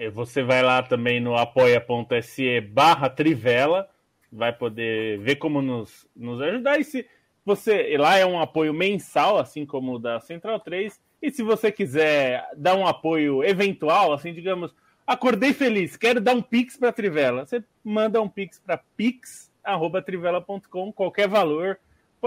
É, 0.00 0.08
você 0.08 0.42
vai 0.42 0.62
lá 0.62 0.82
também 0.82 1.20
no 1.20 1.36
apoia.se 1.36 2.62
barra 2.62 3.10
Trivela, 3.10 3.86
vai 4.32 4.50
poder 4.50 5.18
ver 5.18 5.36
como 5.36 5.60
nos, 5.60 6.08
nos 6.16 6.40
ajudar. 6.40 6.80
E 6.80 6.84
se 6.84 7.06
você 7.44 7.98
lá 7.98 8.16
é 8.16 8.24
um 8.24 8.40
apoio 8.40 8.72
mensal, 8.72 9.38
assim 9.38 9.66
como 9.66 9.96
o 9.96 9.98
da 9.98 10.18
Central 10.18 10.58
3. 10.58 10.98
E 11.20 11.30
se 11.30 11.42
você 11.42 11.70
quiser 11.70 12.48
dar 12.56 12.76
um 12.76 12.86
apoio 12.86 13.44
eventual, 13.44 14.14
assim, 14.14 14.32
digamos, 14.32 14.74
acordei 15.06 15.52
feliz, 15.52 15.98
quero 15.98 16.18
dar 16.18 16.34
um 16.34 16.40
pix 16.40 16.78
para 16.78 16.92
Trivela. 16.92 17.44
Você 17.44 17.62
manda 17.84 18.22
um 18.22 18.28
pix 18.28 18.58
para 18.58 18.78
pix 18.96 19.50
pix@trivela.com, 19.62 20.90
qualquer 20.94 21.28
valor. 21.28 21.78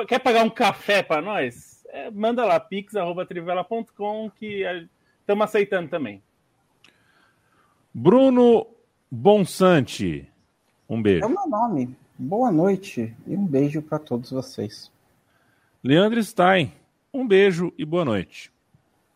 Quer 0.07 0.19
pagar 0.19 0.43
um 0.43 0.49
café 0.49 1.01
para 1.01 1.23
nós? 1.23 1.83
É, 1.89 2.11
manda 2.11 2.45
lá, 2.45 2.59
pix@trivela.com 2.59 4.29
que 4.29 4.63
estamos 5.21 5.43
aceitando 5.43 5.89
também. 5.89 6.21
Bruno 7.95 8.65
Bonsante, 9.11 10.27
um 10.89 10.99
beijo. 10.99 11.23
É 11.23 11.27
o 11.27 11.29
meu 11.29 11.47
nome. 11.47 11.95
Boa 12.17 12.51
noite 12.51 13.15
e 13.27 13.35
um 13.35 13.45
beijo 13.45 13.83
para 13.83 13.99
todos 13.99 14.31
vocês. 14.31 14.91
Leandro 15.83 16.21
Stein, 16.23 16.73
um 17.13 17.27
beijo 17.27 17.71
e 17.77 17.85
boa 17.85 18.03
noite. 18.03 18.51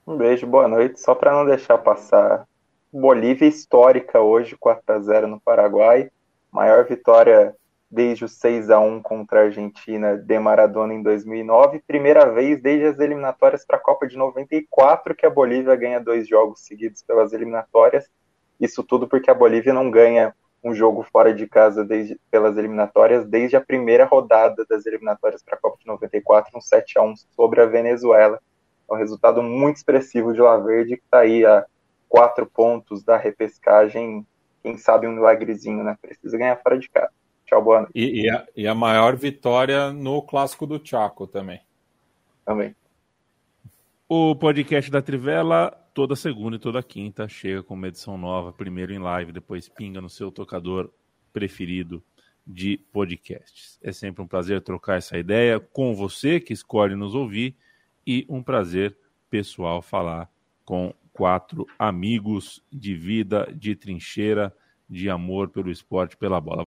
Um 0.05 0.15
beijo, 0.15 0.45
boa 0.45 0.67
noite. 0.67 0.99
Só 0.99 1.15
para 1.15 1.31
não 1.31 1.43
deixar 1.43 1.79
passar, 1.79 2.47
Bolívia 2.93 3.47
histórica 3.47 4.21
hoje, 4.21 4.55
4 4.55 4.83
a 4.93 4.99
0 4.99 5.27
no 5.27 5.39
Paraguai. 5.39 6.11
Maior 6.51 6.85
vitória 6.85 7.55
desde 7.89 8.25
o 8.25 8.27
6 8.27 8.69
a 8.69 8.79
1 8.79 9.01
contra 9.01 9.39
a 9.39 9.43
Argentina 9.45 10.15
de 10.15 10.39
Maradona 10.39 10.93
em 10.93 11.01
2009, 11.01 11.81
primeira 11.87 12.31
vez 12.31 12.61
desde 12.61 12.85
as 12.85 12.99
eliminatórias 12.99 13.65
para 13.65 13.77
a 13.77 13.81
Copa 13.81 14.05
de 14.05 14.15
94 14.15 15.15
que 15.15 15.25
a 15.25 15.31
Bolívia 15.31 15.75
ganha 15.75 15.99
dois 15.99 16.27
jogos 16.27 16.59
seguidos 16.59 17.01
pelas 17.01 17.33
eliminatórias. 17.33 18.07
Isso 18.59 18.83
tudo 18.83 19.07
porque 19.07 19.29
a 19.29 19.35
Bolívia 19.35 19.73
não 19.73 19.89
ganha 19.89 20.33
um 20.63 20.73
jogo 20.73 21.03
fora 21.03 21.33
de 21.33 21.47
casa 21.47 21.83
desde, 21.85 22.19
pelas 22.31 22.57
eliminatórias 22.57 23.25
desde 23.25 23.55
a 23.55 23.61
primeira 23.61 24.05
rodada 24.05 24.65
das 24.69 24.85
eliminatórias 24.85 25.43
para 25.43 25.55
a 25.55 25.59
Copa 25.59 25.77
de 25.79 25.87
94, 25.87 26.57
um 26.57 26.61
7 26.61 26.97
a 26.97 27.01
1 27.03 27.13
sobre 27.35 27.61
a 27.61 27.65
Venezuela. 27.65 28.39
É 28.89 28.93
um 28.93 28.97
resultado 28.97 29.43
muito 29.43 29.77
expressivo 29.77 30.33
de 30.33 30.41
La 30.41 30.57
Verde, 30.57 30.97
que 30.97 31.03
está 31.03 31.19
aí 31.19 31.45
a 31.45 31.65
quatro 32.09 32.45
pontos 32.45 33.03
da 33.03 33.17
repescagem. 33.17 34.25
Quem 34.63 34.77
sabe 34.77 35.07
um 35.07 35.11
milagrezinho, 35.11 35.83
né? 35.83 35.97
Precisa 36.01 36.37
ganhar 36.37 36.55
fora 36.57 36.79
de 36.79 36.89
casa. 36.89 37.11
Tchau, 37.45 37.61
boa 37.61 37.81
noite. 37.81 37.93
E, 37.95 38.23
e, 38.23 38.29
a, 38.29 38.45
e 38.55 38.67
a 38.67 38.75
maior 38.75 39.15
vitória 39.15 39.91
no 39.91 40.21
clássico 40.21 40.65
do 40.65 40.81
Chaco 40.83 41.27
também. 41.27 41.61
Também. 42.45 42.75
O 44.09 44.35
podcast 44.35 44.89
da 44.89 45.01
Trivela, 45.01 45.77
toda 45.97 46.15
segunda 46.15 46.57
e 46.57 46.59
toda 46.59 46.83
quinta, 46.83 47.27
chega 47.27 47.63
com 47.63 47.73
uma 47.73 47.87
edição 47.87 48.19
nova, 48.19 48.53
primeiro 48.53 48.93
em 48.93 48.99
live, 48.99 49.31
depois 49.31 49.67
pinga 49.67 49.99
no 49.99 50.11
seu 50.11 50.31
tocador 50.31 50.91
preferido 51.33 52.03
de 52.45 52.77
podcasts. 52.93 53.79
É 53.81 53.91
sempre 53.91 54.21
um 54.21 54.27
prazer 54.27 54.61
trocar 54.61 54.99
essa 54.99 55.17
ideia 55.17 55.59
com 55.59 55.95
você 55.95 56.39
que 56.39 56.53
escolhe 56.53 56.93
nos 56.93 57.15
ouvir 57.15 57.55
e 58.05 58.27
um 58.29 58.43
prazer 58.43 58.95
pessoal 59.27 59.81
falar 59.81 60.29
com 60.63 60.93
quatro 61.11 61.65
amigos 61.79 62.63
de 62.71 62.93
vida, 62.93 63.51
de 63.51 63.75
trincheira, 63.75 64.55
de 64.87 65.09
amor 65.09 65.49
pelo 65.49 65.71
esporte, 65.71 66.15
pela 66.15 66.39
bola. 66.39 66.55